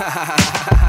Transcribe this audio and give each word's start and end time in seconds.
ha 0.00 0.08
ha 0.08 0.24
ha 0.24 0.36
ha 0.70 0.79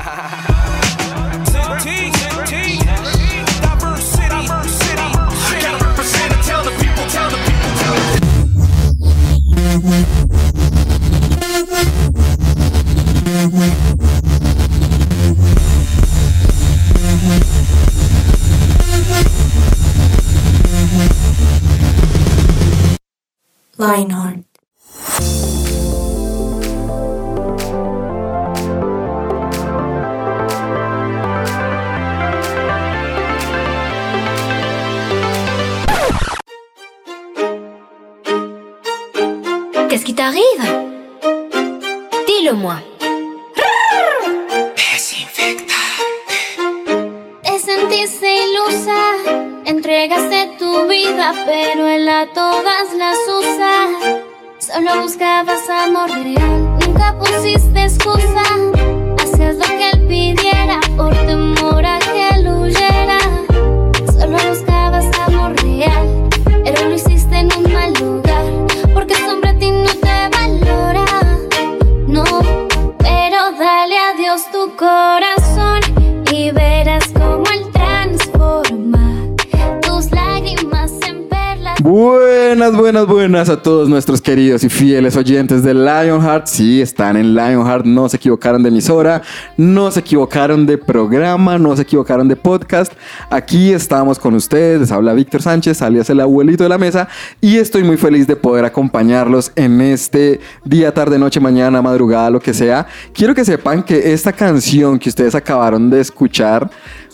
y 84.42 84.70
fieles 84.70 85.16
oyentes 85.16 85.62
de 85.62 85.72
Lionheart. 85.76 86.48
Sí, 86.48 86.82
están 86.82 87.16
en 87.16 87.36
Lionheart, 87.36 87.86
no 87.86 88.10
se 88.10 88.18
equivocaron 88.18 88.64
de 88.64 88.70
emisora, 88.70 89.22
no 89.56 89.92
se 89.92 90.00
equivocaron 90.00 90.66
de 90.66 90.80
programa, 90.80 91.60
no 91.60 91.76
se 91.76 91.84
equivocaron 91.84 92.28
de 92.28 92.36
podcast. 92.36 92.92
Aquí 93.30 93.72
estamos 93.72 94.18
con 94.18 94.34
ustedes, 94.34 94.80
les 94.80 94.92
habla 94.92 95.14
Víctor 95.14 95.44
Sánchez, 95.44 95.84
alias 95.84 96.10
el 96.10 96.22
abuelito 96.22 96.64
de 96.64 96.70
la 96.70 96.80
mesa, 96.80 97.08
y 97.40 97.58
estoy 97.58 97.84
muy 97.84 97.98
feliz 97.98 98.26
de 98.26 98.36
poder 98.36 98.66
acompañarlos 98.66 99.52
en 99.56 99.80
este 99.80 100.40
día, 100.66 100.92
tarde, 100.92 101.20
noche, 101.20 101.40
mañana, 101.40 101.84
madrugada, 101.84 102.32
lo 102.32 102.40
que 102.40 102.56
sea. 102.56 102.88
Quiero 103.14 103.36
que 103.36 103.46
sepan 103.46 103.84
que 103.84 104.12
esta 104.12 104.34
canción 104.34 104.98
que 104.98 105.10
ustedes 105.10 105.36
acabaron 105.36 105.88
de 105.92 106.02
escuchar, 106.02 106.68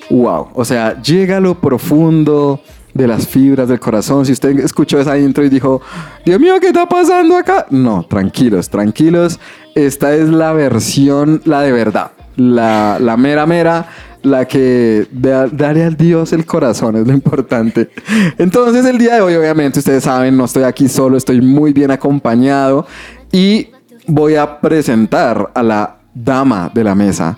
wow, 0.09 0.48
o 0.53 0.64
sea, 0.64 1.02
llega 1.02 1.38
a 1.38 1.42
lo 1.42 1.59
profundo 1.59 2.61
de 2.97 3.07
las 3.07 3.27
fibras 3.27 3.67
del 3.69 3.79
corazón. 3.79 4.25
Si 4.25 4.31
usted 4.31 4.59
escuchó 4.59 4.99
esa 4.99 5.17
intro 5.17 5.43
y 5.45 5.49
dijo, 5.49 5.81
Dios 6.25 6.39
mío, 6.39 6.55
¿qué 6.59 6.67
está 6.67 6.87
pasando 6.87 7.37
acá? 7.37 7.65
No, 7.69 8.03
tranquilos, 8.09 8.69
tranquilos. 8.69 9.39
Esta 9.75 10.13
es 10.15 10.27
la 10.29 10.53
versión, 10.53 11.41
la 11.45 11.61
de 11.61 11.71
verdad, 11.71 12.11
la, 12.35 12.97
la 12.99 13.15
mera 13.15 13.45
mera, 13.45 13.87
la 14.23 14.45
que 14.45 15.07
da- 15.11 15.43
al 15.43 15.95
Dios 15.95 16.33
el 16.33 16.45
corazón 16.45 16.95
es 16.95 17.05
lo 17.07 17.13
importante. 17.13 17.89
Entonces 18.37 18.86
el 18.86 18.97
día 18.97 19.15
de 19.15 19.21
hoy, 19.21 19.36
obviamente, 19.36 19.80
ustedes 19.80 20.03
saben, 20.03 20.36
no 20.36 20.45
estoy 20.45 20.63
aquí 20.63 20.89
solo, 20.89 21.15
estoy 21.17 21.39
muy 21.41 21.71
bien 21.73 21.91
acompañado 21.91 22.87
y 23.31 23.67
voy 24.07 24.36
a 24.36 24.59
presentar 24.59 25.52
a 25.53 25.61
la 25.61 25.97
dama 26.13 26.71
de 26.73 26.83
la 26.83 26.95
mesa, 26.95 27.37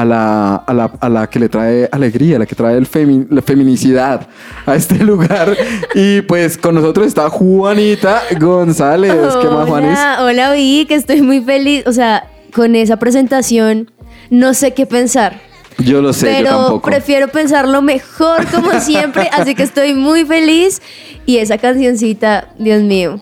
a 0.00 0.04
la, 0.04 0.54
a 0.54 0.72
la, 0.74 0.92
a 1.00 1.08
la 1.08 1.26
que 1.28 1.40
le 1.40 1.48
trae 1.48 1.88
alegría, 1.90 2.36
a 2.36 2.38
la 2.38 2.46
que 2.46 2.54
trae 2.54 2.76
el 2.76 2.88
femi- 2.88 3.26
la 3.30 3.42
feminicidad 3.42 4.28
a 4.64 4.76
este 4.76 4.94
lugar. 5.04 5.56
Y 5.94 6.20
pues 6.22 6.56
con 6.56 6.76
nosotros 6.76 7.06
está 7.08 7.28
Juanita 7.28 8.22
González. 8.38 9.12
¿Qué 9.42 9.48
más, 9.48 9.68
Juanis? 9.68 9.90
Hola, 9.98 10.18
hola 10.22 10.52
Vic, 10.52 10.90
estoy 10.92 11.20
muy 11.22 11.40
feliz. 11.40 11.84
O 11.86 11.92
sea, 11.92 12.28
con 12.54 12.76
esa 12.76 12.96
presentación 12.98 13.90
no 14.30 14.54
sé 14.54 14.72
qué 14.72 14.86
pensar. 14.86 15.40
Yo 15.78 16.00
lo 16.02 16.12
sé, 16.12 16.26
yo 16.30 16.36
pero 16.44 16.50
tampoco. 16.56 16.90
prefiero 16.90 17.28
pensarlo 17.28 17.82
mejor 17.82 18.46
como 18.52 18.70
siempre, 18.80 19.28
así 19.32 19.54
que 19.54 19.62
estoy 19.64 19.94
muy 19.94 20.24
feliz. 20.24 20.80
Y 21.26 21.38
esa 21.38 21.58
cancioncita, 21.58 22.48
Dios 22.58 22.82
mío. 22.82 23.18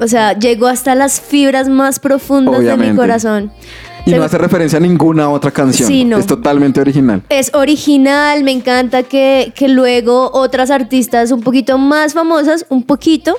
O 0.00 0.06
sea, 0.08 0.32
llegó 0.38 0.66
hasta 0.68 0.94
las 0.94 1.20
fibras 1.20 1.68
más 1.68 1.98
profundas 1.98 2.62
de 2.62 2.76
mi 2.76 2.94
corazón. 2.96 3.52
Y 4.06 4.12
no 4.12 4.22
hace 4.24 4.38
referencia 4.38 4.78
a 4.78 4.80
ninguna 4.80 5.30
otra 5.30 5.50
canción. 5.50 5.86
Sí, 5.88 6.04
no. 6.04 6.18
Es 6.18 6.26
totalmente 6.26 6.80
original. 6.80 7.22
Es 7.28 7.52
original, 7.54 8.42
me 8.44 8.52
encanta 8.52 9.02
que, 9.02 9.52
que 9.54 9.68
luego 9.68 10.30
otras 10.32 10.70
artistas 10.70 11.30
un 11.32 11.40
poquito 11.42 11.78
más 11.78 12.14
famosas, 12.14 12.66
un 12.70 12.82
poquito, 12.82 13.36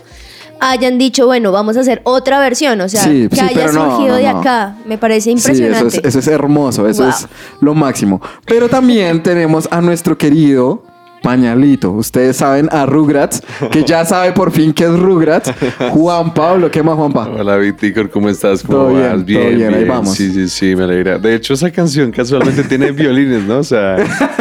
hayan 0.59 0.97
dicho, 0.97 1.25
bueno, 1.25 1.51
vamos 1.51 1.75
a 1.77 1.81
hacer 1.81 2.01
otra 2.03 2.39
versión, 2.39 2.79
o 2.81 2.87
sea, 2.87 3.03
Sí, 3.03 3.27
que 3.29 3.35
sí, 3.35 3.41
haya 3.41 3.71
no, 3.71 3.91
surgido 3.95 4.09
no, 4.13 4.15
de 4.17 4.27
acá, 4.27 4.75
me 4.85 4.97
parece 4.97 5.31
Sí, 5.31 5.37
eso 5.37 5.49
impresionante. 5.51 5.97
es, 5.97 6.05
eso 6.05 6.19
es 6.19 6.27
hermoso, 6.27 6.87
eso 6.87 7.01
Wow. 7.03 7.09
es 7.11 7.27
lo 7.61 7.73
máximo. 7.73 8.21
Pero 8.45 8.69
también 8.69 9.23
tenemos 9.23 9.67
a 9.71 9.81
nuestro 9.81 10.17
querido 10.17 10.83
Pañalito. 11.21 11.91
Ustedes 11.91 12.37
saben 12.37 12.67
a 12.71 12.85
Rugrats, 12.85 13.41
que 13.71 13.83
ya 13.83 14.03
sabe 14.05 14.31
por 14.31 14.51
fin 14.51 14.73
que 14.73 14.85
es 14.85 14.99
Rugrats. 14.99 15.51
Juan 15.91 16.33
Pablo, 16.33 16.69
¿qué 16.71 16.81
más, 16.81 16.95
Juanpa? 16.95 17.27
Hola, 17.29 17.57
Viticor, 17.57 18.09
¿cómo 18.09 18.29
estás? 18.29 18.63
¿Cómo 18.63 18.77
Todo 18.79 18.93
vas? 18.93 19.23
bien, 19.25 19.41
todo 19.41 19.55
bien, 19.55 19.73
ahí 19.73 19.85
vamos. 19.85 20.15
Sí, 20.15 20.31
sí, 20.31 20.49
sí, 20.49 20.75
me 20.75 20.83
alegra. 20.83 21.17
De 21.19 21.35
hecho, 21.35 21.53
esa 21.53 21.69
canción 21.71 22.11
casualmente 22.11 22.63
tiene 22.63 22.91
violines, 22.91 23.43
¿no? 23.43 23.59
O 23.59 23.63
sea, 23.63 23.97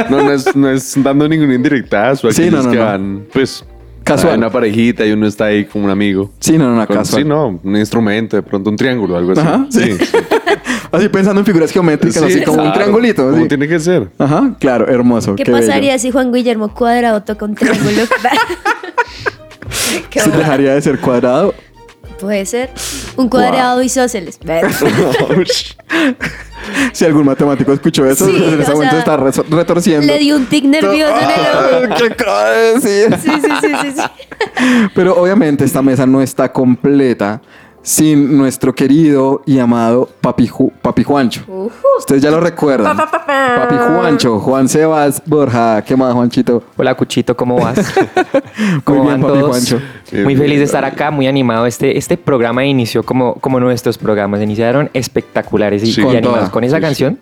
no, 0.08 0.22
no, 0.22 0.32
es, 0.32 0.56
no 0.56 0.70
es 0.70 0.94
dando 1.02 1.28
ningún 1.28 1.52
indirectazo. 1.52 2.28
Aquí 2.28 2.36
Sí, 2.44 2.50
no, 2.50 2.62
no, 2.62 2.70
que 2.70 2.76
no. 2.78 2.84
van, 2.84 3.26
pues, 3.32 3.64
Casual. 4.14 4.32
hay 4.32 4.38
una 4.38 4.50
parejita 4.50 5.06
y 5.06 5.12
uno 5.12 5.26
está 5.26 5.46
ahí 5.46 5.64
como 5.64 5.84
un 5.84 5.90
amigo. 5.90 6.30
Sí, 6.40 6.58
no, 6.58 6.68
no, 6.68 6.76
no, 6.76 6.86
Con- 6.86 6.96
casual. 6.96 7.22
sí, 7.22 7.28
no, 7.28 7.60
un 7.62 7.76
instrumento, 7.76 8.36
de 8.36 8.42
pronto 8.42 8.70
un 8.70 8.76
triángulo, 8.76 9.16
algo 9.16 9.32
así. 9.32 9.40
Ajá, 9.40 9.66
sí. 9.70 9.92
sí. 9.98 10.04
Así 10.92 11.08
pensando 11.08 11.38
en 11.40 11.46
figuras 11.46 11.70
geométricas, 11.70 12.20
Sí, 12.24 12.32
así 12.38 12.42
como 12.44 12.64
un 12.64 12.72
triangulito. 12.72 13.30
Como 13.30 13.46
tiene 13.46 13.68
que 13.68 13.78
ser. 13.78 14.10
Ajá, 14.18 14.56
claro, 14.58 14.88
hermoso. 14.88 15.36
¿Qué, 15.36 15.44
qué 15.44 15.52
bello. 15.52 15.64
pasaría 15.64 15.96
si 16.00 16.10
Juan 16.10 16.32
Guillermo 16.32 16.74
Cuadrado 16.74 17.22
toca 17.22 17.44
un 17.44 17.54
triángulo? 17.54 17.90
¿Se 20.10 20.30
dejaría 20.30 20.74
de 20.74 20.82
ser 20.82 20.98
cuadrado? 20.98 21.54
Puede 22.20 22.44
ser 22.44 22.70
un 23.16 23.28
cuadrado 23.28 23.82
isósceles. 23.82 24.38
Si 26.92 27.04
algún 27.06 27.24
matemático 27.24 27.72
escuchó 27.72 28.04
eso, 28.06 28.26
Sí, 28.26 28.36
en 28.36 28.60
ese 28.60 28.72
momento 28.72 29.02
sea, 29.02 29.28
está 29.28 29.42
retorciendo. 29.48 30.06
Le 30.06 30.18
di 30.18 30.30
un 30.30 30.46
tic 30.46 30.64
nervioso 30.64 31.14
en 31.16 31.30
el 31.30 31.88
ojo. 31.88 31.94
¿Qué 31.98 32.12
acaba 32.12 32.50
de 32.50 32.74
decir? 32.74 33.18
Sí, 33.20 33.30
sí, 33.30 33.50
sí, 33.60 33.72
sí, 33.80 33.92
sí. 33.96 34.88
Pero 34.94 35.16
obviamente 35.20 35.64
esta 35.64 35.80
mesa 35.80 36.06
no 36.06 36.20
está 36.20 36.52
completa 36.52 37.40
sin 37.82 38.36
nuestro 38.36 38.74
querido 38.74 39.42
y 39.46 39.58
amado 39.58 40.08
Papi, 40.20 40.46
Ju- 40.48 40.70
Papi 40.82 41.02
Juancho. 41.02 41.42
Ustedes 41.98 42.22
ya 42.22 42.30
lo 42.30 42.40
recuerdan. 42.40 42.96
Papi 42.96 43.74
Juancho, 43.76 44.38
Juan 44.40 44.68
Sebas 44.68 45.22
Borja. 45.24 45.82
¿Qué 45.82 45.96
más, 45.96 46.12
Juanchito? 46.12 46.62
Hola 46.76 46.94
Cuchito, 46.94 47.34
¿cómo 47.36 47.56
vas? 47.58 47.78
Muy 48.58 48.80
¿Cómo 48.84 49.02
bien, 49.04 49.12
van 49.14 49.20
Papi 49.22 49.38
todos? 49.40 49.50
Juancho. 49.50 49.80
Muy 50.12 50.34
bien, 50.34 50.38
feliz 50.38 50.58
de 50.58 50.64
estar 50.64 50.84
acá, 50.84 51.10
muy 51.10 51.26
animado. 51.26 51.66
Este, 51.66 51.96
este 51.96 52.16
programa 52.16 52.64
inició 52.66 53.02
como, 53.02 53.34
como 53.34 53.60
nuestros 53.60 53.96
programas, 53.96 54.42
iniciaron 54.42 54.90
espectaculares 54.92 55.82
y, 55.84 55.92
Sí. 55.92 56.00
y 56.00 56.04
Con 56.04 56.16
animados. 56.16 56.38
toda. 56.40 56.50
Con 56.50 56.64
esa 56.64 56.76
Sí, 56.76 56.80
sí. 56.80 56.86
canción, 56.86 57.18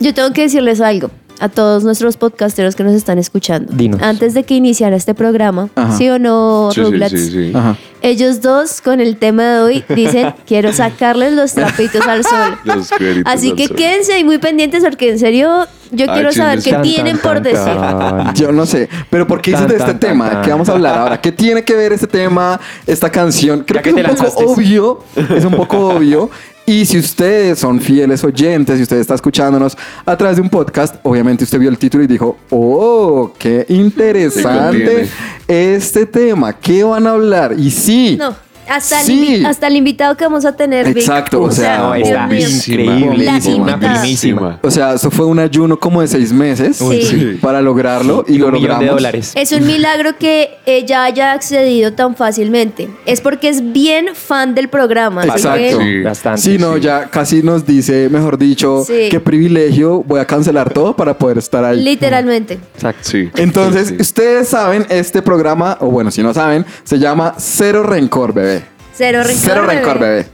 Yo 0.00 0.14
tengo 0.14 0.32
que 0.32 0.42
decirles 0.42 0.80
algo 0.80 1.10
a 1.40 1.48
todos 1.48 1.84
nuestros 1.84 2.16
podcasteros 2.16 2.76
que 2.76 2.84
nos 2.84 2.94
están 2.94 3.18
escuchando. 3.18 3.72
Dinos. 3.74 4.00
Antes 4.02 4.34
de 4.34 4.44
que 4.44 4.54
iniciara 4.54 4.94
este 4.96 5.14
programa, 5.14 5.68
Ajá. 5.74 5.96
¿sí 5.96 6.08
o 6.08 6.18
no, 6.18 6.70
Sí, 6.72 6.82
sí, 6.84 7.08
sí, 7.18 7.30
sí. 7.30 7.52
Ajá. 7.54 7.76
Ellos 8.02 8.40
dos, 8.40 8.80
con 8.80 9.00
el 9.00 9.16
tema 9.16 9.44
de 9.44 9.60
hoy, 9.60 9.84
dicen, 9.94 10.34
quiero 10.46 10.72
sacarles 10.72 11.34
los 11.34 11.52
trapitos 11.52 12.04
al 12.06 12.24
sol. 12.24 12.58
Los 12.64 12.90
Así 13.24 13.50
al 13.50 13.56
que 13.56 13.68
sol. 13.68 13.76
quédense 13.76 14.12
ahí 14.14 14.24
muy 14.24 14.38
pendientes 14.38 14.82
porque 14.82 15.10
en 15.10 15.18
serio 15.20 15.66
yo 15.92 16.06
Ay, 16.08 16.14
quiero 16.14 16.32
saber 16.32 16.62
qué 16.62 16.70
Tan, 16.72 16.82
tienen 16.82 17.18
tan, 17.18 17.22
por 17.22 17.34
tan, 17.34 17.42
decir. 17.44 18.32
Yo 18.34 18.50
no 18.52 18.66
sé, 18.66 18.88
pero 19.10 19.26
¿por 19.26 19.40
qué 19.42 19.52
dices 19.52 19.68
de 19.68 19.76
este 19.76 19.94
tema? 19.94 20.30
tan. 20.30 20.42
¿Qué 20.42 20.50
vamos 20.50 20.68
a 20.68 20.72
hablar 20.72 20.98
ahora? 20.98 21.20
¿Qué 21.20 21.30
tiene 21.32 21.62
que 21.64 21.74
ver 21.76 21.92
este 21.92 22.06
tema, 22.06 22.58
esta 22.86 23.10
canción? 23.10 23.60
Creo 23.66 23.78
Ya 23.78 23.82
que, 23.82 23.94
que 23.94 24.00
es 24.00 24.08
un 24.20 24.26
poco 24.26 24.52
obvio, 24.52 25.04
es 25.36 25.44
un 25.44 25.54
poco 25.54 25.78
obvio. 25.90 26.30
Y 26.64 26.86
si 26.86 26.98
ustedes 26.98 27.58
son 27.58 27.80
fieles 27.80 28.22
oyentes, 28.22 28.76
si 28.76 28.82
usted 28.82 28.98
está 28.98 29.14
escuchándonos 29.14 29.76
a 30.06 30.16
través 30.16 30.36
de 30.36 30.42
un 30.42 30.48
podcast, 30.48 30.94
obviamente 31.02 31.42
usted 31.42 31.58
vio 31.58 31.68
el 31.68 31.78
título 31.78 32.04
y 32.04 32.06
dijo, 32.06 32.36
oh, 32.50 33.32
qué 33.36 33.66
interesante 33.68 35.08
este 35.48 36.06
tema, 36.06 36.52
¿qué 36.52 36.84
van 36.84 37.06
a 37.06 37.10
hablar? 37.10 37.54
Y 37.58 37.70
sí, 37.70 38.16
No. 38.18 38.34
Hasta, 38.68 39.00
el 39.00 39.06
Sí. 39.06 39.18
invi- 39.42 39.46
hasta 39.46 39.66
el 39.66 39.76
invitado 39.76 40.16
que 40.16 40.24
vamos 40.24 40.44
a 40.44 40.52
tener, 40.56 40.86
Vic. 40.86 40.98
Exacto, 40.98 41.42
o 41.42 41.50
sea, 41.50 41.96
está 41.98 42.26
mío. 42.26 42.48
increíble. 42.48 43.28
Una 43.56 43.78
primísima. 43.78 44.58
O 44.62 44.70
sea, 44.70 44.94
eso 44.94 45.10
fue 45.10 45.26
un 45.26 45.38
ayuno 45.38 45.78
como 45.78 46.00
de 46.00 46.08
seis 46.08 46.32
meses 46.32 46.76
sí. 46.78 47.38
para 47.40 47.60
lograrlo 47.60 48.24
y, 48.26 48.34
Y 48.34 48.38
lo 48.38 48.50
logramos. 48.50 48.80
de 48.84 48.86
dólares. 48.90 49.32
Es 49.34 49.52
un 49.52 49.66
milagro 49.66 50.16
que 50.18 50.58
ella 50.66 51.04
haya 51.04 51.32
accedido 51.32 51.92
tan 51.92 52.16
fácilmente. 52.16 52.88
Es 53.06 53.20
porque 53.20 53.48
es 53.48 53.72
bien 53.72 54.08
fan 54.14 54.54
del 54.54 54.68
programa. 54.68 55.24
Exacto. 55.24 55.58
que- 55.58 55.72
Sí. 55.82 56.02
Bastante. 56.02 56.40
Sí, 56.40 56.58
no, 56.58 56.76
ya 56.76 57.08
casi 57.10 57.42
nos 57.42 57.66
dice, 57.66 58.08
mejor 58.10 58.38
dicho, 58.38 58.84
Sí. 58.86 59.08
qué 59.10 59.20
privilegio, 59.20 60.02
voy 60.06 60.20
a 60.20 60.24
cancelar 60.24 60.72
todo 60.72 60.94
para 60.96 61.18
poder 61.18 61.38
estar 61.38 61.64
ahí. 61.64 61.82
Literalmente. 61.82 62.54
Exacto. 62.74 63.00
Sí. 63.02 63.28
Entonces, 63.36 63.88
Sí, 63.88 63.94
sí. 63.96 64.02
ustedes 64.02 64.48
saben, 64.48 64.86
este 64.88 65.20
programa, 65.22 65.76
o 65.80 65.86
bueno, 65.86 66.10
si 66.10 66.22
no 66.22 66.32
saben, 66.32 66.64
se 66.84 66.98
llama 66.98 67.34
Cero 67.38 67.82
Rencor, 67.82 68.32
bebé. 68.32 68.61
Cero 69.02 69.22
rencor. 69.24 69.42
Cero 69.42 69.66
Rencor, 69.66 69.98
bebé. 69.98 70.26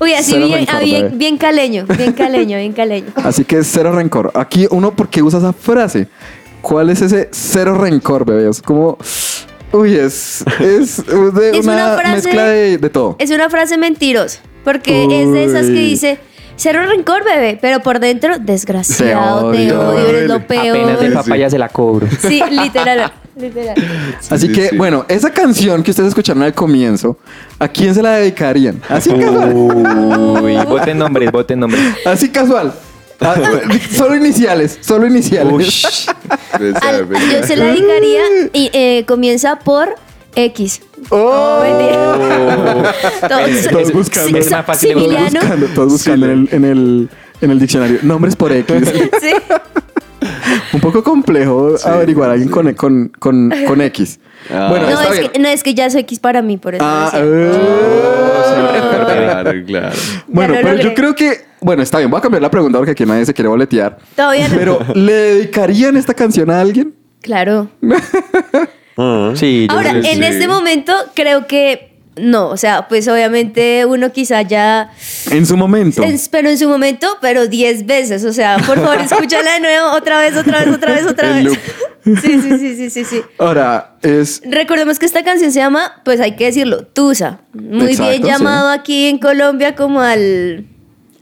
Uy, 0.00 0.14
así 0.14 0.36
bien, 0.36 0.52
rencor, 0.52 0.74
ah, 0.76 0.80
bien, 0.80 1.02
bebé. 1.02 1.16
bien 1.16 1.38
caleño, 1.38 1.86
bien 1.86 2.12
caleño, 2.12 2.56
bien 2.56 2.72
caleño. 2.72 3.06
Así 3.16 3.44
que 3.44 3.62
cero 3.64 3.92
rencor. 3.92 4.30
Aquí 4.34 4.66
uno, 4.70 4.94
¿por 4.94 5.08
qué 5.08 5.22
usa 5.22 5.38
esa 5.38 5.52
frase? 5.52 6.06
¿Cuál 6.60 6.90
es 6.90 7.00
ese 7.02 7.28
cero 7.32 7.76
rencor, 7.78 8.24
bebé? 8.24 8.48
Es 8.48 8.62
como, 8.62 8.96
uy, 9.72 9.94
es, 9.96 10.44
es 10.60 10.98
una, 11.08 11.60
una 11.60 11.96
frase- 11.98 12.14
mezcla 12.14 12.44
de, 12.46 12.78
de 12.78 12.90
todo. 12.90 13.16
Es 13.18 13.30
una 13.30 13.48
frase 13.50 13.76
mentirosa, 13.78 14.40
porque 14.64 15.04
es 15.22 15.32
de 15.32 15.44
esas 15.44 15.66
que 15.66 15.72
dice, 15.72 16.18
cero 16.62 16.80
rencor, 16.88 17.24
bebé, 17.24 17.58
pero 17.60 17.80
por 17.80 17.98
dentro, 18.00 18.38
desgraciado, 18.38 19.50
Te 19.50 19.66
te 19.66 19.72
odio. 19.76 20.08
eres 20.08 20.28
lo 20.28 20.46
peor. 20.46 20.76
Apenas 20.76 21.00
de 21.00 21.10
papaya 21.10 21.50
se 21.50 21.58
la 21.58 21.68
cobro. 21.68 22.06
Sí, 22.20 22.42
literal, 22.50 23.12
literal. 23.36 23.74
Así 24.30 24.46
sí, 24.46 24.52
que, 24.52 24.68
sí. 24.68 24.76
bueno, 24.76 25.04
esa 25.08 25.30
canción 25.30 25.82
que 25.82 25.90
ustedes 25.90 26.10
escucharon 26.10 26.42
al 26.42 26.54
comienzo, 26.54 27.18
¿a 27.58 27.66
quién 27.68 27.94
se 27.94 28.02
la 28.02 28.12
dedicarían? 28.16 28.80
Así 28.88 29.10
casual. 29.10 29.52
Uy, 29.54 30.56
voten 30.68 30.98
nombres, 30.98 31.32
voten 31.32 31.60
nombres. 31.60 31.82
Así 32.06 32.28
casual. 32.30 32.72
Ah, 33.20 33.36
solo 33.92 34.16
iniciales, 34.16 34.78
solo 34.80 35.06
iniciales. 35.06 36.06
Al- 36.82 37.08
yo 37.08 37.46
se 37.46 37.56
la 37.56 37.66
dedicaría 37.66 38.22
y 38.52 38.68
eh, 38.72 39.04
comienza 39.06 39.60
por 39.60 39.94
X. 40.34 40.82
Oh. 41.10 41.62
Todos, 43.28 43.92
buscando. 43.92 44.38
Es 44.38 44.50
más 44.50 44.66
fácil 44.66 44.88
de 44.90 44.94
Todos 44.94 45.32
buscando, 45.32 45.66
todos 45.74 45.92
buscando 45.92 46.26
en, 46.26 46.32
el, 46.32 46.48
en, 46.52 46.64
el, 46.64 47.08
en 47.40 47.50
el 47.50 47.58
diccionario. 47.60 47.98
Nombres 48.02 48.36
por 48.36 48.52
X. 48.52 48.74
Sí. 49.20 49.32
Un 50.72 50.80
poco 50.80 51.02
complejo 51.02 51.74
averiguar 51.84 52.30
a 52.30 52.32
alguien 52.34 52.48
con, 52.48 52.72
con, 52.74 53.08
con, 53.18 53.52
con 53.66 53.80
X. 53.80 54.20
Ah. 54.50 54.68
Bueno, 54.70 54.86
No 54.86 54.92
está 54.92 55.12
es, 55.14 55.18
bien. 55.18 55.32
que, 55.32 55.38
no, 55.40 55.48
es 55.48 55.62
que 55.64 55.74
ya 55.74 55.86
es 55.86 55.94
X 55.96 56.20
para 56.20 56.42
mí, 56.42 56.58
por 56.58 56.76
eso. 56.76 56.84
Ah, 56.86 57.10
eh. 57.14 57.52
Claro, 59.12 59.52
claro. 59.66 59.96
Bueno, 60.28 60.54
pero 60.54 60.68
logré. 60.70 60.84
yo 60.84 60.94
creo 60.94 61.14
que. 61.14 61.44
Bueno, 61.60 61.82
está 61.82 61.98
bien, 61.98 62.10
voy 62.10 62.18
a 62.18 62.20
cambiar 62.22 62.42
la 62.42 62.50
pregunta 62.50 62.78
porque 62.78 62.92
aquí 62.92 63.04
nadie 63.04 63.26
se 63.26 63.34
quiere 63.34 63.48
boletear. 63.48 63.98
Todavía 64.14 64.48
no. 64.48 64.56
Pero, 64.56 64.78
¿le 64.94 65.12
dedicarían 65.12 65.96
esta 65.96 66.14
canción 66.14 66.50
a 66.50 66.60
alguien? 66.60 66.94
Claro. 67.20 67.68
Sí, 69.34 69.66
yo 69.68 69.74
Ahora, 69.76 69.90
en 69.90 70.02
sí. 70.04 70.20
este 70.24 70.48
momento 70.48 70.92
creo 71.14 71.46
que 71.46 71.90
no. 72.16 72.48
O 72.50 72.56
sea, 72.58 72.88
pues 72.88 73.08
obviamente 73.08 73.86
uno 73.86 74.12
quizá 74.12 74.42
ya. 74.42 74.90
En 75.30 75.46
su 75.46 75.56
momento. 75.56 76.02
en- 76.02 76.20
pero 76.30 76.50
en 76.50 76.58
su 76.58 76.68
momento, 76.68 77.06
pero 77.22 77.46
10 77.46 77.86
veces. 77.86 78.24
O 78.24 78.32
sea, 78.34 78.58
por 78.58 78.76
favor, 78.78 79.00
escúchala 79.00 79.54
de 79.54 79.60
nuevo, 79.60 79.92
otra 79.92 80.20
vez, 80.20 80.36
otra 80.36 80.64
vez, 80.64 80.74
otra 80.74 80.92
vez, 80.94 81.06
otra 81.06 81.32
vez. 81.32 81.58
Sí, 82.04 82.14
sí, 82.20 82.58
sí, 82.58 82.76
sí, 82.76 82.90
sí, 82.90 83.04
sí. 83.04 83.22
Ahora, 83.38 83.96
es. 84.02 84.42
Recordemos 84.44 84.98
que 84.98 85.06
esta 85.06 85.22
canción 85.24 85.52
se 85.52 85.60
llama, 85.60 86.02
pues 86.04 86.20
hay 86.20 86.36
que 86.36 86.44
decirlo, 86.46 86.84
Tusa. 86.84 87.40
Muy 87.54 87.86
Exacto, 87.92 88.10
bien 88.10 88.22
sí. 88.22 88.28
llamado 88.28 88.68
aquí 88.70 89.06
en 89.08 89.18
Colombia 89.18 89.74
como 89.74 90.00
al. 90.02 90.66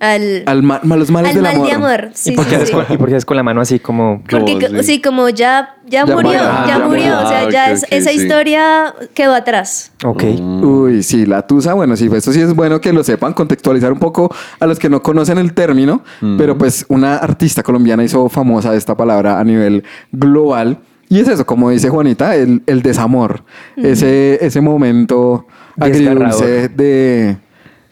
Al. 0.00 0.42
Al 0.46 0.62
ma- 0.62 0.80
malos 0.82 1.10
males 1.10 1.28
al 1.30 1.34
del 1.34 1.42
mal 1.44 1.54
amor. 1.54 1.66
de 1.68 1.72
amor. 1.72 2.08
Sí, 2.14 2.32
¿Y 2.32 2.36
por 2.36 2.46
qué 2.46 2.66
sí. 2.66 2.72
con, 2.72 2.84
y 2.88 2.96
por 2.96 3.08
qué 3.08 3.14
haces 3.14 3.24
con 3.24 3.36
la 3.36 3.42
mano 3.42 3.60
así 3.60 3.78
como... 3.78 4.22
Porque, 4.28 4.58
co- 4.58 4.82
sí, 4.82 5.00
como 5.00 5.28
ya, 5.28 5.76
ya, 5.86 6.04
Ya 6.06 6.14
murió, 6.14 6.32
ya, 6.32 6.62
Ah, 6.62 6.66
ya 6.66 6.78
murió. 6.78 7.18
O 7.22 7.28
sea, 7.28 7.40
Ah, 7.46 7.50
ya 7.50 7.70
es- 7.70 7.86
esa 7.90 8.10
sí. 8.10 8.16
historia 8.16 8.94
quedó 9.14 9.34
atrás. 9.34 9.92
Ok. 10.04 10.24
Uy, 10.62 11.02
sí, 11.02 11.26
la 11.26 11.46
tusa, 11.46 11.74
bueno, 11.74 11.96
sí, 11.96 12.08
esto 12.12 12.32
sí 12.32 12.40
es 12.40 12.54
bueno 12.54 12.80
que 12.80 12.92
lo 12.92 13.04
sepan, 13.04 13.32
contextualizar 13.34 13.92
un 13.92 13.98
poco 13.98 14.34
a 14.58 14.66
los 14.66 14.78
que 14.78 14.88
no 14.88 15.02
conocen 15.02 15.38
el 15.38 15.52
término, 15.54 16.02
pero 16.38 16.56
pues 16.56 16.86
una 16.88 17.16
artista 17.16 17.62
colombiana 17.62 18.02
hizo 18.02 18.28
famosa 18.28 18.74
esta 18.74 18.96
palabra 18.96 19.38
a 19.38 19.44
nivel 19.44 19.84
global. 20.12 20.78
Y 21.08 21.18
es 21.18 21.26
eso, 21.28 21.44
como 21.44 21.70
dice 21.70 21.88
Juanita, 21.90 22.36
el, 22.36 22.62
el 22.66 22.82
desamor, 22.82 23.42
ese, 23.76 24.38
ese 24.44 24.60
momento 24.60 25.46
agridulce 25.78 26.68
de 26.68 27.36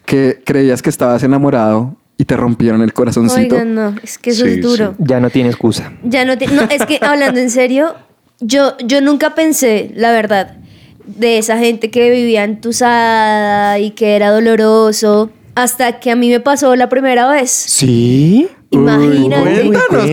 que 0.05 0.41
creías 0.45 0.81
que 0.81 0.89
estabas 0.89 1.21
enamorado 1.23 1.95
y 2.19 2.25
te 2.25 2.35
rompieron 2.35 2.81
el 2.81 2.91
corazoncito. 2.91 3.55
Oigan, 3.55 3.73
no, 3.73 3.95
es 4.03 4.17
que 4.17 4.31
eso 4.31 4.43
Sí, 4.43 4.51
es 4.51 4.61
duro. 4.61 4.93
Ya 4.99 5.21
no 5.21 5.29
tiene 5.29 5.49
excusa. 5.49 5.93
Ya 6.03 6.25
no, 6.25 6.37
te- 6.37 6.47
no, 6.47 6.63
es 6.69 6.85
que 6.85 6.99
hablando 7.01 7.39
en 7.39 7.49
serio, 7.49 7.95
yo, 8.41 8.75
yo 8.85 8.99
nunca 8.99 9.35
pensé, 9.35 9.91
la 9.95 10.11
verdad, 10.11 10.57
de 11.05 11.37
esa 11.37 11.57
gente 11.57 11.89
que 11.89 12.11
vivía 12.11 12.43
entusada 12.43 13.79
y 13.79 13.91
que 13.91 14.17
era 14.17 14.31
doloroso, 14.31 15.31
hasta 15.55 15.99
que 16.01 16.11
a 16.11 16.15
mí 16.17 16.29
me 16.29 16.41
pasó 16.41 16.75
la 16.75 16.89
primera 16.89 17.29
vez. 17.31 17.49
¿Sí? 17.51 18.49
Imagínate. 18.71 19.61
Uy, 19.63 19.71
cuéntanos, 19.71 20.11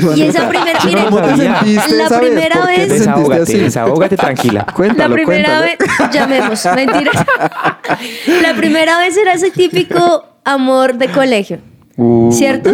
cuéntanos. 0.00 0.16
Y 0.18 0.22
esa 0.24 0.48
primera, 0.48 0.78
miren, 0.84 1.04
¿Cómo 1.06 1.20
te 1.22 1.28
sabía. 1.30 1.60
sentiste 1.60 1.96
La 1.96 2.20
primera 2.20 2.56
¿Por 2.60 2.68
qué 2.68 2.74
te 2.74 2.80
vez- 2.80 2.88
Desahógate, 3.00 3.58
desahógate 3.58 4.16
tranquila. 4.16 4.66
Cuéntalo, 4.76 5.16
la 5.16 5.22
primera 5.24 5.60
cuéntalo. 5.60 5.98
vez, 6.08 6.12
llamemos, 6.14 6.64
mentira. 6.76 7.10
la 8.42 8.54
primera 8.54 8.98
vez 8.98 9.16
era 9.16 9.32
ese 9.32 9.50
típico 9.50 10.24
amor 10.52 10.94
de 10.98 11.08
colegio, 11.10 11.58
¿cierto? 12.30 12.70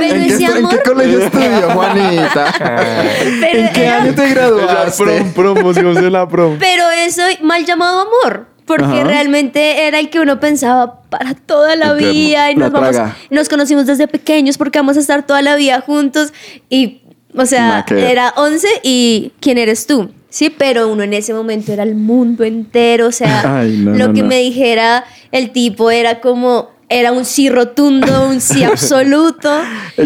Pero 0.00 0.14
¿En 0.14 0.26
qué, 0.26 0.34
ese 0.34 0.44
estu- 0.46 0.50
¿En 0.50 0.56
amor, 0.58 0.70
qué 0.70 0.90
colegio 0.90 1.18
estudió, 1.24 1.70
Juanita? 1.70 2.54
pero 3.40 3.58
¿En 3.60 3.72
qué 3.72 3.84
era- 3.84 4.02
año 4.02 4.14
te 4.14 4.22
La 4.28 4.34
graduaste? 4.34 5.04
prom, 5.04 5.32
promoción 5.32 5.94
de 5.94 6.10
la 6.10 6.28
prom. 6.28 6.56
Pero 6.58 6.84
eso 6.90 7.22
mal 7.42 7.64
llamado 7.64 8.00
amor. 8.00 8.46
Porque 8.64 8.84
Ajá. 8.84 9.04
realmente 9.04 9.86
era 9.88 9.98
el 9.98 10.08
que 10.08 10.20
uno 10.20 10.38
pensaba 10.38 11.00
para 11.10 11.34
toda 11.34 11.74
la 11.74 11.86
Eterno. 11.94 12.12
vida 12.12 12.50
y 12.52 12.54
La 12.54 12.68
nos, 12.70 12.72
vamos, 12.72 12.96
nos 13.28 13.48
conocimos 13.48 13.86
desde 13.86 14.06
pequeños 14.06 14.56
porque 14.56 14.78
vamos 14.78 14.96
a 14.96 15.00
estar 15.00 15.26
toda 15.26 15.42
la 15.42 15.56
vida 15.56 15.80
juntos 15.80 16.32
y, 16.70 17.02
o 17.36 17.44
sea, 17.44 17.84
era 17.90 18.32
11 18.36 18.68
y 18.84 19.32
¿quién 19.40 19.58
eres 19.58 19.86
tú? 19.88 20.12
Sí, 20.30 20.48
pero 20.48 20.88
uno 20.88 21.02
en 21.02 21.12
ese 21.12 21.34
momento 21.34 21.72
era 21.72 21.82
el 21.82 21.96
mundo 21.96 22.44
entero, 22.44 23.08
o 23.08 23.12
sea, 23.12 23.58
Ay, 23.60 23.78
no, 23.78 23.90
lo 23.96 24.08
no, 24.08 24.14
que 24.14 24.22
no. 24.22 24.28
me 24.28 24.38
dijera 24.38 25.04
el 25.32 25.50
tipo 25.50 25.90
era 25.90 26.20
como, 26.20 26.70
era 26.92 27.12
un 27.12 27.24
sí 27.24 27.48
rotundo, 27.48 28.28
un 28.28 28.40
sí 28.40 28.62
absoluto. 28.64 29.50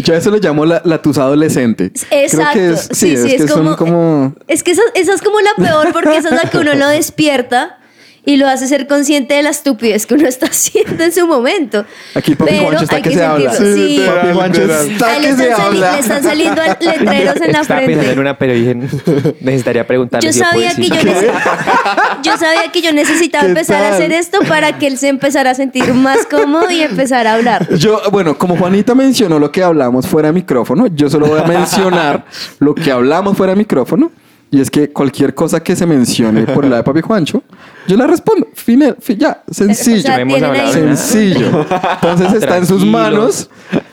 Yo 0.03 0.13
a 0.13 0.17
eso 0.17 0.31
le 0.31 0.39
llamo 0.39 0.65
la, 0.65 0.81
la 0.85 1.01
tusa 1.01 1.23
adolescente. 1.23 1.91
Exacto. 2.11 2.51
Creo 2.53 2.53
que 2.53 2.73
es, 2.73 2.89
sí, 2.91 3.13
es, 3.13 3.41
que 3.41 3.47
son 3.47 3.75
como... 3.75 4.33
Es 4.47 4.63
que 4.63 4.71
esa, 4.71 4.81
esa 4.95 5.13
es 5.13 5.21
como 5.21 5.39
la 5.41 5.53
peor 5.57 5.91
porque 5.91 6.17
esa 6.17 6.29
es 6.29 6.43
la 6.43 6.49
que 6.49 6.57
uno 6.57 6.73
lo 6.73 6.87
despierta 6.87 7.77
y 8.27 8.35
lo 8.35 8.45
hace 8.49 8.67
ser 8.67 8.87
consciente 8.87 9.35
de 9.35 9.41
la 9.43 9.51
estupidez 9.51 10.05
que 10.05 10.15
uno 10.15 10.27
está 10.27 10.45
haciendo 10.51 11.01
en 11.01 11.13
su 11.13 11.25
momento. 11.25 11.85
Aquí 12.13 12.31
el 12.33 12.37
papi 12.37 12.51
Pero 12.51 12.63
Juancho 12.65 12.83
está 12.83 12.95
hay 12.97 13.01
que 13.01 13.11
se 13.13 13.23
habla. 13.23 13.53
sentirlo, 13.53 13.75
Sí, 13.87 13.97
Sí. 13.97 14.05
Papi 14.05 14.33
Juancho 14.33 14.61
está 14.61 15.13
que 15.15 15.19
le 15.21 15.33
se 15.35 15.53
habla. 15.53 15.91
le 15.93 15.99
están 15.99 16.23
saliendo 16.23 16.61
letreros 16.81 17.41
en 17.41 17.51
la 17.53 17.61
Estaba 17.61 17.79
pensando 17.79 17.91
en 17.93 17.99
frente. 17.99 18.19
una, 18.19 18.37
pero 18.37 18.53
dije, 18.53 18.75
necesitaría 19.41 19.87
preguntarle 19.87 20.27
Yo 20.27 20.33
si 20.33 20.39
yo 20.39 20.45
puedo 20.51 20.69
sabía, 20.69 20.75
que 20.75 20.89
yo, 21.05 21.13
decir. 21.13 21.31
yo 22.23 22.37
sabía 22.37 22.71
que 22.71 22.81
yo 22.81 22.91
necesitaba 22.93 23.43
¿Qué 23.45 23.49
empezar 23.49 23.77
a 23.77 23.89
tal? 23.89 23.93
hacer 23.93 24.11
esto 24.11 24.39
para 24.47 24.77
que 24.77 24.87
él 24.87 24.97
se 24.97 25.07
empezara 25.07 25.51
a 25.51 25.55
sentir 25.55 25.93
más 25.93 26.25
cómodo 26.29 26.69
y 26.69 26.81
empezar 26.81 27.27
a 27.27 27.33
hablar. 27.35 27.67
Yo, 27.77 28.01
bueno, 28.11 28.37
como 28.37 28.57
Juanita 28.57 28.93
mencionó 28.93 29.39
lo 29.39 29.51
que 29.51 29.63
hablamos 29.63 30.05
fuera 30.05 30.27
de 30.27 30.33
micrófono, 30.33 30.87
yo 30.87 31.09
solo 31.09 31.27
voy 31.27 31.39
a 31.39 31.43
mencionar 31.43 32.25
lo 32.59 32.75
que 32.75 32.91
hablamos 32.91 33.37
fuera 33.37 33.53
de 33.53 33.57
micrófono. 33.57 34.11
Y 34.49 34.61
es 34.61 34.71
que 34.71 34.89
cualquier 34.91 35.35
cosa 35.35 35.61
que 35.61 35.75
se 35.75 35.85
mencione 35.85 36.43
por 36.43 36.63
la 36.65 36.77
de 36.77 36.83
Papi 36.83 37.01
Juancho, 37.01 37.43
yo 37.87 37.97
la 37.97 38.07
respondo. 38.07 38.47
Fine, 38.53 38.95
fi- 38.99 39.15
ya, 39.17 39.41
sencillo. 39.49 39.97
O 39.99 40.01
sea, 40.01 40.15
hablado. 40.15 40.73
Sencillo. 40.73 41.65
Entonces 41.93 42.33
está 42.33 42.57
en 42.57 42.65
sus 42.67 42.85
manos. 42.85 43.49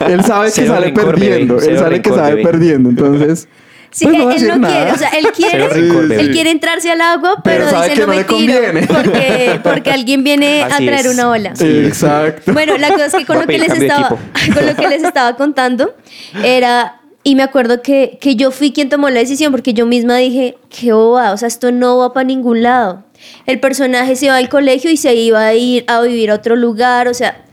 Él 0.07 0.23
sabe 0.25 0.53
que 0.53 0.67
sale 0.67 0.87
rencor, 0.87 1.05
bebé. 1.07 1.29
perdiendo. 1.29 1.61
Él 1.61 1.79
sabe 1.79 2.03
que 2.03 2.11
sabe 2.11 2.31
bebé. 2.35 2.43
perdiendo. 2.43 2.91
Entonces. 2.91 3.49
Sí, 3.91 4.07
pues 4.07 4.19
no 4.19 4.31
él, 4.33 4.49
no 4.49 4.57
nada. 4.59 4.75
quiere, 4.75 4.93
o 4.93 4.97
sea, 4.99 5.09
él 5.11 5.27
quiere, 5.33 6.21
él 6.21 6.31
quiere 6.33 6.51
entrarse 6.51 6.91
al 6.91 7.01
agua, 7.01 7.37
pero, 7.45 7.59
Pero 7.67 7.71
sabe 7.71 7.91
dice 7.91 7.95
que 7.95 8.01
no 8.01 8.07
no 8.09 8.13
me 8.13 8.19
le 8.19 8.25
tiro 8.25 8.55
conviene". 8.61 8.87
porque, 8.89 9.61
porque 9.63 9.91
alguien 9.93 10.25
viene 10.25 10.65
Así 10.65 10.73
a 10.83 10.91
traer 10.91 11.07
es. 11.07 11.15
una 11.15 11.31
ola. 11.31 11.53
Exacto. 11.61 12.53
Bueno, 12.53 12.77
la 12.77 12.89
cosa 12.91 13.05
es 13.07 13.15
que 13.15 13.25
con 13.25 13.39
lo 13.39 13.47
que, 13.47 13.57
les 13.57 13.71
estaba, 13.73 14.09
con 14.55 14.67
lo 14.67 14.75
que 14.75 14.89
les 14.89 15.05
estaba 15.05 15.37
contando 15.37 15.95
era, 16.43 17.03
y 17.25 17.35
me 17.35 17.43
acuerdo 17.43 17.83
que, 17.83 18.19
que 18.21 18.37
yo 18.37 18.51
fui 18.51 18.71
quien 18.73 18.89
tomó 18.91 19.09
la 19.11 19.19
decisión 19.21 19.51
porque 19.51 19.73
yo 19.75 19.87
misma 19.87 20.19
dije, 20.19 20.57
qué 20.69 20.93
boba, 20.93 21.33
o 21.33 21.37
sea, 21.37 21.49
esto 21.49 21.73
no 21.73 21.99
va 21.99 22.13
para 22.13 22.25
ningún 22.25 22.63
lado. 22.63 23.03
El 23.47 23.59
personaje 23.61 24.15
se 24.15 24.29
va 24.29 24.37
al 24.37 24.49
colegio 24.51 24.91
y 24.91 24.97
se 24.99 25.15
iba 25.15 25.45
a 25.45 25.55
ir 25.55 25.85
a 25.89 26.01
vivir 26.03 26.31
a 26.31 26.35
otro 26.35 26.55
lugar, 26.55 27.09
o 27.09 27.15
sea, 27.15 27.45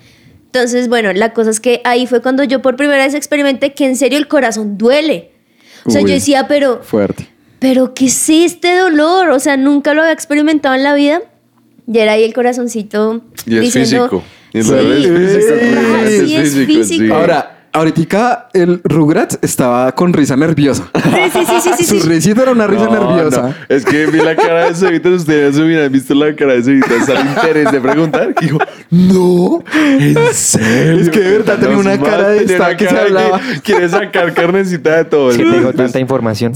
entonces, 0.47 0.89
bueno, 0.89 1.13
la 1.13 1.31
cosa 1.31 1.49
es 1.49 1.61
que 1.61 1.79
ahí 1.85 2.05
fue 2.07 2.21
cuando 2.21 2.43
yo 2.43 2.61
por 2.61 2.75
primera 2.75 3.05
vez 3.05 3.13
experimenté 3.13 3.73
que 3.73 3.85
en 3.85 3.95
serio 3.95 4.17
el 4.17 4.27
corazón 4.27 4.77
duele. 4.77 5.31
O 5.85 5.89
sea, 5.89 6.01
Uy. 6.01 6.09
yo 6.09 6.13
decía, 6.15 6.45
pero, 6.49 6.83
Fuerte. 6.83 7.29
pero 7.59 7.93
¿qué 7.93 8.07
es 8.07 8.29
este 8.29 8.75
dolor? 8.77 9.29
O 9.29 9.39
sea, 9.39 9.55
nunca 9.55 9.93
lo 9.93 10.01
había 10.01 10.11
experimentado 10.11 10.75
en 10.75 10.83
la 10.83 10.93
vida. 10.93 11.21
Y 11.91 11.97
era 11.99 12.11
ahí 12.13 12.23
el 12.25 12.33
corazoncito 12.33 13.21
Y 13.45 13.55
es 13.55 13.61
diciendo, 13.73 14.09
físico. 14.09 14.23
Y 14.53 14.61
Sí. 14.61 14.73
es 14.73 14.93
físico. 15.31 16.27
Sí. 16.27 16.35
es 16.35 16.53
físico. 16.67 16.83
sí. 17.05 17.11
Ahora, 17.11 17.60
ahorita 17.73 18.49
el 18.53 18.81
Rugrats 18.83 19.39
estaba 19.41 19.91
con 19.93 20.13
risa 20.13 20.35
nerviosa. 20.35 20.89
Sí, 20.93 21.09
sí, 21.33 21.45
sí, 21.45 21.61
sí, 21.61 21.69
sí, 21.77 21.83
Su 21.85 21.99
sí. 22.01 22.07
risita 22.09 22.43
era 22.43 22.51
una 22.51 22.67
risa 22.67 22.85
No, 22.85 22.91
nerviosa. 22.91 23.41
no. 23.43 23.53
Es 23.69 23.85
que 23.85 24.05
vi 24.07 24.19
la 24.19 24.35
cara 24.35 24.65
de 24.67 24.75
Cevitas, 24.75 25.11
ustedes 25.13 25.55
se 25.55 25.61
hubieran 25.63 25.91
visto 25.91 26.13
la 26.13 26.35
cara 26.35 26.53
de 26.53 26.63
Cevitas 26.63 27.09
al 27.09 27.25
interés 27.27 27.71
de 27.71 27.81
preguntar. 27.81 28.33
Y 28.39 28.45
dijo, 28.45 28.57
no, 28.89 29.63
en 29.73 30.15
serio. 30.33 31.01
Es 31.01 31.09
que 31.09 31.19
de 31.19 31.31
verdad 31.39 31.59
tenía 31.59 31.77
una 31.77 31.99
cara 31.99 32.29
de 32.29 32.43
esta 32.45 32.75
que 32.77 32.87
se 32.87 32.97
hablaba. 32.97 33.39
Quiere 33.63 33.89
sacar 33.89 34.33
carnecita 34.33 34.97
de 34.97 35.05
todo. 35.05 35.29
Que 35.31 35.37
tengo 35.37 35.55
Entonces, 35.55 35.75
tanta 35.77 35.99
información. 35.99 36.53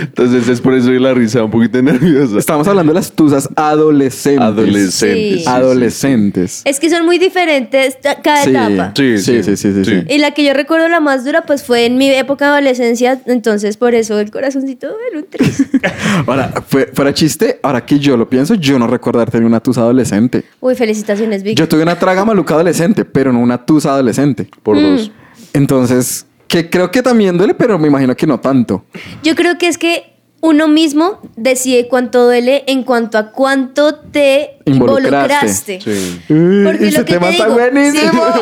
Entonces 0.00 0.48
es 0.48 0.60
por 0.60 0.74
eso 0.74 0.88
que 0.88 1.00
la 1.00 1.14
risa 1.14 1.44
un 1.44 1.50
poquito 1.50 1.80
nerviosa. 1.82 2.38
Estamos 2.38 2.66
hablando 2.68 2.92
de 2.92 2.98
las 3.00 3.12
tusas 3.12 3.48
adolescentes. 3.56 4.40
Adolescentes. 4.42 5.42
Sí. 5.42 5.48
Adolescentes. 5.48 6.62
Es 6.64 6.80
que 6.80 6.90
son 6.90 7.04
muy 7.04 7.18
diferentes 7.18 7.96
cada 8.22 8.42
Sí. 8.44 8.50
etapa. 8.50 8.92
Sí, 8.96 9.18
Sí, 9.18 9.42
sí, 9.42 9.56
sí, 9.56 9.72
sí, 9.72 9.84
sí. 9.84 10.02
Y 10.08 10.18
la 10.18 10.32
que 10.32 10.44
yo 10.44 10.52
recuerdo 10.54 10.88
la 10.88 11.00
más 11.00 11.24
dura, 11.24 11.42
pues 11.42 11.62
fue 11.62 11.86
en 11.86 11.96
mi 11.98 12.08
época 12.10 12.46
de 12.46 12.50
adolescencia, 12.52 13.20
entonces 13.26 13.76
por 13.76 13.94
eso 13.94 14.18
el 14.18 14.30
corazoncito 14.30 14.88
era 15.10 15.18
un 15.20 15.26
tres. 15.30 15.64
Ahora, 16.26 16.52
fue- 16.66 16.90
fuera 16.92 17.12
chiste, 17.14 17.58
ahora 17.62 17.84
que 17.84 17.98
yo 17.98 18.16
lo 18.16 18.28
pienso, 18.28 18.54
yo 18.54 18.78
no 18.78 18.86
recuerdo 18.86 19.20
haber 19.20 19.30
tenido 19.30 19.48
una 19.48 19.60
tusa 19.60 19.80
adolescente. 19.82 20.44
Uy, 20.60 20.74
felicitaciones, 20.74 21.42
Vic. 21.42 21.56
Yo 21.58 21.68
tuve 21.68 21.82
una 21.82 21.98
traga 21.98 22.24
maluca 22.24 22.54
adolescente, 22.54 23.04
pero 23.04 23.32
no 23.32 23.40
una 23.40 23.64
tusa 23.64 23.90
adolescente. 23.92 24.48
Por 24.62 24.76
Mm. 24.76 24.82
dos. 24.82 25.10
Entonces, 25.52 26.26
que 26.48 26.70
creo 26.70 26.90
que 26.90 27.02
también 27.02 27.36
duele, 27.38 27.54
pero 27.54 27.78
me 27.78 27.88
imagino 27.88 28.14
que 28.16 28.26
no 28.26 28.38
tanto. 28.40 28.84
Yo 29.22 29.34
creo 29.34 29.58
que 29.58 29.68
es 29.68 29.78
que 29.78 30.12
uno 30.40 30.68
mismo 30.68 31.20
decide 31.36 31.88
cuánto 31.88 32.24
duele 32.24 32.64
en 32.66 32.82
cuanto 32.82 33.16
a 33.16 33.30
cuánto 33.32 33.94
te 33.94 34.58
Involucraste. 34.66 35.74
involucraste. 35.76 35.80
Sí. 35.80 36.20
Porque 36.28 36.88
Ese 36.88 36.98
lo 36.98 37.04
que 37.06 37.12
tema 37.14 37.26
te 37.28 37.32
está 37.32 37.44
digo, 37.46 37.58
buenísimo. 37.58 38.22
sí, 38.34 38.40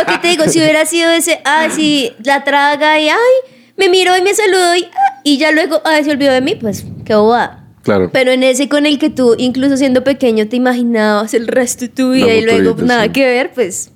lo 0.00 0.06
que 0.12 0.18
te 0.20 0.28
digo, 0.28 0.44
si 0.48 0.58
hubiera 0.58 0.84
sido 0.84 1.10
ese, 1.12 1.40
ah, 1.44 1.68
sí, 1.70 2.12
la 2.24 2.42
traga 2.42 2.98
y, 2.98 3.08
ay, 3.08 3.16
me 3.76 3.88
miró 3.88 4.16
y 4.16 4.22
me 4.22 4.34
saludó 4.34 4.74
y, 4.76 4.84
ah, 4.84 5.20
y 5.22 5.38
ya 5.38 5.52
luego, 5.52 5.80
ay, 5.84 6.02
se 6.02 6.10
olvidó 6.10 6.32
de 6.32 6.40
mí, 6.40 6.56
pues, 6.56 6.84
qué 7.04 7.14
bobada. 7.14 7.60
Claro. 7.82 8.10
Pero 8.12 8.32
en 8.32 8.42
ese 8.42 8.68
con 8.68 8.84
el 8.86 8.98
que 8.98 9.10
tú, 9.10 9.34
incluso 9.38 9.76
siendo 9.76 10.02
pequeño, 10.02 10.48
te 10.48 10.56
imaginabas 10.56 11.34
el 11.34 11.46
resto 11.46 11.84
de 11.84 11.88
tu 11.90 12.10
vida 12.12 12.34
y 12.34 12.40
luego 12.44 12.74
vida, 12.74 12.86
nada 12.86 13.04
sí. 13.04 13.10
que 13.10 13.26
ver, 13.26 13.52
pues, 13.54 13.90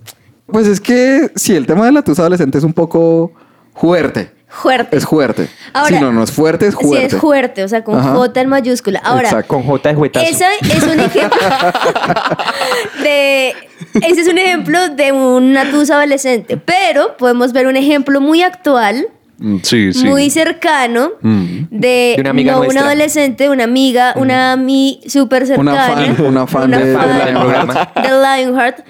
Pues 0.46 0.66
es 0.68 0.80
que 0.80 1.32
sí, 1.34 1.56
el 1.56 1.66
tema 1.66 1.86
de 1.86 1.92
la 1.92 2.02
tusa 2.02 2.22
adolescente 2.22 2.58
es 2.58 2.64
un 2.64 2.72
poco 2.72 3.32
fuerte. 3.78 4.30
fuerte. 4.50 4.96
Es 4.96 5.04
fuerte. 5.04 5.48
Ahora- 5.74 5.98
si 5.98 6.02
no, 6.02 6.10
no 6.12 6.22
es 6.22 6.32
fuerte, 6.32 6.66
es 6.66 6.74
fuerte. 6.74 7.10
Sí, 7.10 7.16
es 7.16 7.20
fuerte, 7.20 7.64
o 7.64 7.68
sea, 7.68 7.84
con 7.84 7.98
Ajá. 7.98 8.14
J 8.14 8.40
en 8.40 8.48
mayúscula. 8.48 8.98
Ahora, 9.04 9.28
Exacto. 9.28 9.48
Con 9.54 9.62
J 9.64 9.88
de 9.90 9.94
juetazo. 9.94 10.26
Esa 10.26 10.46
es 10.60 10.82
un 10.84 11.00
ejemplo 11.00 11.38
de. 13.02 13.54
Ese 14.02 14.20
es 14.22 14.28
un 14.28 14.38
ejemplo 14.38 14.88
de 14.90 15.12
una 15.12 15.70
tusa 15.70 15.96
adolescente. 15.96 16.56
Pero 16.56 17.16
podemos 17.16 17.52
ver 17.52 17.66
un 17.66 17.76
ejemplo 17.76 18.20
muy 18.20 18.42
actual, 18.42 19.08
Mm, 19.40 19.58
Sí, 19.62 19.92
sí. 19.92 20.04
muy 20.04 20.30
cercano, 20.30 21.12
Mm. 21.20 21.66
de, 21.70 22.14
De 22.16 22.20
una 22.22 22.30
amiga 22.30 22.52
no 22.54 22.62
una 22.62 22.80
adolescente, 22.80 23.48
una 23.48 23.62
amiga, 23.64 24.12
una 24.16 24.50
ami 24.54 25.00
súper 25.06 25.44
Una 25.44 25.46
cercana. 25.86 26.14
fan, 26.16 26.26
una 26.26 26.46
fan 26.48 26.70
de- 26.72 26.92
fan 26.96 27.18
del 27.24 27.34
programa. 27.36 27.92
de 27.94 28.08
Lionheart, 28.08 28.80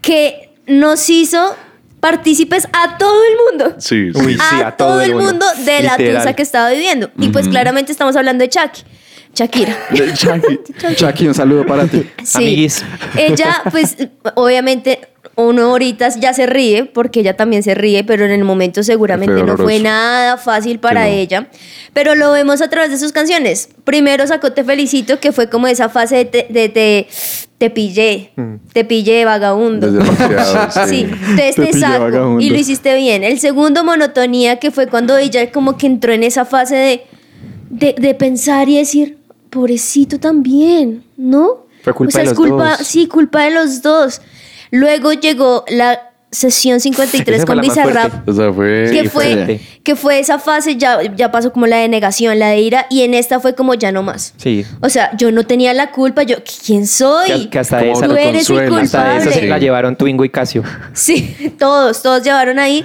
que 0.00 0.54
nos 0.68 1.10
hizo 1.10 1.56
partícipes 2.06 2.68
a 2.72 2.96
todo 2.98 3.20
el 3.24 3.36
mundo 3.36 3.74
Sí, 3.78 4.12
sí. 4.12 4.20
Uy, 4.24 4.34
sí, 4.34 4.62
a, 4.64 4.70
todo, 4.76 5.00
el 5.00 5.14
mundo, 5.16 5.44
de 5.64 5.82
la 5.82 5.96
tusa 5.96 6.34
que 6.34 6.42
estaba 6.42 6.70
viviendo. 6.70 7.10
Y 7.18 7.30
pues 7.30 7.48
claramente 7.48 7.90
estamos 7.90 8.14
hablando 8.14 8.42
de 8.44 8.48
Chucky. 8.48 8.82
Shakira. 9.34 9.76
Chucky, 10.96 11.28
un 11.28 11.34
saludo 11.34 11.66
para 11.66 11.86
ti. 11.86 12.08
Sí. 12.22 12.38
Amiguis. 12.38 12.84
Ella, 13.16 13.62
pues, 13.70 13.96
obviamente, 14.34 15.00
uno 15.34 15.64
ahorita 15.64 16.08
ya 16.18 16.32
se 16.32 16.46
ríe, 16.46 16.86
porque 16.86 17.20
ella 17.20 17.36
también 17.36 17.62
se 17.62 17.74
ríe, 17.74 18.04
pero 18.04 18.24
en 18.24 18.30
el 18.30 18.44
momento 18.44 18.82
seguramente 18.82 19.34
Fue 19.34 19.44
no 19.44 19.56
fue 19.56 19.80
nada 19.80 20.38
fácil 20.38 20.78
para 20.78 21.04
Sí, 21.04 21.10
no. 21.10 21.16
ella. 21.16 21.48
Pero 21.92 22.14
lo 22.14 22.32
vemos 22.32 22.62
a 22.62 22.70
través 22.70 22.90
de 22.90 22.98
sus 22.98 23.12
canciones. 23.12 23.68
Primero 23.84 24.26
sacó 24.26 24.52
Te 24.52 24.64
Felicito, 24.64 25.20
que 25.20 25.32
fue 25.32 25.50
como 25.50 25.66
esa 25.66 25.88
fase 25.88 26.16
de 26.16 26.24
te, 26.24 26.46
de 26.48 26.68
te, 26.68 27.08
te 27.58 27.70
pillé, 27.70 28.32
te 28.72 28.84
pillé, 28.84 29.24
vagabundo. 29.24 29.88
Sí, 30.70 30.80
sí. 30.88 31.00
entonces 31.02 31.54
Te 31.54 31.66
te 31.66 31.72
saco 31.78 32.40
y 32.40 32.50
lo 32.50 32.56
hiciste 32.56 32.94
bien. 32.94 33.24
El 33.24 33.38
segundo, 33.40 33.82
monotonía, 33.84 34.56
que 34.58 34.70
fue 34.70 34.86
cuando 34.88 35.16
ella 35.16 35.50
como 35.50 35.76
que 35.76 35.86
entró 35.86 36.12
en 36.12 36.22
esa 36.22 36.44
fase 36.44 36.76
de, 36.76 37.06
de, 37.70 37.94
de 37.98 38.14
pensar 38.14 38.68
y 38.68 38.76
decir, 38.76 39.18
pobrecito 39.50 40.18
también, 40.20 41.04
¿no? 41.16 41.66
Fue 41.82 41.94
culpa 41.94 42.08
o 42.08 42.12
sea, 42.12 42.20
de 42.22 42.30
es 42.30 42.36
los 42.36 42.38
culpa, 42.48 42.76
dos. 42.76 42.86
sí, 42.86 43.06
culpa 43.06 43.44
de 43.44 43.50
los 43.52 43.80
dos. 43.82 44.20
Luego 44.70 45.12
llegó 45.12 45.64
la 45.68 46.10
sesión 46.36 46.80
53 46.80 47.36
Esa 47.36 47.46
fue 47.46 47.54
con 47.54 47.62
Bizarrap. 47.62 48.28
O 48.28 48.32
sea, 48.32 48.52
fue. 48.52 48.90
Que 48.92 49.02
Sí, 49.02 49.08
fue, 49.08 49.60
que 49.82 49.96
fue 49.96 50.18
esa 50.18 50.38
fase, 50.38 50.76
ya, 50.76 50.98
ya 51.16 51.30
pasó 51.30 51.52
como 51.52 51.66
la 51.66 51.78
de 51.78 51.88
negación, 51.88 52.38
la 52.38 52.48
de 52.48 52.60
ira, 52.60 52.86
y 52.90 53.02
en 53.02 53.14
esta 53.14 53.40
fue 53.40 53.54
como 53.54 53.74
ya 53.74 53.92
no 53.92 54.02
más. 54.02 54.34
Sí. 54.36 54.64
O 54.80 54.88
sea, 54.88 55.16
yo 55.16 55.32
no 55.32 55.44
tenía 55.44 55.72
la 55.72 55.90
culpa, 55.92 56.22
yo, 56.24 56.36
¿quién 56.64 56.86
soy? 56.86 57.26
Que, 57.26 57.50
que 57.50 57.58
hasta 57.58 57.78
Como 57.80 57.92
esa, 57.92 58.06
Tú 58.06 58.16
eres 58.16 58.50
hasta 58.50 59.16
esa 59.16 59.32
se 59.32 59.46
la 59.46 59.58
llevaron 59.58 59.96
Twingo 59.96 60.24
y 60.24 60.28
Casio. 60.28 60.62
Sí, 60.92 61.54
todos, 61.58 62.02
todos 62.02 62.22
llevaron 62.22 62.58
ahí. 62.58 62.84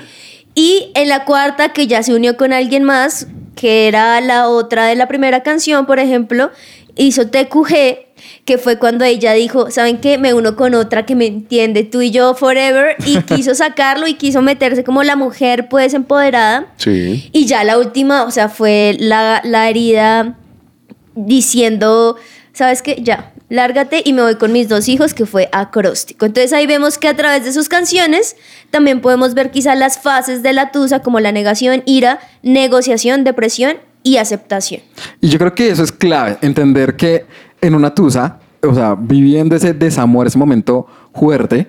Y 0.55 0.91
en 0.96 1.10
la 1.10 1.25
cuarta, 1.25 1.74
que 1.74 1.88
ya 1.88 2.03
se 2.03 2.13
unió 2.13 2.38
con 2.38 2.53
alguien 2.53 2.84
más, 2.84 3.27
que 3.55 3.88
era 3.88 4.20
la 4.22 4.48
otra 4.48 4.86
de 4.86 4.96
la 4.96 5.08
primera 5.08 5.43
canción, 5.43 5.86
por 5.86 6.00
ejemplo, 6.00 6.51
hizo 6.95 7.27
TQG, 7.27 8.12
que 8.45 8.57
fue 8.57 8.77
cuando 8.77 9.05
ella 9.05 9.33
dijo, 9.33 9.71
¿saben 9.71 10.00
qué? 10.00 10.17
Me 10.17 10.33
uno 10.33 10.55
con 10.55 10.75
otra 10.75 11.05
que 11.05 11.15
me 11.15 11.25
entiende, 11.25 11.83
tú 11.83 12.01
y 12.01 12.12
yo 12.12 12.33
forever, 12.36 12.95
y 13.05 13.17
quiso 13.24 13.55
sacarlo 13.55 14.07
y 14.07 14.15
quiso 14.15 14.41
meterse 14.41 14.83
como 14.83 15.03
la 15.03 15.15
mujer, 15.15 15.67
pues, 15.69 15.93
empoderada. 15.93 16.74
Sí. 16.77 17.29
Y 17.31 17.45
ya 17.45 17.63
la 17.63 17.77
última, 17.77 18.24
o 18.24 18.31
sea, 18.31 18.50
fue 18.50 18.95
la, 19.00 19.41
la 19.43 19.69
herida 19.69 20.38
diciendo, 21.15 22.17
¿sabes 22.53 22.81
qué? 22.81 22.98
Ya, 23.01 23.33
lárgate 23.50 24.01
y 24.05 24.13
me 24.13 24.21
voy 24.21 24.36
con 24.36 24.51
mis 24.51 24.69
dos 24.69 24.88
hijos, 24.88 25.13
que 25.13 25.25
fue 25.25 25.50
acróstico. 25.51 26.25
Entonces 26.25 26.53
ahí 26.53 26.67
vemos 26.67 26.98
que 26.98 27.07
a 27.07 27.15
través 27.15 27.43
de 27.43 27.51
sus 27.51 27.69
canciones 27.69 28.36
también 28.69 29.01
podemos 29.01 29.33
ver 29.33 29.51
quizás 29.51 29.77
las 29.77 30.00
fases 30.00 30.41
de 30.43 30.53
la 30.53 30.71
tusa, 30.71 31.01
como 31.01 31.19
la 31.19 31.31
negación, 31.31 31.83
ira, 31.86 32.19
negociación, 32.43 33.24
depresión 33.24 33.77
y 34.03 34.17
aceptación. 34.17 34.81
Y 35.20 35.29
yo 35.29 35.38
creo 35.38 35.53
que 35.53 35.70
eso 35.70 35.84
es 35.84 35.91
clave, 35.91 36.38
entender 36.41 36.96
que 36.96 37.25
en 37.62 37.75
una 37.75 37.93
tusa, 37.93 38.39
o 38.63 38.74
sea, 38.74 38.96
viviendo 38.96 39.55
ese 39.55 39.74
desamor, 39.74 40.27
ese 40.27 40.38
momento 40.38 40.88
fuerte, 41.13 41.67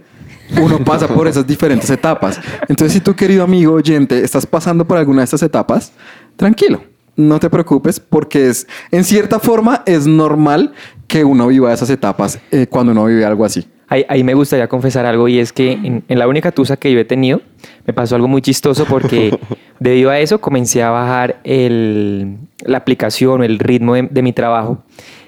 uno 0.61 0.79
pasa 0.85 1.09
por 1.09 1.27
esas 1.29 1.47
diferentes 1.47 1.89
etapas. 1.91 2.41
Entonces, 2.69 2.93
si 2.93 3.01
tú, 3.01 3.15
querido 3.15 3.45
amigo 3.45 3.75
oyente, 3.75 4.23
estás 4.23 4.47
pasando 4.47 4.87
por 4.87 4.99
alguna 4.99 5.21
de 5.21 5.25
estas 5.25 5.43
etapas, 5.43 5.93
tranquilo, 6.37 6.83
no 7.17 7.39
te 7.39 7.51
preocupes 7.51 8.01
porque 8.01 8.49
es, 8.49 8.67
en 8.91 9.05
cierta 9.05 9.39
forma, 9.39 9.83
es 9.87 10.07
normal 10.07 10.73
que 11.07 11.25
uno 11.25 11.49
viva 11.49 11.73
esas 11.73 11.91
etapas 11.91 12.39
eh, 12.51 12.67
cuando 12.69 12.93
uno 12.93 13.07
vive 13.07 13.25
algo 13.25 13.45
así. 13.45 13.67
Ahí, 13.89 14.05
ahí 14.09 14.25
me 14.25 14.33
gustaría 14.33 14.69
confesar 14.69 15.05
algo 15.05 15.29
y 15.29 15.39
es 15.39 15.53
que 15.53 15.73
en, 15.73 16.05
en 16.09 16.19
la 16.19 16.27
única 16.27 16.51
tusa 16.53 16.79
que 16.79 16.91
yo 16.93 16.99
he 16.99 17.05
tenido 17.05 17.43
me 17.87 17.93
pasó 17.93 18.17
algo 18.17 18.29
muy 18.29 18.43
chistoso 18.43 18.85
porque 18.87 19.39
debido 19.81 20.11
a 20.11 20.19
eso 20.19 20.41
comencé 20.41 20.83
a 20.83 20.91
bajar 20.91 21.41
el, 21.45 22.37
la 22.65 22.79
aplicación 22.79 23.43
el 23.43 23.59
ritmo 23.59 23.95
de, 23.95 24.03
de 24.03 24.23
mi 24.23 24.33
trabajo 24.33 24.83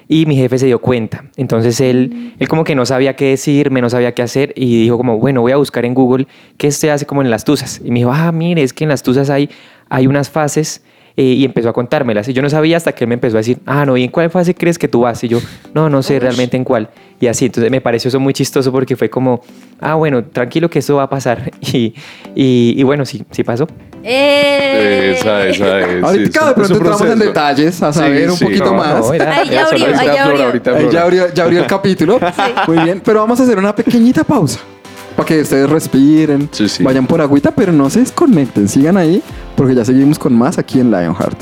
y 0.07 0.25
mi 0.25 0.35
jefe 0.35 0.59
se 0.59 0.65
dio 0.67 0.79
cuenta. 0.79 1.25
Entonces 1.35 1.79
él, 1.81 2.33
él 2.39 2.47
como 2.47 2.63
que 2.63 2.75
no 2.75 2.85
sabía 2.85 3.15
qué 3.15 3.29
decirme, 3.29 3.81
no 3.81 3.89
sabía 3.89 4.13
qué 4.13 4.21
hacer 4.21 4.53
y 4.55 4.83
dijo 4.83 4.97
como, 4.97 5.17
bueno, 5.17 5.41
voy 5.41 5.51
a 5.51 5.57
buscar 5.57 5.85
en 5.85 5.93
Google 5.93 6.27
qué 6.57 6.71
se 6.71 6.91
hace 6.91 7.05
como 7.05 7.21
en 7.21 7.29
las 7.29 7.43
tusas. 7.43 7.81
Y 7.83 7.91
me 7.91 7.99
dijo, 7.99 8.11
ah, 8.11 8.31
mire, 8.31 8.63
es 8.63 8.73
que 8.73 8.83
en 8.83 8.89
las 8.89 9.03
tusas 9.03 9.29
hay, 9.29 9.49
hay 9.89 10.07
unas 10.07 10.29
fases 10.29 10.83
eh, 11.17 11.23
y 11.23 11.45
empezó 11.45 11.69
a 11.69 11.73
contármelas. 11.73 12.27
Y 12.27 12.33
yo 12.33 12.41
no 12.41 12.49
sabía 12.49 12.77
hasta 12.77 12.91
que 12.91 13.03
él 13.05 13.07
me 13.07 13.13
empezó 13.15 13.37
a 13.37 13.39
decir, 13.39 13.59
ah, 13.65 13.85
no, 13.85 13.95
¿y 13.97 14.03
en 14.03 14.09
cuál 14.11 14.29
fase 14.29 14.53
crees 14.53 14.77
que 14.77 14.87
tú 14.87 15.01
vas? 15.01 15.23
Y 15.23 15.27
yo, 15.29 15.39
no, 15.73 15.89
no 15.89 16.03
sé 16.03 16.19
realmente 16.19 16.57
en 16.57 16.63
cuál. 16.63 16.89
Y 17.19 17.27
así, 17.27 17.45
entonces 17.45 17.71
me 17.71 17.79
pareció 17.81 18.09
eso 18.09 18.19
muy 18.19 18.33
chistoso 18.33 18.71
porque 18.71 18.95
fue 18.97 19.09
como, 19.09 19.41
ah, 19.79 19.95
bueno, 19.95 20.23
tranquilo 20.25 20.69
que 20.69 20.79
eso 20.79 20.95
va 20.97 21.03
a 21.03 21.09
pasar. 21.09 21.51
Y, 21.61 21.93
y, 22.35 22.73
y 22.77 22.83
bueno, 22.83 23.05
sí, 23.05 23.23
sí 23.31 23.43
pasó. 23.43 23.67
¡Eh! 24.03 25.15
Esa, 25.17 25.47
esa 25.47 25.79
es. 25.81 26.03
Ahorita 26.03 26.39
sí, 26.39 26.45
es 26.45 26.47
un- 26.47 26.53
pronto 26.53 26.73
entramos 26.73 27.01
en 27.09 27.19
detalles, 27.19 27.81
a 27.83 27.91
Sí, 27.93 27.99
saber 27.99 28.29
un 28.29 28.37
sí. 28.37 28.45
poquito 28.45 28.65
No, 28.65 28.73
más. 28.75 28.99
no, 28.99 29.13
era- 29.13 29.37
Ahí 29.37 29.55
abrió, 29.55 29.87
abrió. 29.87 30.91
ya 30.91 31.01
abrió, 31.03 31.33
ya 31.33 31.43
abrió 31.43 31.59
el 31.61 31.67
capítulo. 31.67 32.19
Muy 32.67 32.77
bien, 32.79 33.01
pero 33.03 33.21
vamos 33.21 33.39
a 33.39 33.43
hacer 33.43 33.57
una 33.57 33.73
pequeñita 33.75 34.23
pausa 34.23 34.59
para 35.15 35.25
que 35.27 35.41
ustedes 35.41 35.69
respiren, 35.69 36.49
Sí, 36.51 36.67
sí. 36.67 36.83
vayan 36.83 37.07
por 37.07 37.21
agüita, 37.21 37.51
pero 37.51 37.71
no 37.71 37.89
se 37.89 37.99
desconecten, 37.99 38.67
sigan 38.67 38.97
ahí 38.97 39.21
porque 39.55 39.73
ya 39.75 39.85
seguimos 39.85 40.19
con 40.19 40.37
más 40.37 40.57
aquí 40.57 40.79
en 40.79 40.91
Lionheart. 40.91 41.37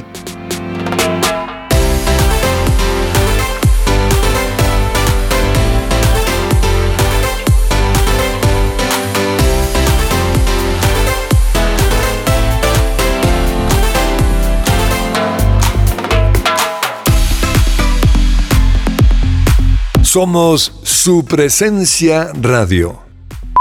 Somos 20.02 20.72
su 20.84 21.26
presencia 21.26 22.30
radio. 22.40 23.00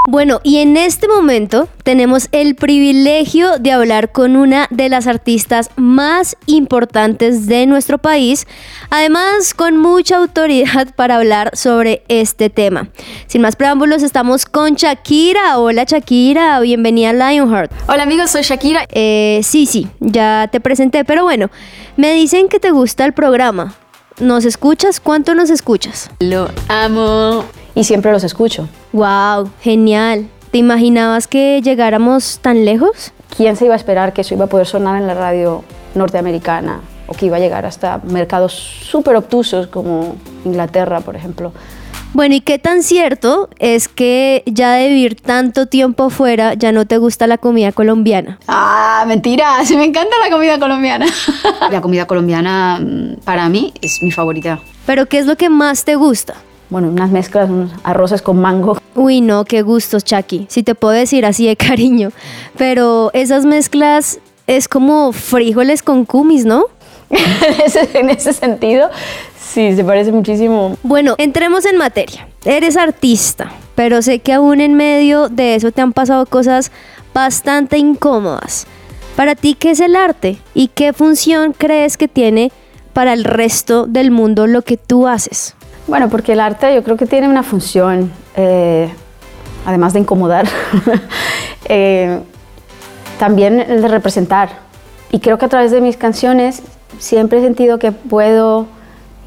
Bueno, 0.08 0.40
y 0.42 0.58
en 0.58 0.76
este 0.76 1.06
momento 1.06 1.68
tenemos 1.84 2.28
el 2.32 2.56
privilegio 2.56 3.58
de 3.58 3.70
hablar 3.70 4.10
con 4.10 4.34
una 4.34 4.66
de 4.70 4.88
las 4.88 5.06
artistas 5.06 5.70
más 5.76 6.36
importantes 6.46 7.46
de 7.46 7.66
nuestro 7.66 7.98
país, 7.98 8.48
además 8.90 9.54
con 9.54 9.78
mucha 9.78 10.16
autoridad 10.16 10.92
para 10.96 11.16
hablar 11.16 11.56
sobre 11.56 12.02
este 12.08 12.50
tema. 12.50 12.88
Sin 13.28 13.42
más 13.42 13.54
preámbulos, 13.54 14.02
estamos 14.02 14.44
con 14.44 14.74
Shakira. 14.74 15.58
Hola 15.58 15.84
Shakira, 15.84 16.58
bienvenida 16.58 17.10
a 17.10 17.30
Lionheart. 17.30 17.72
Hola 17.86 18.02
amigos, 18.02 18.32
soy 18.32 18.42
Shakira. 18.42 18.86
Eh, 18.90 19.40
sí, 19.44 19.66
sí, 19.66 19.86
ya 20.00 20.48
te 20.50 20.60
presenté, 20.60 21.04
pero 21.04 21.22
bueno, 21.22 21.48
me 21.96 22.12
dicen 22.12 22.48
que 22.48 22.58
te 22.58 22.72
gusta 22.72 23.04
el 23.04 23.12
programa. 23.12 23.76
¿Nos 24.22 24.44
escuchas? 24.44 25.00
¿Cuánto 25.00 25.34
nos 25.34 25.50
escuchas? 25.50 26.08
Lo 26.20 26.48
amo. 26.68 27.44
y 27.74 27.82
siempre 27.82 28.12
los 28.12 28.22
escucho. 28.22 28.68
Wow, 28.92 29.50
genial. 29.60 30.28
¿Te 30.52 30.58
imaginabas 30.58 31.26
que 31.26 31.60
llegáramos 31.60 32.38
tan 32.38 32.64
lejos? 32.64 33.10
¿Quién 33.36 33.56
se 33.56 33.64
iba 33.64 33.74
a 33.74 33.76
esperar 33.76 34.12
que 34.12 34.20
eso 34.20 34.34
iba 34.34 34.44
a 34.44 34.48
poder 34.48 34.68
sonar 34.68 35.00
en 35.00 35.08
la 35.08 35.14
radio 35.14 35.64
norteamericana 35.96 36.82
o 37.08 37.14
que 37.14 37.26
iba 37.26 37.38
a 37.38 37.40
llegar 37.40 37.66
hasta 37.66 37.98
mercados 38.04 38.52
súper 38.52 39.16
obtusos 39.16 39.66
como 39.66 40.14
Inglaterra, 40.44 41.00
por 41.00 41.16
ejemplo? 41.16 41.52
Bueno, 42.14 42.34
¿y 42.34 42.40
qué 42.40 42.58
tan 42.58 42.82
cierto 42.82 43.48
es 43.58 43.88
que 43.88 44.42
ya 44.44 44.74
de 44.74 44.88
vivir 44.88 45.16
tanto 45.16 45.64
tiempo 45.64 46.10
fuera 46.10 46.52
ya 46.52 46.70
no 46.70 46.86
te 46.86 46.98
gusta 46.98 47.26
la 47.26 47.38
comida 47.38 47.72
colombiana? 47.72 48.38
Ah, 48.48 49.04
mentira, 49.06 49.56
sí 49.64 49.76
me 49.78 49.84
encanta 49.84 50.14
la 50.22 50.30
comida 50.30 50.58
colombiana. 50.58 51.06
La 51.70 51.80
comida 51.80 52.06
colombiana 52.06 52.78
mm, 52.80 53.20
para 53.24 53.48
mí 53.48 53.72
es 53.80 54.02
mi 54.02 54.10
favorita. 54.10 54.60
¿Pero 54.84 55.06
qué 55.06 55.18
es 55.18 55.26
lo 55.26 55.36
que 55.36 55.48
más 55.48 55.84
te 55.84 55.94
gusta? 55.94 56.34
Bueno, 56.68 56.88
unas 56.88 57.10
mezclas, 57.10 57.48
unos 57.48 57.70
arroces 57.82 58.20
con 58.20 58.40
mango. 58.40 58.76
Uy, 58.94 59.22
no, 59.22 59.44
qué 59.44 59.62
gustos, 59.62 60.04
Chucky. 60.04 60.46
Si 60.50 60.62
te 60.62 60.74
puedo 60.74 60.92
decir 60.92 61.24
así 61.24 61.46
de 61.46 61.56
cariño. 61.56 62.10
Pero 62.58 63.10
esas 63.14 63.46
mezclas 63.46 64.18
es 64.46 64.68
como 64.68 65.12
frijoles 65.12 65.82
con 65.82 66.04
cumis, 66.04 66.44
¿no? 66.44 66.66
En, 67.12 67.60
ese, 67.64 67.88
en 67.98 68.10
ese 68.10 68.32
sentido, 68.32 68.90
sí, 69.38 69.74
se 69.74 69.84
parece 69.84 70.12
muchísimo. 70.12 70.76
Bueno, 70.82 71.14
entremos 71.18 71.64
en 71.66 71.76
materia. 71.76 72.26
Eres 72.44 72.76
artista, 72.76 73.52
pero 73.74 74.02
sé 74.02 74.18
que 74.18 74.32
aún 74.32 74.60
en 74.60 74.74
medio 74.74 75.28
de 75.28 75.54
eso 75.54 75.70
te 75.70 75.80
han 75.80 75.92
pasado 75.92 76.26
cosas 76.26 76.72
bastante 77.14 77.78
incómodas. 77.78 78.66
Para 79.16 79.34
ti, 79.34 79.54
¿qué 79.54 79.72
es 79.72 79.80
el 79.80 79.94
arte? 79.94 80.38
¿Y 80.54 80.68
qué 80.68 80.92
función 80.92 81.54
crees 81.56 81.96
que 81.96 82.08
tiene 82.08 82.50
para 82.92 83.12
el 83.12 83.24
resto 83.24 83.86
del 83.86 84.10
mundo 84.10 84.46
lo 84.46 84.62
que 84.62 84.76
tú 84.76 85.06
haces? 85.06 85.54
Bueno, 85.86 86.08
porque 86.08 86.32
el 86.32 86.40
arte 86.40 86.74
yo 86.74 86.82
creo 86.82 86.96
que 86.96 87.06
tiene 87.06 87.28
una 87.28 87.42
función, 87.42 88.10
eh, 88.36 88.88
además 89.66 89.92
de 89.92 90.00
incomodar, 90.00 90.46
eh, 91.68 92.20
también 93.18 93.60
el 93.60 93.82
de 93.82 93.88
representar. 93.88 94.50
Y 95.10 95.20
creo 95.20 95.36
que 95.36 95.44
a 95.44 95.48
través 95.48 95.70
de 95.70 95.82
mis 95.82 95.98
canciones 95.98 96.62
siempre 96.98 97.38
he 97.38 97.42
sentido 97.42 97.78
que 97.78 97.92
puedo, 97.92 98.66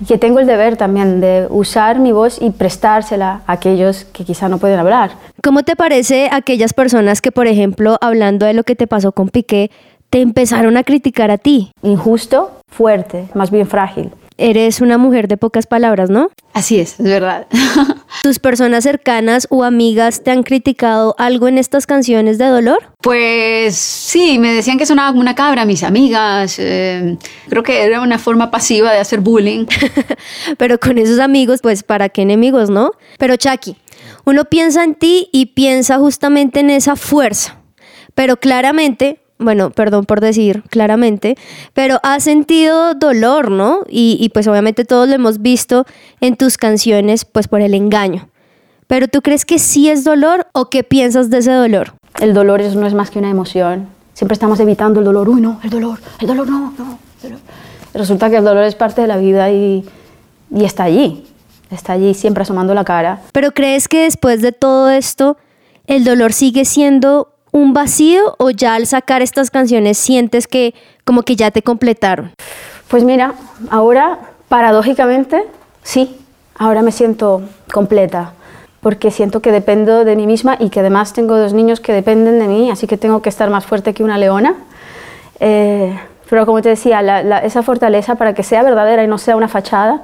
que 0.08 0.18
tengo 0.18 0.40
el 0.40 0.48
deber 0.48 0.78
también 0.78 1.22
de 1.22 1.48
usar 1.50 2.00
mi 2.00 2.12
voz 2.12 2.42
y 2.42 2.52
prestársela 2.52 3.42
a 3.48 3.54
aquellos 3.54 4.06
que 4.06 4.26
quizá 4.26 4.50
no 4.50 4.58
pueden 4.58 4.80
hablar. 4.80 5.12
¿Cómo 5.44 5.64
te 5.64 5.76
parece 5.76 6.30
aquellas 6.32 6.74
personas 6.74 7.22
que, 7.22 7.32
por 7.32 7.48
ejemplo, 7.48 7.98
hablando 8.02 8.46
de 8.46 8.54
lo 8.54 8.64
que 8.64 8.76
te 8.76 8.88
pasó 8.88 9.12
con 9.12 9.30
Piqué, 9.30 9.72
te 10.10 10.22
empezaron 10.22 10.78
a 10.78 10.84
criticar 10.84 11.32
a 11.32 11.38
ti? 11.38 11.72
Injusto, 11.82 12.60
fuerte, 12.68 13.28
más 13.34 13.52
bien 13.52 13.68
frágil. 13.68 14.12
Eres 14.38 14.82
una 14.82 14.98
mujer 14.98 15.30
de 15.30 15.38
pocas 15.38 15.66
palabras, 15.66 16.10
¿no? 16.10 16.30
Así 16.54 16.80
es, 16.80 17.00
es 17.00 17.06
verdad. 17.06 17.48
¿Tus 18.24 18.40
personas 18.40 18.84
cercanas 18.84 19.48
o 19.50 19.64
amigas 19.64 20.24
te 20.24 20.32
han 20.32 20.44
criticado 20.44 21.16
algo 21.18 21.48
en 21.48 21.58
estas 21.58 21.88
canciones 21.88 22.38
de 22.38 22.46
dolor? 22.46 22.92
Pues 23.02 23.76
sí, 23.76 24.38
me 24.40 24.54
decían 24.54 24.78
que 24.78 24.86
sonaba 24.86 25.10
como 25.10 25.22
una 25.22 25.36
cabra, 25.36 25.66
mis 25.66 25.84
amigas. 25.84 26.58
eh, 26.60 27.18
creo 27.48 27.64
que 27.64 27.84
era 27.84 28.02
una 28.02 28.20
forma 28.20 28.52
pasiva 28.52 28.92
de 28.92 29.00
hacer 29.00 29.22
bullying. 29.22 29.68
Pero 30.58 30.80
con 30.80 30.98
esos 30.98 31.20
amigos, 31.20 31.62
pues, 31.62 31.84
¿para 31.84 32.10
qué 32.10 32.24
enemigos, 32.24 32.70
no? 32.70 32.92
Pero 33.18 33.38
Chucky, 33.38 33.78
uno 34.26 34.46
piensa 34.46 34.84
en 34.84 34.96
ti 34.96 35.30
y 35.32 35.48
piensa 35.48 35.98
justamente 35.98 36.60
en 36.60 36.72
esa 36.72 36.96
fuerza. 36.96 37.58
Pero 38.16 38.38
claramente, 38.38 39.25
bueno, 39.38 39.70
perdón 39.70 40.06
por 40.06 40.22
decir 40.22 40.64
claramente, 40.70 41.36
pero 41.74 42.00
has 42.04 42.24
sentido 42.24 42.94
dolor, 42.94 43.52
¿no? 43.52 43.82
Y, 43.90 44.18
y 44.20 44.30
pues 44.30 44.48
obviamente 44.48 44.86
todos 44.86 45.08
lo 45.10 45.16
hemos 45.16 45.42
visto 45.42 45.86
en 46.22 46.36
tus 46.38 46.58
canciones, 46.58 47.26
pues 47.26 47.48
por 47.48 47.62
el 47.62 47.74
engaño. 47.74 48.30
Pero 48.88 49.08
tú 49.08 49.22
crees 49.22 49.46
que 49.46 49.60
sí 49.60 49.90
es 49.90 50.04
dolor 50.04 50.48
o 50.54 50.70
qué 50.70 50.84
piensas 50.84 51.30
de 51.30 51.40
ese 51.40 51.52
dolor? 51.52 51.94
El 52.22 52.34
dolor 52.34 52.62
es- 52.62 52.76
no 52.76 52.86
es 52.88 52.94
más 52.94 53.10
que 53.12 53.20
una 53.20 53.30
emoción. 53.30 53.90
Siempre 54.14 54.34
estamos 54.34 54.60
evitando 54.60 55.00
el 55.00 55.06
dolor. 55.06 55.28
Uy, 55.28 55.42
no, 55.42 55.60
el 55.64 55.70
dolor, 55.70 56.00
el 56.22 56.28
dolor 56.28 56.48
no, 56.50 56.74
no. 56.78 57.00
el 57.24 57.30
dolor. 57.32 57.40
Resulta 57.94 58.30
que 58.30 58.38
el 58.38 58.44
dolor 58.46 58.64
es 58.64 58.76
parte 58.76 59.02
de 59.02 59.08
la 59.08 59.18
vida 59.18 59.52
y, 59.52 59.84
y 60.54 60.64
está 60.64 60.84
allí. 60.84 61.26
Está 61.72 61.94
allí 61.94 62.14
siempre 62.14 62.44
asomando 62.44 62.74
la 62.74 62.86
cara. 62.86 63.22
Pero 63.34 63.52
crees 63.52 63.88
que 63.88 64.04
después 64.04 64.42
de 64.42 64.52
todo 64.52 64.90
esto, 64.92 65.36
el 65.88 66.04
dolor 66.06 66.32
sigue 66.32 66.64
siendo 66.64 67.34
un 67.56 67.74
vacío 67.74 68.36
o 68.38 68.50
ya 68.50 68.76
al 68.76 68.86
sacar 68.86 69.22
estas 69.22 69.50
canciones 69.50 69.98
sientes 69.98 70.46
que 70.46 70.74
como 71.06 71.24
que 71.24 71.38
ya 71.38 71.52
te 71.52 71.62
completaron? 71.62 72.32
Pues 72.90 73.06
mira, 73.06 73.34
ahora 73.72 74.20
paradójicamente, 74.50 75.42
sí, 75.82 76.18
ahora 76.58 76.82
me 76.82 76.92
siento 76.92 77.44
completa, 77.72 78.34
porque 78.82 79.10
siento 79.10 79.40
que 79.40 79.54
dependo 79.54 80.04
de 80.04 80.18
mí 80.18 80.28
misma 80.28 80.58
y 80.60 80.70
que 80.70 80.82
además 80.82 81.14
tengo 81.14 81.38
dos 81.38 81.54
niños 81.54 81.80
que 81.80 81.94
dependen 81.94 82.40
de 82.40 82.48
mí, 82.50 82.70
así 82.72 82.88
que 82.88 82.98
tengo 82.98 83.22
que 83.22 83.30
estar 83.30 83.50
más 83.50 83.66
fuerte 83.66 83.94
que 83.94 84.04
una 84.04 84.18
leona. 84.18 84.56
Eh, 85.40 85.98
pero 86.30 86.46
como 86.46 86.62
te 86.62 86.70
decía, 86.70 87.02
la- 87.02 87.24
la- 87.24 87.40
esa 87.40 87.64
fortaleza 87.64 88.16
para 88.16 88.34
que 88.34 88.44
sea 88.44 88.64
verdadera 88.64 89.02
y 89.04 89.08
no 89.08 89.18
sea 89.18 89.38
una 89.38 89.48
fachada, 89.48 90.02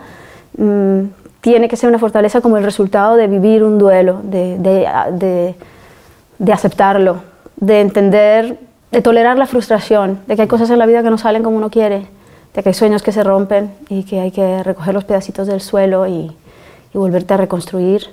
mm, 0.57 1.01
tiene 1.41 1.67
que 1.67 1.75
ser 1.75 1.89
una 1.89 1.99
fortaleza 1.99 2.39
como 2.39 2.55
el 2.57 2.63
resultado 2.63 3.17
de 3.17 3.27
vivir 3.27 3.61
un 3.63 3.77
duelo, 3.77 4.21
de, 4.23 4.57
de- 4.57 4.87
de- 5.11 5.55
de 6.39 6.53
aceptarlo, 6.53 7.23
de 7.61 7.79
entender, 7.79 8.59
de 8.91 9.01
tolerar 9.01 9.37
la 9.37 9.45
frustración, 9.45 10.19
de 10.27 10.35
que 10.35 10.41
hay 10.41 10.47
cosas 10.49 10.69
en 10.71 10.79
la 10.79 10.85
vida 10.85 11.01
que 11.03 11.09
no 11.09 11.17
salen 11.17 11.43
como 11.43 11.55
uno 11.55 11.69
quiere, 11.69 12.07
de 12.53 12.63
que 12.63 12.69
hay 12.69 12.73
sueños 12.73 13.03
que 13.03 13.13
se 13.13 13.23
rompen 13.23 13.71
y 13.87 14.03
que 14.03 14.19
hay 14.19 14.31
que 14.31 14.63
recoger 14.63 14.93
los 14.93 15.05
pedacitos 15.05 15.47
del 15.47 15.61
suelo 15.61 16.07
y, 16.07 16.35
y 16.93 16.97
volverte 16.97 17.33
a 17.33 17.37
reconstruir. 17.37 18.07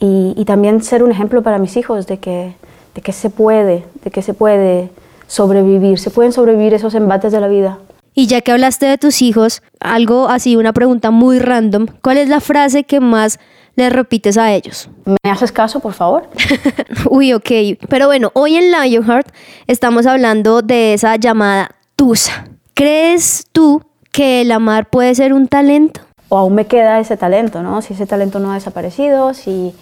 Y, 0.00 0.34
y 0.36 0.44
también 0.44 0.82
ser 0.82 1.02
un 1.02 1.12
ejemplo 1.12 1.42
para 1.42 1.58
mis 1.58 1.76
hijos 1.76 2.06
de 2.06 2.18
que, 2.18 2.54
de 2.94 3.00
que 3.00 3.12
se 3.12 3.30
puede, 3.30 3.84
de 4.02 4.10
que 4.10 4.20
se 4.20 4.34
puede 4.34 4.90
sobrevivir, 5.28 5.98
se 5.98 6.10
pueden 6.10 6.32
sobrevivir 6.32 6.74
esos 6.74 6.94
embates 6.94 7.32
de 7.32 7.40
la 7.40 7.48
vida. 7.48 7.78
Y 8.14 8.26
ya 8.26 8.40
que 8.40 8.52
hablaste 8.52 8.86
de 8.86 8.96
tus 8.96 9.22
hijos, 9.22 9.62
algo 9.80 10.28
así, 10.28 10.56
una 10.56 10.72
pregunta 10.72 11.10
muy 11.10 11.38
random, 11.38 11.86
¿cuál 12.00 12.18
es 12.18 12.28
la 12.28 12.40
frase 12.40 12.84
que 12.84 13.00
más 13.00 13.38
les 13.74 13.92
repites 13.92 14.38
a 14.38 14.52
ellos? 14.52 14.88
¿Me 15.04 15.30
haces 15.30 15.50
caso, 15.50 15.80
por 15.80 15.94
favor? 15.94 16.28
Uy, 17.10 17.32
ok. 17.32 17.50
Pero 17.88 18.06
bueno, 18.06 18.30
hoy 18.34 18.56
en 18.56 18.70
Lionheart 18.70 19.28
estamos 19.66 20.06
hablando 20.06 20.62
de 20.62 20.94
esa 20.94 21.16
llamada 21.16 21.70
tusa. 21.96 22.48
¿Crees 22.74 23.46
tú 23.52 23.82
que 24.12 24.42
el 24.42 24.52
amar 24.52 24.88
puede 24.88 25.14
ser 25.14 25.32
un 25.32 25.48
talento? 25.48 26.00
o 26.34 26.38
aún 26.38 26.54
me 26.54 26.66
queda 26.66 26.98
ese 26.98 27.16
talento, 27.16 27.62
¿no? 27.62 27.80
Si 27.80 27.94
ese 27.94 28.06
talento 28.06 28.40
no 28.40 28.50
ha 28.50 28.54
desaparecido, 28.54 29.34
si, 29.34 29.72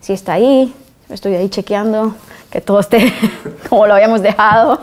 si 0.00 0.12
está 0.12 0.34
ahí, 0.34 0.72
estoy 1.08 1.34
ahí 1.34 1.48
chequeando 1.48 2.14
que 2.48 2.60
todo 2.60 2.78
esté 2.78 3.12
como 3.68 3.88
lo 3.88 3.94
habíamos 3.94 4.22
dejado. 4.22 4.80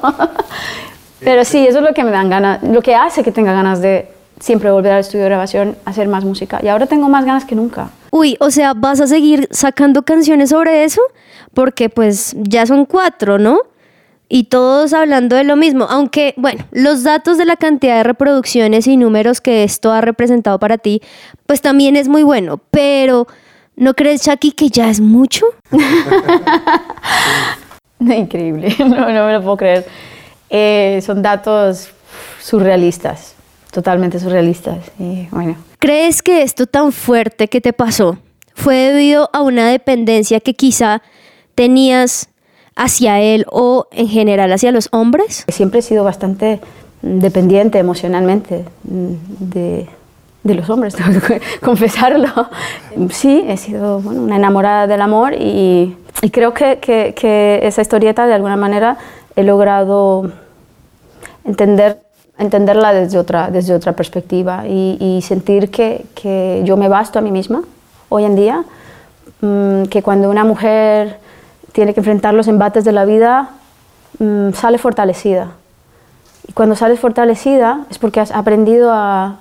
Pero 1.24 1.46
sí, 1.46 1.66
eso 1.66 1.80
es 1.80 1.84
lo 1.84 1.94
que 1.94 2.04
me 2.04 2.12
dan 2.12 2.30
ganas, 2.30 2.64
lo 2.64 2.82
que 2.82 2.96
hace 2.96 3.24
que 3.24 3.32
tenga 3.32 3.54
ganas 3.54 3.82
de 3.82 4.08
siempre 4.40 4.72
volver 4.72 4.92
al 4.92 5.00
estudio 5.00 5.24
de 5.24 5.30
grabación, 5.30 5.78
hacer 5.86 6.08
más 6.08 6.26
música. 6.26 6.60
Y 6.62 6.68
ahora 6.68 6.86
tengo 6.86 7.08
más 7.10 7.26
ganas 7.26 7.46
que 7.46 7.56
nunca. 7.56 7.90
Uy, 8.12 8.36
o 8.40 8.52
sea, 8.52 8.74
¿vas 8.74 9.00
a 9.00 9.08
seguir 9.08 9.48
sacando 9.52 10.04
canciones 10.04 10.50
sobre 10.50 10.84
eso? 10.84 11.02
Porque 11.54 11.90
pues 11.90 12.36
ya 12.38 12.66
son 12.66 12.86
cuatro, 12.86 13.40
¿no? 13.40 13.60
Y 14.28 14.46
todos 14.46 14.94
hablando 14.94 15.36
de 15.36 15.44
lo 15.44 15.56
mismo, 15.56 15.86
aunque 15.90 16.34
bueno, 16.38 16.66
los 16.72 17.04
datos 17.04 17.38
de 17.38 17.46
la 17.46 17.56
cantidad 17.56 17.98
de 17.98 18.04
reproducciones 18.04 18.88
y 18.88 18.98
números 18.98 19.42
que 19.42 19.64
esto 19.64 19.92
ha 19.92 20.02
representado 20.02 20.60
para 20.60 20.78
ti, 20.78 21.02
pues 21.46 21.62
también 21.62 21.96
es 21.96 22.08
muy 22.08 22.24
bueno, 22.24 22.60
pero 22.72 23.28
¿no 23.76 23.94
crees, 23.94 24.24
Chucky, 24.24 24.52
que 24.52 24.70
ya 24.70 24.90
es 24.90 25.00
mucho? 25.00 25.46
Increíble, 28.00 28.76
no, 28.80 29.10
no 29.12 29.26
me 29.26 29.34
lo 29.34 29.42
puedo 29.42 29.58
creer. 29.58 29.86
Eh, 30.56 31.02
son 31.04 31.24
datos 31.24 31.90
surrealistas, 32.40 33.34
totalmente 33.72 34.20
surrealistas. 34.20 34.78
Y 35.00 35.28
bueno, 35.32 35.58
¿Crees 35.84 36.22
que 36.22 36.44
esto 36.44 36.66
tan 36.66 36.94
fuerte 36.94 37.50
que 37.50 37.60
te 37.60 37.74
pasó 37.74 38.18
fue 38.56 38.76
debido 38.76 39.30
a 39.34 39.42
una 39.42 39.68
dependencia 39.68 40.40
que 40.40 40.54
quizá 40.54 41.02
tenías 41.56 42.30
hacia 42.78 43.20
él 43.20 43.46
o 43.52 43.88
en 43.92 44.08
general 44.08 44.54
hacia 44.54 44.72
los 44.72 44.88
hombres? 44.94 45.44
Siempre 45.50 45.80
he 45.80 45.82
sido 45.82 46.06
bastante 46.06 46.62
mm, 47.02 47.20
dependiente 47.20 47.80
emocionalmente 47.80 48.64
mm, 48.86 49.14
de, 49.40 49.90
de 50.44 50.54
los 50.54 50.70
hombres, 50.70 50.96
tengo 50.96 51.20
que 51.20 51.42
confesarlo. 51.62 52.30
Sí, 53.10 53.44
he 53.46 53.58
sido 53.58 54.00
bueno, 54.00 54.22
una 54.22 54.38
enamorada 54.38 54.88
del 54.88 55.02
amor 55.02 55.34
y, 55.34 55.98
y 56.22 56.30
creo 56.30 56.54
que, 56.54 56.80
que, 56.80 57.14
que, 57.14 57.60
esa 57.64 57.82
historieta 57.82 58.26
de 58.26 58.36
alguna 58.36 58.56
manera 58.56 58.98
he 59.36 59.44
logrado 59.44 60.32
entender, 61.46 62.02
entenderla 62.38 62.94
desde 62.94 63.18
otra, 63.18 63.50
desde 63.50 63.74
otra 63.74 63.94
perspectiva 63.94 64.68
y, 64.68 64.98
y 65.00 65.22
sentir 65.22 65.70
que, 65.70 66.06
que, 66.16 66.62
yo 66.66 66.78
me 66.78 66.88
basto 66.88 67.20
a 67.20 67.22
mí 67.22 67.32
misma 67.32 67.64
hoy 68.10 68.26
en 68.26 68.36
día, 68.36 68.64
mmm, 69.42 69.84
que 69.84 70.02
cuando 70.02 70.30
una 70.30 70.44
mujer 70.44 71.20
tiene 71.72 71.94
que 71.94 72.00
enfrentar 72.00 72.34
los 72.34 72.48
embates 72.48 72.86
de 72.86 72.92
la 72.92 73.06
vida, 73.06 73.50
mmm, 74.20 74.52
sale 74.52 74.78
fortalecida. 74.78 75.52
Y 76.48 76.54
cuando 76.54 76.76
sales 76.76 77.00
fortalecida 77.00 77.86
es 77.90 77.98
porque 77.98 78.20
has 78.20 78.32
aprendido 78.32 78.92
a, 78.92 79.40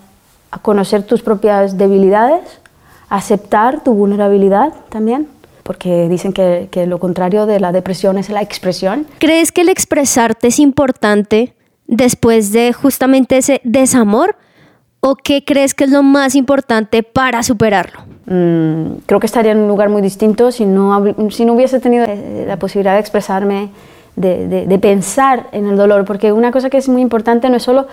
a 0.50 0.58
conocer 0.58 1.02
tus 1.02 1.22
propias 1.22 1.76
debilidades, 1.78 2.60
a 3.08 3.16
aceptar 3.16 3.82
tu 3.82 3.94
vulnerabilidad 3.94 4.72
también, 4.88 5.26
porque 5.62 6.08
dicen 6.08 6.32
que, 6.32 6.68
que, 6.70 6.86
lo 6.86 6.98
contrario 6.98 7.46
de 7.46 7.60
la 7.60 7.72
depresión 7.72 8.18
es 8.18 8.28
la 8.30 8.42
expresión. 8.42 9.06
¿Crees 9.18 9.52
que 9.52 9.62
el 9.62 9.68
expresarte 9.68 10.48
es 10.48 10.58
importante 10.58 11.54
después 11.92 12.52
de 12.52 12.72
justamente 12.72 13.36
ese 13.36 13.60
desamor? 13.64 14.34
¿O 15.00 15.16
qué 15.16 15.44
crees 15.44 15.74
que 15.74 15.84
es 15.84 15.90
lo 15.90 16.02
más 16.02 16.34
importante 16.34 17.02
para 17.02 17.42
superarlo? 17.42 18.00
Mm, 18.26 19.02
creo 19.06 19.20
que 19.20 19.26
estaría 19.26 19.52
en 19.52 19.58
un 19.58 19.68
lugar 19.68 19.88
muy 19.88 20.00
distinto 20.00 20.52
si 20.52 20.64
no, 20.64 21.02
si 21.30 21.44
no 21.44 21.54
hubiese 21.54 21.80
tenido 21.80 22.06
la 22.46 22.56
posibilidad 22.56 22.94
de 22.94 23.00
expresarme, 23.00 23.70
de, 24.16 24.46
de, 24.46 24.66
de 24.66 24.78
pensar 24.78 25.48
en 25.52 25.66
el 25.66 25.76
dolor, 25.76 26.04
porque 26.04 26.32
una 26.32 26.52
cosa 26.52 26.70
que 26.70 26.78
es 26.78 26.88
muy 26.88 27.02
importante 27.02 27.50
no 27.50 27.56
es 27.56 27.62
solo 27.62 27.88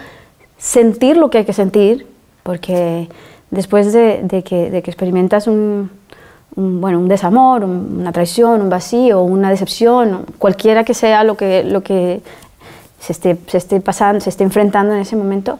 sentir 0.57 1.17
lo 1.17 1.29
que 1.29 1.39
hay 1.39 1.45
que 1.45 1.53
sentir, 1.53 2.05
porque 2.43 3.09
después 3.49 3.91
de, 3.91 4.21
de, 4.23 4.43
que, 4.43 4.69
de 4.69 4.81
que, 4.81 4.91
experimentas 4.91 5.47
un, 5.47 5.89
un, 6.55 6.79
bueno, 6.79 6.99
un 6.99 7.07
desamor, 7.07 7.63
un, 7.63 7.97
una 7.99 8.11
traición, 8.11 8.61
un 8.61 8.69
vacío, 8.69 9.23
una 9.23 9.49
decepción, 9.49 10.25
cualquiera 10.37 10.83
que 10.83 10.93
sea 10.93 11.23
lo 11.23 11.35
que, 11.35 11.63
lo 11.63 11.81
que 11.81 12.21
se, 12.99 13.13
esté, 13.13 13.37
se 13.47 13.57
esté 13.57 13.79
pasando, 13.81 14.19
se 14.19 14.29
esté 14.29 14.43
enfrentando 14.43 14.93
en 14.93 15.01
ese 15.01 15.15
momento, 15.15 15.59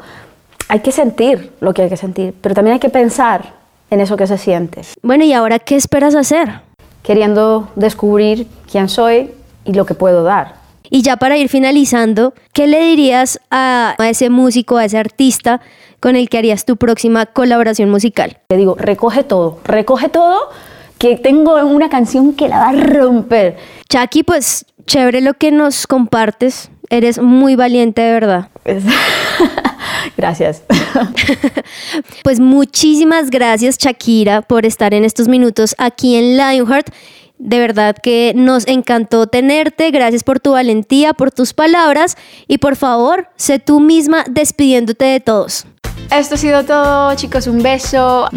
hay 0.68 0.82
que 0.82 0.92
sentir 0.92 1.52
lo 1.60 1.74
que 1.74 1.84
hay 1.84 1.90
que 1.90 1.98
sentir, 1.98 2.34
pero 2.42 2.56
también 2.56 2.76
hay 2.76 2.80
que 2.80 2.90
pensar 2.90 3.54
en 3.90 4.02
eso 4.02 4.18
que 4.18 4.28
se 4.28 4.38
siente. 4.38 4.82
Bueno, 5.02 5.24
¿y 5.24 5.34
ahora 5.34 5.60
qué 5.60 5.76
esperas 5.76 6.16
hacer? 6.16 6.62
Queriendo 7.02 7.70
descubrir 7.76 8.48
quién 8.72 8.88
soy 8.88 9.32
y 9.66 9.74
lo 9.74 9.86
que 9.86 9.96
puedo 9.96 10.24
dar. 10.24 10.60
Y 10.92 11.02
ya 11.02 11.18
para 11.18 11.38
ir 11.38 11.50
finalizando, 11.50 12.34
¿qué 12.54 12.68
le 12.68 12.82
dirías 12.82 13.40
a, 13.52 13.96
a 13.98 14.10
ese 14.10 14.30
músico, 14.30 14.78
a 14.78 14.86
ese 14.86 14.98
artista 14.98 15.62
con 16.00 16.16
el 16.16 16.30
que 16.30 16.38
harías 16.38 16.66
tu 16.66 16.78
próxima 16.78 17.26
colaboración 17.28 17.90
musical? 17.90 18.38
Le 18.50 18.58
digo, 18.58 18.76
recoge 18.76 19.24
todo, 19.24 19.60
recoge 19.64 20.10
todo, 20.10 20.50
que 20.98 21.16
tengo 21.16 21.56
una 21.66 21.90
canción 21.90 22.34
que 22.34 22.48
la 22.48 22.60
va 22.60 22.70
a 22.70 22.74
romper. 22.74 23.58
Chucky, 23.90 24.24
pues 24.24 24.66
chévere 24.86 25.22
lo 25.22 25.34
que 25.34 25.52
nos 25.52 25.88
compartes. 25.88 26.70
Eres 26.90 27.20
muy 27.22 27.56
valiente 27.56 28.02
de 28.02 28.12
verdad. 28.12 28.50
gracias. 30.18 30.64
pues 32.24 32.40
muchísimas 32.40 33.30
gracias 33.30 33.78
Shakira 33.78 34.42
por 34.42 34.66
estar 34.66 34.94
en 34.94 35.06
estos 35.06 35.28
minutos 35.28 35.76
aquí 35.78 36.16
en 36.16 36.38
Lionheart. 36.38 36.90
De 37.38 37.60
verdad 37.60 37.96
que 37.96 38.34
nos 38.36 38.68
encantó 38.68 39.28
tenerte. 39.28 39.92
Gracias 39.92 40.24
por 40.24 40.40
tu 40.40 40.52
valentía, 40.52 41.14
por 41.14 41.32
tus 41.32 41.54
palabras 41.54 42.18
y 42.48 42.58
por 42.58 42.76
favor, 42.76 43.30
sé 43.38 43.60
tú 43.60 43.80
misma 43.80 44.26
despidiéndote 44.30 45.06
de 45.06 45.20
todos. 45.22 45.66
Esto 46.12 46.36
ha 46.36 46.38
sido 46.38 46.66
todo, 46.66 47.16
chicos. 47.16 47.48
Un 47.48 47.62
beso. 47.62 48.28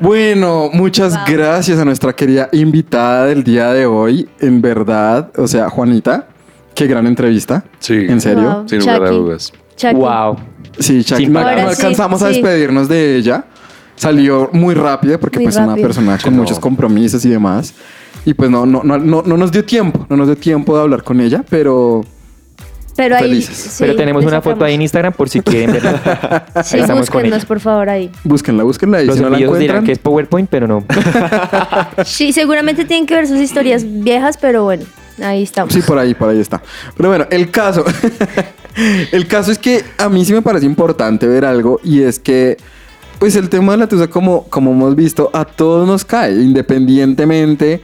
Bueno, 0.00 0.70
muchas 0.72 1.14
wow. 1.14 1.22
gracias 1.26 1.78
a 1.78 1.84
nuestra 1.84 2.14
querida 2.14 2.48
invitada 2.52 3.26
del 3.26 3.42
día 3.42 3.72
de 3.72 3.86
hoy. 3.86 4.28
En 4.40 4.60
verdad, 4.60 5.30
o 5.36 5.48
sea, 5.48 5.68
Juanita, 5.68 6.28
qué 6.74 6.86
gran 6.86 7.06
entrevista. 7.06 7.64
Sí. 7.80 8.06
En 8.08 8.20
serio. 8.20 8.42
Wow. 8.42 8.68
Sin 8.68 8.78
lugar 8.80 9.02
a 9.02 9.10
dudas. 9.10 9.52
Chucky. 9.76 9.94
Wow. 9.94 10.36
Sí, 10.78 11.02
Chucky. 11.02 11.26
no, 11.26 11.40
no 11.40 11.68
alcanzamos 11.68 12.20
sí, 12.20 12.24
a 12.24 12.28
despedirnos 12.28 12.86
sí. 12.86 12.94
de 12.94 13.16
ella. 13.16 13.44
Salió 13.96 14.50
muy 14.52 14.74
rápido 14.74 15.18
porque 15.18 15.38
muy 15.38 15.46
pues 15.46 15.56
rápido. 15.56 15.74
una 15.74 15.82
persona 15.82 16.18
con 16.18 16.36
no. 16.36 16.42
muchos 16.42 16.60
compromisos 16.60 17.24
y 17.24 17.30
demás. 17.30 17.74
Y 18.24 18.34
pues 18.34 18.50
no, 18.50 18.66
no, 18.66 18.82
no, 18.84 18.98
no, 18.98 19.22
no 19.22 19.36
nos 19.36 19.50
dio 19.50 19.64
tiempo, 19.64 20.06
no 20.08 20.16
nos 20.16 20.28
dio 20.28 20.36
tiempo 20.36 20.76
de 20.76 20.82
hablar 20.82 21.02
con 21.02 21.20
ella, 21.20 21.44
pero 21.48 22.04
pero 22.98 23.14
ahí, 23.14 23.22
felices. 23.22 23.56
Sí, 23.56 23.76
Pero 23.78 23.94
tenemos 23.94 24.24
una 24.24 24.42
foto 24.42 24.64
ahí 24.64 24.74
en 24.74 24.82
Instagram 24.82 25.12
por 25.12 25.28
si 25.28 25.40
quieren 25.40 25.70
verla. 25.70 26.46
sí, 26.64 26.78
búsquennos 26.80 27.44
por 27.44 27.60
favor 27.60 27.88
ahí. 27.88 28.10
Búsquenla, 28.24 28.64
búsquenla 28.64 28.98
ahí. 28.98 29.06
Los 29.06 29.14
si 29.14 29.22
no 29.22 29.30
la 29.30 29.36
envíos 29.36 29.56
dirán 29.56 29.84
que 29.84 29.92
es 29.92 30.00
PowerPoint, 30.00 30.50
pero 30.50 30.66
no. 30.66 30.84
sí, 32.04 32.32
seguramente 32.32 32.84
tienen 32.86 33.06
que 33.06 33.14
ver 33.14 33.28
sus 33.28 33.38
historias 33.38 33.84
viejas, 33.86 34.36
pero 34.36 34.64
bueno, 34.64 34.84
ahí 35.22 35.44
estamos. 35.44 35.72
Sí, 35.72 35.80
por 35.80 35.96
ahí, 35.96 36.12
por 36.14 36.28
ahí 36.28 36.40
está. 36.40 36.60
Pero 36.96 37.08
bueno, 37.08 37.24
el 37.30 37.52
caso. 37.52 37.84
el 39.12 39.28
caso 39.28 39.52
es 39.52 39.58
que 39.58 39.84
a 39.96 40.08
mí 40.08 40.24
sí 40.24 40.32
me 40.32 40.42
parece 40.42 40.66
importante 40.66 41.28
ver 41.28 41.44
algo 41.44 41.78
y 41.84 42.02
es 42.02 42.18
que 42.18 42.56
pues 43.20 43.36
el 43.36 43.48
tema 43.48 43.72
de 43.72 43.78
la 43.78 43.86
tusa, 43.86 44.08
como, 44.08 44.44
como 44.48 44.72
hemos 44.72 44.96
visto, 44.96 45.30
a 45.32 45.44
todos 45.44 45.86
nos 45.86 46.04
cae, 46.04 46.32
independientemente 46.32 47.80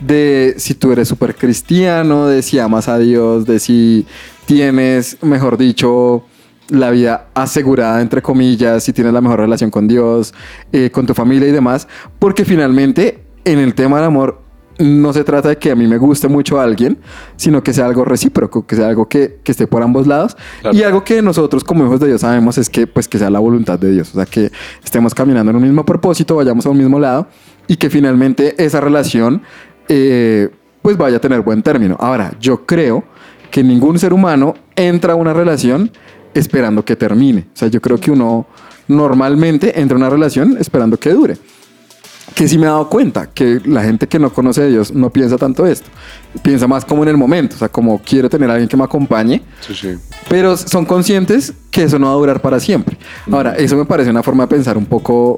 de 0.00 0.54
si 0.58 0.74
tú 0.74 0.92
eres 0.92 1.08
súper 1.08 1.34
cristiano, 1.34 2.26
de 2.26 2.42
si 2.42 2.58
amas 2.58 2.88
a 2.88 2.98
Dios, 2.98 3.46
de 3.46 3.58
si 3.58 4.06
tienes, 4.46 5.18
mejor 5.22 5.58
dicho, 5.58 6.24
la 6.68 6.90
vida 6.90 7.28
asegurada, 7.34 8.00
entre 8.00 8.22
comillas, 8.22 8.84
si 8.84 8.92
tienes 8.92 9.12
la 9.12 9.20
mejor 9.20 9.40
relación 9.40 9.70
con 9.70 9.86
Dios, 9.86 10.34
eh, 10.72 10.90
con 10.90 11.06
tu 11.06 11.14
familia 11.14 11.48
y 11.48 11.52
demás, 11.52 11.86
porque 12.18 12.44
finalmente 12.44 13.22
en 13.44 13.58
el 13.58 13.74
tema 13.74 13.96
del 13.96 14.06
amor 14.06 14.42
no 14.78 15.12
se 15.12 15.24
trata 15.24 15.48
de 15.48 15.56
que 15.56 15.70
a 15.70 15.74
mí 15.74 15.86
me 15.86 15.96
guste 15.96 16.28
mucho 16.28 16.60
a 16.60 16.64
alguien, 16.64 16.98
sino 17.36 17.62
que 17.62 17.72
sea 17.72 17.86
algo 17.86 18.04
recíproco, 18.04 18.66
que 18.66 18.76
sea 18.76 18.88
algo 18.88 19.08
que, 19.08 19.38
que 19.42 19.52
esté 19.52 19.66
por 19.66 19.82
ambos 19.82 20.06
lados. 20.06 20.36
Claro. 20.60 20.76
Y 20.76 20.82
algo 20.82 21.02
que 21.02 21.22
nosotros 21.22 21.64
como 21.64 21.84
hijos 21.84 21.98
de 22.00 22.08
Dios 22.08 22.20
sabemos 22.20 22.58
es 22.58 22.68
que, 22.68 22.86
pues, 22.86 23.08
que 23.08 23.18
sea 23.18 23.30
la 23.30 23.38
voluntad 23.38 23.78
de 23.78 23.90
Dios, 23.90 24.10
o 24.10 24.16
sea, 24.16 24.26
que 24.26 24.50
estemos 24.84 25.14
caminando 25.14 25.50
en 25.50 25.56
un 25.56 25.62
mismo 25.62 25.84
propósito, 25.84 26.36
vayamos 26.36 26.66
a 26.66 26.70
un 26.70 26.78
mismo 26.78 26.98
lado 26.98 27.26
y 27.66 27.76
que 27.76 27.88
finalmente 27.88 28.54
esa 28.62 28.80
relación, 28.80 29.42
eh, 29.88 30.50
pues, 30.82 30.98
vaya 30.98 31.16
a 31.16 31.20
tener 31.20 31.40
buen 31.40 31.62
término. 31.62 31.96
Ahora, 31.98 32.32
yo 32.38 32.66
creo 32.66 33.04
que 33.50 33.62
ningún 33.62 33.98
ser 33.98 34.12
humano 34.12 34.54
entra 34.74 35.14
a 35.14 35.16
una 35.16 35.32
relación 35.32 35.90
esperando 36.34 36.84
que 36.84 36.96
termine. 36.96 37.46
O 37.54 37.56
sea, 37.56 37.68
yo 37.68 37.80
creo 37.80 37.98
que 37.98 38.10
uno 38.10 38.46
normalmente 38.88 39.80
entra 39.80 39.96
a 39.96 39.98
una 39.98 40.10
relación 40.10 40.56
esperando 40.58 40.98
que 40.98 41.10
dure 41.10 41.38
que 42.34 42.48
sí 42.48 42.58
me 42.58 42.66
he 42.66 42.68
dado 42.68 42.88
cuenta 42.88 43.30
que 43.30 43.60
la 43.64 43.82
gente 43.82 44.06
que 44.06 44.18
no 44.18 44.32
conoce 44.32 44.62
a 44.62 44.66
Dios 44.66 44.92
no 44.92 45.10
piensa 45.10 45.38
tanto 45.38 45.64
esto. 45.66 45.88
Piensa 46.42 46.66
más 46.66 46.84
como 46.84 47.02
en 47.02 47.08
el 47.08 47.16
momento, 47.16 47.56
o 47.56 47.58
sea, 47.58 47.68
como 47.68 47.98
quiero 48.02 48.28
tener 48.28 48.50
a 48.50 48.54
alguien 48.54 48.68
que 48.68 48.76
me 48.76 48.84
acompañe. 48.84 49.42
Sí, 49.60 49.74
sí. 49.74 49.94
Pero 50.28 50.56
son 50.56 50.84
conscientes 50.84 51.54
que 51.70 51.84
eso 51.84 51.98
no 51.98 52.08
va 52.08 52.12
a 52.12 52.16
durar 52.16 52.42
para 52.42 52.60
siempre. 52.60 52.98
Ahora, 53.30 53.54
eso 53.56 53.76
me 53.76 53.84
parece 53.84 54.10
una 54.10 54.22
forma 54.22 54.44
de 54.44 54.48
pensar 54.48 54.76
un 54.76 54.86
poco 54.86 55.36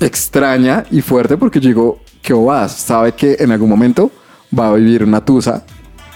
extraña 0.00 0.84
y 0.90 1.02
fuerte 1.02 1.36
porque 1.36 1.60
yo 1.60 1.68
digo, 1.68 1.98
que 2.22 2.32
vas, 2.32 2.72
sabe 2.72 3.12
que 3.12 3.36
en 3.38 3.50
algún 3.52 3.68
momento 3.68 4.10
va 4.58 4.70
a 4.70 4.74
vivir 4.74 5.04
una 5.04 5.22
tusa 5.22 5.64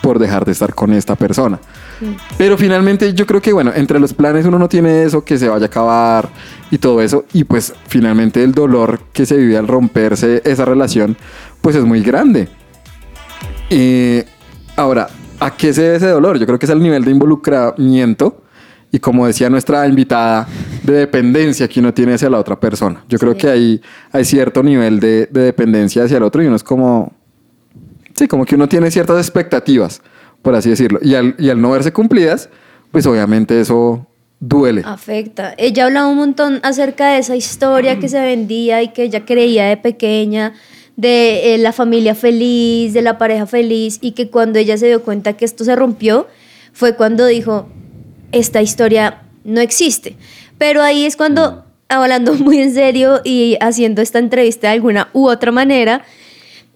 por 0.04 0.18
dejar 0.18 0.44
de 0.44 0.52
estar 0.52 0.74
con 0.74 0.92
esta 0.92 1.16
persona. 1.16 1.58
Sí. 1.98 2.14
Pero 2.36 2.58
finalmente 2.58 3.14
yo 3.14 3.24
creo 3.24 3.40
que, 3.40 3.54
bueno, 3.54 3.72
entre 3.74 3.98
los 3.98 4.12
planes 4.12 4.44
uno 4.44 4.58
no 4.58 4.68
tiene 4.68 5.02
eso, 5.04 5.24
que 5.24 5.38
se 5.38 5.48
vaya 5.48 5.64
a 5.64 5.66
acabar 5.66 6.28
y 6.70 6.76
todo 6.76 7.00
eso. 7.00 7.24
Y 7.32 7.44
pues 7.44 7.72
finalmente 7.88 8.44
el 8.44 8.52
dolor 8.52 9.00
que 9.14 9.24
se 9.24 9.34
vive 9.38 9.56
al 9.56 9.66
romperse 9.66 10.42
esa 10.44 10.66
relación, 10.66 11.16
pues 11.62 11.74
es 11.74 11.84
muy 11.84 12.02
grande. 12.02 12.48
Eh, 13.70 14.26
ahora, 14.76 15.08
¿a 15.40 15.50
qué 15.56 15.72
se 15.72 15.80
debe 15.80 15.96
ese 15.96 16.08
dolor? 16.08 16.38
Yo 16.38 16.44
creo 16.44 16.58
que 16.58 16.66
es 16.66 16.72
el 16.72 16.82
nivel 16.82 17.02
de 17.02 17.10
involucramiento 17.10 18.42
y 18.92 18.98
como 18.98 19.26
decía 19.26 19.48
nuestra 19.48 19.88
invitada, 19.88 20.46
de 20.82 20.92
dependencia 20.92 21.66
que 21.66 21.80
uno 21.80 21.94
tiene 21.94 22.12
hacia 22.12 22.28
la 22.28 22.38
otra 22.38 22.60
persona. 22.60 23.02
Yo 23.08 23.16
sí. 23.16 23.24
creo 23.24 23.36
que 23.38 23.48
hay, 23.48 23.80
hay 24.12 24.24
cierto 24.26 24.62
nivel 24.62 25.00
de, 25.00 25.28
de 25.32 25.40
dependencia 25.40 26.04
hacia 26.04 26.18
el 26.18 26.22
otro 26.24 26.42
y 26.42 26.46
uno 26.46 26.56
es 26.56 26.62
como... 26.62 27.23
Sí, 28.16 28.28
como 28.28 28.44
que 28.44 28.54
uno 28.54 28.68
tiene 28.68 28.90
ciertas 28.90 29.18
expectativas 29.18 30.00
por 30.44 30.54
así 30.54 30.68
decirlo. 30.68 31.00
Y 31.02 31.14
al, 31.14 31.34
y 31.38 31.48
al 31.48 31.60
no 31.60 31.70
verse 31.70 31.92
cumplidas, 31.92 32.50
pues 32.92 33.06
obviamente 33.06 33.58
eso 33.60 34.06
duele. 34.38 34.82
Afecta. 34.84 35.54
Ella 35.56 35.86
hablaba 35.86 36.06
un 36.06 36.18
montón 36.18 36.60
acerca 36.62 37.08
de 37.12 37.18
esa 37.18 37.34
historia 37.34 37.98
que 37.98 38.10
se 38.10 38.20
vendía 38.20 38.82
y 38.82 38.88
que 38.88 39.04
ella 39.04 39.24
creía 39.24 39.64
de 39.64 39.78
pequeña, 39.78 40.52
de 40.96 41.54
eh, 41.54 41.58
la 41.58 41.72
familia 41.72 42.14
feliz, 42.14 42.92
de 42.92 43.00
la 43.00 43.16
pareja 43.16 43.46
feliz, 43.46 43.98
y 44.02 44.12
que 44.12 44.28
cuando 44.28 44.58
ella 44.58 44.76
se 44.76 44.86
dio 44.86 45.02
cuenta 45.02 45.32
que 45.32 45.46
esto 45.46 45.64
se 45.64 45.74
rompió, 45.74 46.28
fue 46.74 46.94
cuando 46.94 47.26
dijo, 47.26 47.66
esta 48.30 48.60
historia 48.60 49.22
no 49.44 49.62
existe. 49.62 50.14
Pero 50.58 50.82
ahí 50.82 51.06
es 51.06 51.16
cuando, 51.16 51.64
hablando 51.88 52.34
muy 52.38 52.58
en 52.58 52.74
serio 52.74 53.22
y 53.24 53.56
haciendo 53.62 54.02
esta 54.02 54.18
entrevista 54.18 54.68
de 54.68 54.74
alguna 54.74 55.08
u 55.14 55.26
otra 55.26 55.52
manera, 55.52 56.04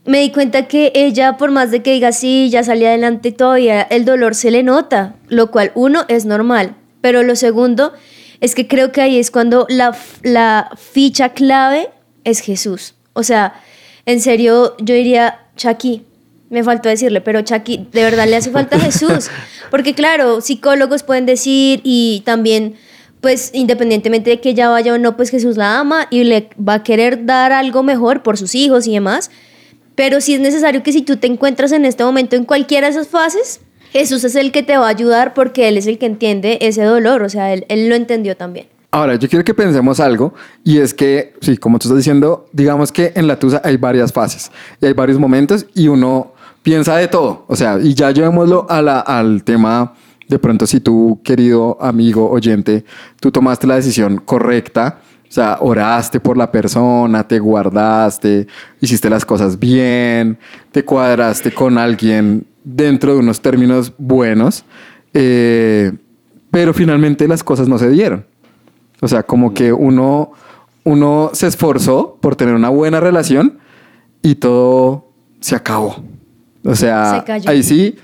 me 0.08 0.20
di 0.20 0.30
cuenta 0.32 0.66
que 0.68 0.90
ella, 0.94 1.36
por 1.36 1.50
más 1.50 1.70
de 1.70 1.82
que 1.82 1.92
diga 1.92 2.12
sí, 2.12 2.48
ya 2.48 2.64
salí 2.64 2.86
adelante, 2.86 3.30
todavía 3.30 3.82
el 3.82 4.06
dolor 4.06 4.34
se 4.34 4.50
le 4.50 4.62
nota, 4.62 5.14
lo 5.28 5.50
cual 5.50 5.70
uno 5.74 6.06
es 6.08 6.24
normal, 6.24 6.74
pero 7.02 7.22
lo 7.22 7.36
segundo 7.36 7.92
es 8.40 8.54
que 8.54 8.66
creo 8.66 8.90
que 8.90 9.02
ahí 9.02 9.18
es 9.18 9.30
cuando 9.30 9.66
la, 9.68 9.94
la 10.22 10.70
ficha 10.76 11.34
clave 11.34 11.90
es 12.24 12.40
Jesús. 12.40 12.94
O 13.12 13.22
sea, 13.22 13.60
en 14.06 14.20
serio, 14.20 14.74
yo 14.78 14.94
diría, 14.94 15.40
Chucky, 15.56 16.06
me 16.48 16.64
faltó 16.64 16.88
decirle, 16.88 17.20
pero 17.20 17.42
Chucky, 17.42 17.86
de 17.92 18.02
verdad 18.02 18.26
le 18.26 18.36
hace 18.36 18.50
falta 18.50 18.80
Jesús. 18.80 19.28
Porque 19.70 19.94
claro, 19.94 20.40
psicólogos 20.40 21.02
pueden 21.02 21.26
decir 21.26 21.82
y 21.84 22.22
también, 22.24 22.76
pues 23.20 23.50
independientemente 23.52 24.30
de 24.30 24.40
que 24.40 24.50
ella 24.50 24.70
vaya 24.70 24.94
o 24.94 24.98
no, 24.98 25.18
pues 25.18 25.28
Jesús 25.28 25.58
la 25.58 25.78
ama 25.78 26.06
y 26.08 26.24
le 26.24 26.48
va 26.58 26.74
a 26.74 26.82
querer 26.82 27.26
dar 27.26 27.52
algo 27.52 27.82
mejor 27.82 28.22
por 28.22 28.38
sus 28.38 28.54
hijos 28.54 28.86
y 28.86 28.94
demás. 28.94 29.30
Pero 29.98 30.20
sí 30.20 30.34
es 30.34 30.40
necesario 30.40 30.84
que 30.84 30.92
si 30.92 31.02
tú 31.02 31.16
te 31.16 31.26
encuentras 31.26 31.72
en 31.72 31.84
este 31.84 32.04
momento 32.04 32.36
en 32.36 32.44
cualquiera 32.44 32.86
de 32.86 32.92
esas 32.92 33.08
fases, 33.08 33.60
Jesús 33.90 34.22
es 34.22 34.36
el 34.36 34.52
que 34.52 34.62
te 34.62 34.76
va 34.76 34.86
a 34.86 34.90
ayudar 34.90 35.34
porque 35.34 35.66
Él 35.66 35.76
es 35.76 35.88
el 35.88 35.98
que 35.98 36.06
entiende 36.06 36.56
ese 36.60 36.84
dolor, 36.84 37.24
o 37.24 37.28
sea, 37.28 37.52
Él, 37.52 37.66
él 37.68 37.88
lo 37.88 37.96
entendió 37.96 38.36
también. 38.36 38.68
Ahora, 38.92 39.16
yo 39.16 39.28
quiero 39.28 39.44
que 39.44 39.54
pensemos 39.54 39.98
algo 39.98 40.34
y 40.62 40.78
es 40.78 40.94
que, 40.94 41.34
sí, 41.40 41.56
como 41.56 41.80
tú 41.80 41.88
estás 41.88 41.96
diciendo, 41.96 42.46
digamos 42.52 42.92
que 42.92 43.10
en 43.16 43.26
la 43.26 43.40
Tusa 43.40 43.60
hay 43.64 43.76
varias 43.76 44.12
fases 44.12 44.52
y 44.80 44.86
hay 44.86 44.92
varios 44.92 45.18
momentos 45.18 45.66
y 45.74 45.88
uno 45.88 46.32
piensa 46.62 46.96
de 46.96 47.08
todo. 47.08 47.44
O 47.48 47.56
sea, 47.56 47.80
y 47.82 47.92
ya 47.94 48.12
llevémoslo 48.12 48.66
a 48.70 48.80
la- 48.80 49.00
al 49.00 49.42
tema, 49.42 49.94
de 50.28 50.38
pronto 50.38 50.64
si 50.68 50.78
tú, 50.78 51.20
querido 51.24 51.76
amigo 51.80 52.30
oyente, 52.30 52.84
tú 53.18 53.32
tomaste 53.32 53.66
la 53.66 53.74
decisión 53.74 54.18
correcta, 54.24 55.00
o 55.28 55.32
sea, 55.32 55.58
oraste 55.60 56.20
por 56.20 56.38
la 56.38 56.50
persona, 56.50 57.26
te 57.26 57.38
guardaste, 57.38 58.46
hiciste 58.80 59.10
las 59.10 59.26
cosas 59.26 59.58
bien, 59.58 60.38
te 60.72 60.84
cuadraste 60.84 61.52
con 61.52 61.76
alguien 61.76 62.46
dentro 62.64 63.12
de 63.12 63.18
unos 63.18 63.40
términos 63.42 63.92
buenos, 63.98 64.64
eh, 65.12 65.92
pero 66.50 66.72
finalmente 66.72 67.28
las 67.28 67.44
cosas 67.44 67.68
no 67.68 67.78
se 67.78 67.90
dieron. 67.90 68.24
O 69.00 69.08
sea, 69.08 69.22
como 69.22 69.52
que 69.52 69.72
uno, 69.72 70.32
uno 70.84 71.30
se 71.34 71.46
esforzó 71.46 72.16
por 72.20 72.34
tener 72.34 72.54
una 72.54 72.70
buena 72.70 72.98
relación 72.98 73.58
y 74.22 74.36
todo 74.36 75.12
se 75.40 75.54
acabó. 75.54 76.02
O 76.64 76.74
sea, 76.74 77.24
Se 77.26 77.48
ahí 77.48 77.62
sí, 77.62 77.96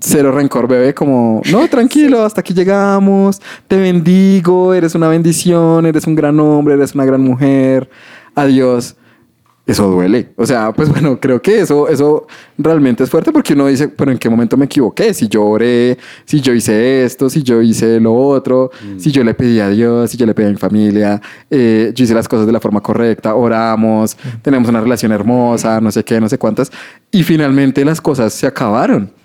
cero 0.00 0.32
rencor, 0.32 0.66
bebé, 0.66 0.94
como, 0.94 1.42
no, 1.50 1.68
tranquilo, 1.70 2.22
hasta 2.24 2.40
aquí 2.40 2.54
llegamos, 2.54 3.40
te 3.68 3.76
bendigo, 3.76 4.74
eres 4.74 4.94
una 4.94 5.08
bendición, 5.08 5.86
eres 5.86 6.06
un 6.06 6.14
gran 6.14 6.38
hombre, 6.40 6.74
eres 6.74 6.94
una 6.94 7.04
gran 7.04 7.20
mujer, 7.20 7.88
adiós. 8.34 8.96
Eso 9.66 9.88
duele. 9.88 10.30
O 10.34 10.46
sea, 10.46 10.72
pues 10.72 10.88
bueno, 10.92 11.20
creo 11.20 11.40
que 11.40 11.60
eso, 11.60 11.86
eso 11.86 12.26
realmente 12.58 13.04
es 13.04 13.10
fuerte 13.10 13.30
porque 13.30 13.52
uno 13.52 13.68
dice, 13.68 13.88
pero 13.88 14.10
¿en 14.10 14.18
qué 14.18 14.28
momento 14.28 14.56
me 14.56 14.64
equivoqué? 14.64 15.14
Si 15.14 15.28
yo 15.28 15.44
oré, 15.44 15.96
si 16.24 16.40
yo 16.40 16.52
hice 16.52 17.04
esto, 17.04 17.30
si 17.30 17.44
yo 17.44 17.62
hice 17.62 18.00
lo 18.00 18.14
otro, 18.14 18.72
si 18.96 19.12
yo 19.12 19.22
le 19.22 19.32
pedí 19.32 19.60
a 19.60 19.68
Dios, 19.68 20.10
si 20.10 20.16
yo 20.16 20.26
le 20.26 20.34
pedí 20.34 20.46
a 20.46 20.50
mi 20.50 20.56
familia, 20.56 21.20
eh, 21.48 21.92
yo 21.94 22.02
hice 22.02 22.14
las 22.14 22.26
cosas 22.26 22.46
de 22.46 22.52
la 22.52 22.58
forma 22.58 22.80
correcta, 22.80 23.36
oramos, 23.36 24.16
tenemos 24.42 24.68
una 24.68 24.80
relación 24.80 25.12
hermosa, 25.12 25.80
no 25.80 25.92
sé 25.92 26.02
qué, 26.02 26.20
no 26.20 26.28
sé 26.28 26.36
cuántas. 26.36 26.72
Y 27.12 27.22
finalmente 27.22 27.84
las 27.84 28.00
cosas 28.00 28.32
se 28.32 28.48
acabaron. 28.48 29.19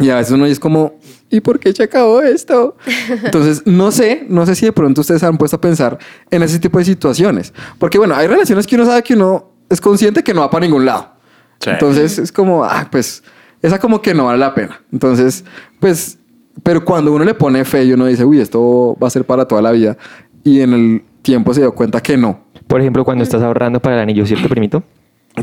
Y 0.00 0.10
a 0.10 0.16
veces 0.16 0.32
uno 0.32 0.46
es 0.46 0.58
como, 0.58 0.94
¿y 1.28 1.40
por 1.40 1.60
qué 1.60 1.72
se 1.72 1.82
acabó 1.82 2.22
esto? 2.22 2.76
Entonces, 3.24 3.62
no 3.66 3.90
sé, 3.90 4.26
no 4.28 4.46
sé 4.46 4.54
si 4.54 4.66
de 4.66 4.72
pronto 4.72 5.02
ustedes 5.02 5.20
se 5.20 5.26
han 5.26 5.38
puesto 5.38 5.56
a 5.56 5.60
pensar 5.60 5.98
en 6.30 6.42
ese 6.42 6.58
tipo 6.58 6.78
de 6.78 6.84
situaciones. 6.84 7.52
Porque 7.78 7.98
bueno, 7.98 8.14
hay 8.14 8.26
relaciones 8.26 8.66
que 8.66 8.76
uno 8.76 8.86
sabe 8.86 9.02
que 9.02 9.14
uno 9.14 9.52
es 9.68 9.80
consciente 9.80 10.24
que 10.24 10.34
no 10.34 10.40
va 10.40 10.50
para 10.50 10.66
ningún 10.66 10.84
lado. 10.84 11.12
Sí. 11.60 11.70
Entonces, 11.70 12.18
es 12.18 12.32
como, 12.32 12.64
ah, 12.64 12.88
pues, 12.90 13.22
esa 13.62 13.78
como 13.78 14.00
que 14.00 14.14
no 14.14 14.26
vale 14.26 14.38
la 14.38 14.54
pena. 14.54 14.80
Entonces, 14.90 15.44
pues, 15.78 16.18
pero 16.62 16.84
cuando 16.84 17.12
uno 17.12 17.24
le 17.24 17.34
pone 17.34 17.64
fe 17.64 17.84
y 17.84 17.92
uno 17.92 18.06
dice, 18.06 18.24
uy, 18.24 18.40
esto 18.40 18.96
va 19.02 19.06
a 19.06 19.10
ser 19.10 19.24
para 19.24 19.46
toda 19.46 19.62
la 19.62 19.70
vida, 19.70 19.96
y 20.42 20.60
en 20.60 20.72
el 20.72 21.02
tiempo 21.22 21.52
se 21.54 21.60
dio 21.60 21.74
cuenta 21.74 22.00
que 22.00 22.16
no. 22.16 22.44
Por 22.66 22.80
ejemplo, 22.80 23.04
cuando 23.04 23.24
estás 23.24 23.42
ahorrando 23.42 23.80
para 23.80 23.96
el 23.96 24.02
anillo, 24.02 24.24
¿cierto, 24.26 24.48
primito? 24.48 24.82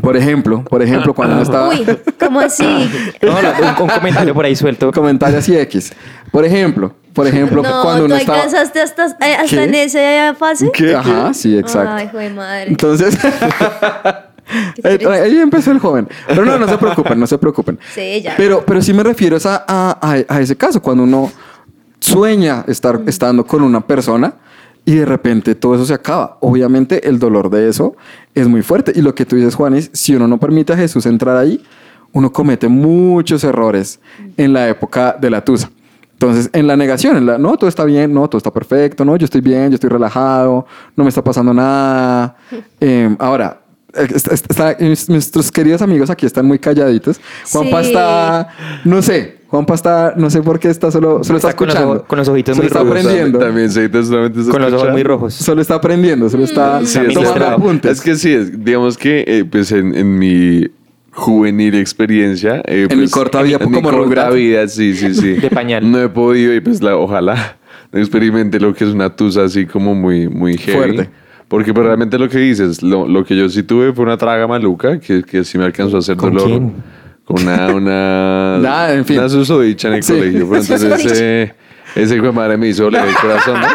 Por 0.02 0.16
ejemplo, 0.16 0.62
por 0.64 0.82
ejemplo, 0.82 1.12
cuando 1.14 1.34
uno 1.34 1.42
estaba... 1.42 1.68
Uy, 1.70 1.86
¿cómo 2.18 2.40
así? 2.40 2.64
No, 3.22 3.40
no, 3.42 3.48
un, 3.50 3.82
un 3.82 3.88
comentario 3.88 4.34
por 4.34 4.44
ahí 4.44 4.54
suelto. 4.56 4.92
Comentarios 4.92 5.48
y 5.48 5.56
X. 5.56 5.92
Por 6.30 6.44
ejemplo, 6.44 6.94
por 7.14 7.26
ejemplo, 7.26 7.62
No, 7.62 7.82
cuando 7.82 8.00
¿tú 8.00 8.04
uno 8.06 8.16
estaba... 8.16 8.38
alcanzaste 8.38 8.80
hasta, 8.80 9.06
eh, 9.26 9.34
hasta 9.34 9.64
en 9.64 9.74
esa 9.74 10.34
fase? 10.34 10.70
¿Qué? 10.72 10.94
Ajá, 10.94 11.32
sí, 11.34 11.56
exacto. 11.58 11.90
Ay, 11.92 12.06
hijo 12.06 12.18
de 12.18 12.30
madre. 12.30 12.66
Entonces, 12.68 13.18
ahí, 14.84 15.38
empezó 15.38 15.70
el 15.72 15.78
joven. 15.78 16.08
Pero 16.26 16.44
no, 16.44 16.58
no 16.58 16.68
se 16.68 16.78
preocupen, 16.78 17.18
no 17.20 17.26
se 17.26 17.38
preocupen. 17.38 17.78
Sí, 17.94 18.22
ya. 18.22 18.34
Pero, 18.36 18.64
pero 18.64 18.80
sí 18.82 18.92
me 18.92 19.02
refiero 19.02 19.36
a, 19.44 19.64
a- 19.66 19.98
a- 20.00 20.34
a 20.36 20.40
ese 20.40 20.56
caso, 20.56 20.80
cuando 20.80 21.02
uno 21.02 21.30
sueña 22.00 22.64
estar 22.68 23.00
estando 23.06 23.44
con 23.46 23.62
una 23.62 23.80
persona 23.80 24.32
y 24.88 24.94
de 24.94 25.04
repente 25.04 25.54
todo 25.54 25.74
eso 25.74 25.84
se 25.84 25.92
acaba. 25.92 26.38
Obviamente 26.40 27.06
el 27.06 27.18
dolor 27.18 27.50
de 27.50 27.68
eso 27.68 27.94
es 28.34 28.48
muy 28.48 28.62
fuerte. 28.62 28.90
Y 28.94 29.02
lo 29.02 29.14
que 29.14 29.26
tú 29.26 29.36
dices, 29.36 29.54
Juanis, 29.54 29.90
si 29.92 30.14
uno 30.14 30.26
no 30.26 30.38
permite 30.40 30.72
a 30.72 30.76
Jesús 30.78 31.04
entrar 31.04 31.36
ahí, 31.36 31.62
uno 32.12 32.32
comete 32.32 32.68
muchos 32.68 33.44
errores 33.44 34.00
en 34.38 34.54
la 34.54 34.66
época 34.66 35.14
de 35.20 35.28
la 35.28 35.44
tusa. 35.44 35.70
Entonces, 36.14 36.48
en 36.54 36.66
la 36.66 36.74
negación, 36.74 37.18
en 37.18 37.26
la, 37.26 37.36
no, 37.36 37.54
todo 37.58 37.68
está 37.68 37.84
bien, 37.84 38.14
no, 38.14 38.26
todo 38.28 38.38
está 38.38 38.50
perfecto, 38.50 39.04
no, 39.04 39.14
yo 39.16 39.26
estoy 39.26 39.42
bien, 39.42 39.68
yo 39.68 39.74
estoy 39.74 39.90
relajado, 39.90 40.64
no 40.96 41.04
me 41.04 41.10
está 41.10 41.22
pasando 41.22 41.52
nada. 41.52 42.34
Eh, 42.80 43.14
ahora, 43.18 43.60
eh, 43.92 44.08
está- 44.14 44.32
está- 44.34 44.70
está- 44.72 44.84
nuestros 45.12 45.52
queridos 45.52 45.82
amigos 45.82 46.08
aquí 46.08 46.24
están 46.24 46.46
muy 46.46 46.58
calladitos. 46.58 47.20
Juanpa 47.52 47.82
Sí. 47.82 47.88
está, 47.90 48.48
no 48.84 49.02
sé, 49.02 49.37
Juanpa 49.48 49.74
está, 49.74 50.14
no 50.16 50.28
sé 50.28 50.42
por 50.42 50.58
qué 50.58 50.68
está 50.68 50.90
solo, 50.90 51.24
solo 51.24 51.38
está, 51.38 51.48
Está 51.48 51.56
con 51.58 51.66
los 51.68 51.74
escuchando. 51.74 51.96
ojos- 52.00 52.06
con 52.08 52.18
los 52.18 52.28
ojitos 52.28 52.56
solo 52.56 52.62
muy 52.64 52.66
está 52.66 52.78
rojos. 52.80 52.98
aprendiendo. 52.98 53.38
También 53.38 53.70
solamente 53.72 54.40
está 54.40 54.52
Con 54.52 54.62
los 54.62 54.72
ojos 54.74 54.90
muy 54.90 55.02
rojos. 55.02 55.34
Solo 55.34 55.60
está 55.62 55.74
aprendiendo, 55.76 56.28
solo 56.28 56.44
está 56.44 56.84
Sí, 56.84 56.98
Está 56.98 57.12
tomando 57.22 57.46
apuntes. 57.46 57.92
Es 57.92 58.00
que 58.02 58.14
sí, 58.16 58.30
es- 58.32 58.62
digamos 58.64 58.98
que 58.98 59.24
eh, 59.26 59.44
pues 59.50 59.72
en, 59.72 59.94
en 59.94 60.18
mi 60.18 60.66
juvenil 61.12 61.74
experiencia. 61.76 62.56
eh, 62.66 62.86
En 62.90 62.98
mi 62.98 63.04
pues, 63.04 63.10
corta 63.10 63.42
vida, 63.42 63.56
en 63.60 63.70
mi 63.70 63.74
como 63.76 63.90
corta 63.90 64.04
Rugrats. 64.04 64.34
vida, 64.34 64.68
sí, 64.68 64.94
sí, 64.94 65.14
sí. 65.14 65.32
De 65.34 65.50
pañal. 65.50 65.90
No 65.90 65.98
he 66.00 66.08
podido 66.08 66.54
y 66.54 66.60
pues 66.60 66.82
la, 66.82 66.96
ojalá 66.96 67.56
no 67.92 67.98
experimente 67.98 68.60
lo 68.60 68.74
que 68.74 68.84
es 68.84 68.90
una 68.90 69.16
tusa 69.16 69.44
así 69.44 69.64
como 69.66 69.94
muy, 69.94 70.28
muy 70.28 70.58
heavy. 70.58 70.76
Fuerte. 70.78 71.10
Porque 71.48 71.72
pues, 71.72 71.86
realmente 71.86 72.18
lo 72.18 72.28
que 72.28 72.36
dices, 72.38 72.82
lo, 72.82 73.08
lo 73.08 73.24
que 73.24 73.34
yo 73.34 73.48
sí 73.48 73.62
tuve 73.62 73.94
fue 73.94 74.04
una 74.04 74.18
traga 74.18 74.46
maluca 74.46 75.00
que, 75.00 75.22
que 75.22 75.42
sí 75.44 75.56
me 75.56 75.64
alcanzó 75.64 75.96
a 75.96 76.00
hacer 76.00 76.16
¿Con 76.18 76.34
dolor. 76.34 76.46
quién? 76.48 76.72
Una, 77.28 77.68
una, 77.74 78.58
Nada, 78.62 78.94
en 78.94 79.04
fin. 79.04 79.18
una 79.18 79.28
susodicha 79.28 79.88
en 79.88 79.94
el 79.94 80.02
Sí. 80.02 80.12
colegio. 80.14 80.48
Pero 80.48 80.62
entonces 80.62 81.04
ese, 81.04 81.54
ese 81.94 82.16
hijo 82.16 82.26
de 82.26 82.32
madre 82.32 82.56
me 82.56 82.68
hizo 82.68 82.88
el 82.88 82.94
corazón. 83.20 83.60
¿no? 83.60 83.66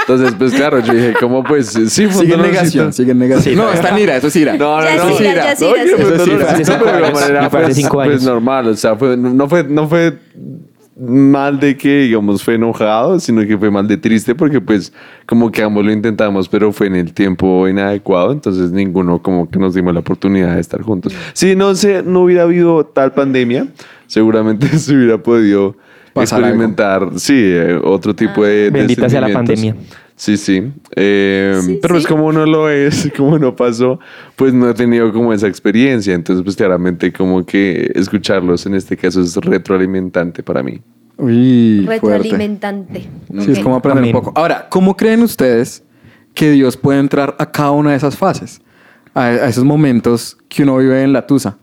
Entonces, 0.00 0.34
pues 0.38 0.52
claro, 0.54 0.80
yo 0.80 0.92
dije, 0.92 1.14
¿cómo 1.18 1.42
pues? 1.42 1.68
Sí, 1.68 2.06
fue 2.06 2.22
Sigue 2.22 2.34
en 2.34 2.42
negación, 2.42 2.92
sigue 2.92 3.12
en 3.12 3.18
negación. 3.18 3.44
Sí, 3.54 3.56
no, 3.56 3.64
no. 3.66 3.72
está 3.72 3.88
en 3.90 3.98
ira, 3.98 4.16
eso 4.16 4.26
es 4.28 4.36
ira. 4.36 4.54
No, 4.56 4.80
no, 4.80 4.84
Ya 4.84 4.96
no. 4.96 5.08
es 5.10 5.20
ira, 5.20 5.34
ya 5.34 5.52
es 5.52 5.60
ira, 5.60 5.70
No, 5.70 5.84
sí. 6.64 6.72
pero 6.78 6.92
de 7.06 7.12
manera, 7.12 7.50
pues, 7.50 7.88
pues, 7.90 8.22
normal. 8.22 8.68
O 8.68 8.74
sea, 8.76 8.96
fue, 8.96 9.16
no, 9.16 9.48
fue, 9.48 9.64
no 9.64 9.88
fue 9.88 10.18
mal 11.00 11.58
de 11.58 11.76
que, 11.76 12.02
digamos, 12.02 12.42
fue 12.42 12.54
enojado, 12.54 13.18
sino 13.20 13.46
que 13.46 13.56
fue 13.56 13.70
mal 13.70 13.88
de 13.88 13.96
triste 13.96 14.34
porque, 14.34 14.60
pues, 14.60 14.92
como 15.26 15.50
que 15.50 15.62
ambos 15.62 15.84
lo 15.84 15.92
intentamos, 15.92 16.48
pero 16.48 16.72
fue 16.72 16.88
en 16.88 16.96
el 16.96 17.12
tiempo 17.12 17.66
inadecuado. 17.66 18.32
Entonces, 18.32 18.70
ninguno 18.70 19.22
como 19.22 19.48
que 19.48 19.58
nos 19.58 19.74
dimos 19.74 19.94
la 19.94 20.00
oportunidad 20.00 20.54
de 20.54 20.60
estar 20.60 20.82
juntos. 20.82 21.14
Si 21.32 21.56
no, 21.56 21.74
se, 21.74 22.02
no 22.02 22.20
hubiera 22.20 22.42
habido 22.42 22.84
tal 22.84 23.12
pandemia, 23.12 23.66
seguramente 24.06 24.66
se 24.78 24.94
hubiera 24.94 25.18
podido 25.18 25.76
Pasar 26.12 26.40
experimentar, 26.40 27.08
sí, 27.16 27.34
eh, 27.36 27.80
otro 27.84 28.14
tipo 28.14 28.44
de 28.44 28.68
Bendita 28.70 29.08
sea 29.08 29.20
la 29.20 29.32
pandemia. 29.32 29.76
Sí, 30.20 30.36
sí. 30.36 30.70
Eh, 30.96 31.58
Sí, 31.62 31.78
pero 31.80 31.94
pues 31.94 32.02
sí. 32.04 32.08
como 32.10 32.30
no 32.30 32.44
lo 32.44 32.68
es, 32.68 33.10
como 33.16 33.38
no 33.38 33.56
pasó, 33.56 33.98
pues 34.36 34.52
no 34.52 34.68
he 34.68 34.74
tenido 34.74 35.10
como 35.14 35.32
esa 35.32 35.46
experiencia. 35.48 36.12
Entonces, 36.12 36.44
pues 36.44 36.56
claramente 36.56 37.10
como 37.10 37.46
que 37.46 37.90
escucharlos 37.94 38.66
en 38.66 38.74
este 38.74 38.98
caso 38.98 39.22
es 39.22 39.34
retroalimentante 39.36 40.42
para 40.42 40.62
mí. 40.62 40.78
Uy, 41.16 41.84
fuerte. 41.86 42.06
Retroalimentante. 42.18 43.08
Sí, 43.40 43.52
es 43.52 43.58
como 43.60 43.76
aprender 43.76 44.02
Amén. 44.04 44.14
un 44.14 44.22
poco. 44.22 44.38
Ahora, 44.38 44.66
¿cómo 44.68 44.94
creen 44.94 45.22
ustedes 45.22 45.82
que 46.34 46.50
Dios 46.50 46.76
puede 46.76 46.98
entrar 47.00 47.34
a 47.38 47.50
cada 47.50 47.70
una 47.70 47.92
de 47.92 47.96
esas 47.96 48.14
fases? 48.18 48.60
A, 49.14 49.24
a 49.24 49.48
esos 49.48 49.64
momentos 49.64 50.36
que 50.50 50.64
uno 50.64 50.76
vive 50.76 51.02
en 51.02 51.14
la 51.14 51.26
tusa. 51.26 51.56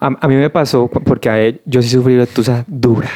A, 0.00 0.06
a 0.20 0.26
mí 0.28 0.36
me 0.36 0.48
pasó 0.48 0.88
porque 0.88 1.28
a 1.28 1.38
él- 1.38 1.60
yo 1.66 1.82
sí 1.82 1.90
sufrí 1.90 2.16
la 2.16 2.24
tusa 2.24 2.64
dura, 2.66 3.10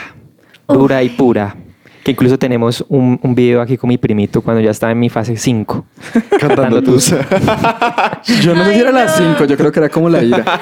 dura 0.68 1.02
y 1.02 1.08
pura. 1.08 1.56
Que 2.02 2.10
incluso 2.10 2.36
tenemos 2.38 2.84
un, 2.88 3.18
un 3.22 3.34
video 3.34 3.60
aquí 3.60 3.76
con 3.76 3.86
mi 3.88 3.96
primito 3.96 4.42
cuando 4.42 4.60
ya 4.60 4.70
estaba 4.72 4.90
en 4.92 4.98
mi 4.98 5.08
fase 5.08 5.36
5. 5.36 5.84
Cantando 6.40 6.82
tusa. 6.82 7.18
Yo 8.42 8.54
no 8.54 8.64
sé 8.64 8.74
si 8.74 8.80
era 8.80 8.90
las 8.90 9.20
no. 9.20 9.32
5, 9.34 9.44
yo 9.46 9.56
creo 9.56 9.70
que 9.72 9.78
era 9.80 9.88
como 9.88 10.08
la 10.08 10.22
ira. 10.22 10.44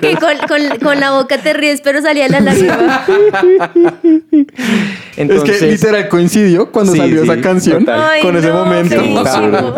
Que 0.00 0.14
con, 0.16 0.36
con- 0.48 0.78
con 0.80 1.00
la 1.00 1.10
boca 1.12 1.38
te 1.38 1.52
ríes, 1.52 1.80
pero 1.80 2.00
salía 2.02 2.28
la 2.28 2.40
lágrima. 2.40 3.04
Entonces, 5.16 5.50
es 5.56 5.60
que 5.60 5.70
literal 5.72 6.08
coincidió 6.08 6.70
cuando 6.70 6.92
Sí, 6.92 6.98
salió 6.98 7.24
sí, 7.24 7.30
esa 7.30 7.40
canción. 7.40 7.86
Ay, 7.88 8.22
con 8.22 8.36
ese 8.36 8.52
momento. 8.52 8.96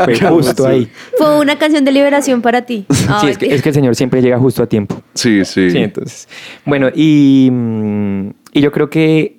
fue 0.05 0.19
justo 0.21 0.67
ahí. 0.67 0.91
Fue 1.19 1.39
una 1.39 1.57
canción 1.59 1.85
de 1.85 1.93
liberación 1.93 2.41
para 2.43 2.63
ti. 2.63 2.87
Sí, 3.21 3.29
es 3.29 3.39
que, 3.39 3.55
es 3.55 3.63
que 3.63 3.69
el 3.71 3.75
Señor 3.75 3.95
siempre 3.97 4.23
llega 4.23 4.39
justo 4.39 4.63
a 4.63 4.67
tiempo. 4.67 5.03
Sí, 5.15 5.45
sí. 5.45 5.71
Sí, 5.71 5.79
entonces. 5.79 6.29
Bueno, 6.65 6.89
y, 6.95 7.49
mm, 7.53 8.29
y 8.57 8.61
yo 8.63 8.73
creo 8.73 8.89
que 8.89 9.37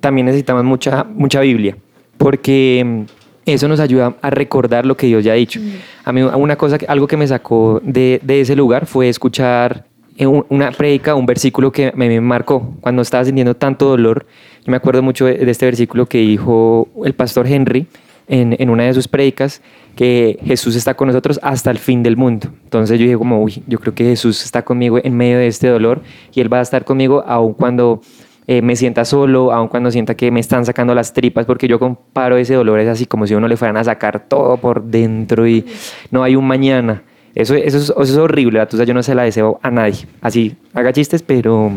también 0.00 0.26
necesitamos 0.26 0.64
mucha, 0.64 1.04
mucha 1.04 1.40
Biblia. 1.40 1.76
porque 2.18 2.82
mm, 2.84 3.02
eso 3.46 3.68
nos 3.68 3.78
ayuda 3.78 4.16
a 4.22 4.30
recordar 4.30 4.84
lo 4.86 4.96
que 4.96 5.06
Dios 5.06 5.22
ya 5.22 5.32
ha 5.32 5.36
dicho. 5.36 5.60
A 6.04 6.12
mí 6.12 6.22
una 6.22 6.56
cosa, 6.56 6.78
algo 6.88 7.06
que 7.06 7.16
me 7.16 7.26
sacó 7.28 7.80
de, 7.84 8.20
de 8.24 8.40
ese 8.40 8.56
lugar 8.56 8.86
fue 8.86 9.08
escuchar 9.08 9.84
un- 10.18 10.44
una 10.48 10.72
prédica, 10.72 11.14
un 11.14 11.26
versículo 11.26 11.70
que 11.70 11.92
me, 11.94 12.08
me 12.08 12.20
marcó 12.20 12.74
cuando 12.80 13.02
estaba 13.02 13.24
sintiendo 13.24 13.54
tanto 13.54 13.86
dolor. 13.88 14.26
Yo 14.64 14.70
me 14.72 14.76
acuerdo 14.78 15.00
mucho 15.02 15.26
de, 15.26 15.34
de 15.34 15.50
este 15.50 15.66
versículo 15.66 16.06
que 16.06 16.18
dijo 16.18 16.88
el 17.04 17.12
pastor 17.14 17.46
Henry 17.46 17.86
en, 18.26 18.56
en 18.58 18.70
una 18.70 18.82
de 18.84 18.94
sus 18.94 19.06
prédicas, 19.06 19.62
que 19.94 20.38
Jesús 20.44 20.74
está 20.74 20.94
con 20.94 21.06
nosotros 21.06 21.38
hasta 21.42 21.70
el 21.70 21.78
fin 21.78 22.02
del 22.02 22.16
mundo. 22.16 22.48
Entonces 22.64 22.98
yo 22.98 23.04
dije 23.04 23.16
como, 23.16 23.40
uy, 23.42 23.62
yo 23.68 23.78
creo 23.78 23.94
que 23.94 24.04
Jesús 24.04 24.44
está 24.44 24.62
conmigo 24.62 24.98
en 25.02 25.16
medio 25.16 25.38
de 25.38 25.46
este 25.46 25.68
dolor 25.68 26.02
y 26.34 26.40
Él 26.40 26.52
va 26.52 26.58
a 26.58 26.62
estar 26.62 26.84
conmigo 26.84 27.22
aun 27.26 27.54
cuando 27.54 28.00
eh, 28.48 28.62
me 28.62 28.76
sienta 28.76 29.04
solo, 29.04 29.52
aun 29.52 29.68
cuando 29.68 29.90
sienta 29.90 30.14
que 30.14 30.30
me 30.30 30.40
están 30.40 30.64
sacando 30.64 30.94
las 30.94 31.12
tripas, 31.12 31.46
porque 31.46 31.66
yo 31.66 31.78
comparo 31.78 32.36
ese 32.36 32.54
dolor, 32.54 32.78
es 32.78 32.88
así 32.88 33.06
como 33.06 33.26
si 33.26 33.34
uno 33.34 33.48
le 33.48 33.56
fueran 33.56 33.76
a 33.76 33.84
sacar 33.84 34.28
todo 34.28 34.56
por 34.56 34.84
dentro 34.84 35.48
y 35.48 35.64
no 36.10 36.22
hay 36.22 36.36
un 36.36 36.46
mañana. 36.46 37.02
Eso, 37.34 37.54
eso, 37.54 37.76
es, 37.76 37.84
eso 37.90 38.02
es 38.02 38.16
horrible, 38.16 38.58
la 38.58 38.66
tusa 38.66 38.84
yo 38.84 38.94
no 38.94 39.02
se 39.02 39.14
la 39.14 39.24
deseo 39.24 39.58
a 39.62 39.70
nadie. 39.70 40.06
Así, 40.20 40.56
haga 40.72 40.92
chistes, 40.92 41.22
pero, 41.22 41.70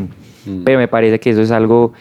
pero 0.63 0.77
me 0.77 0.88
parece 0.88 1.19
que 1.19 1.32
eso 1.32 1.41
es 1.41 1.51
algo 1.51 1.93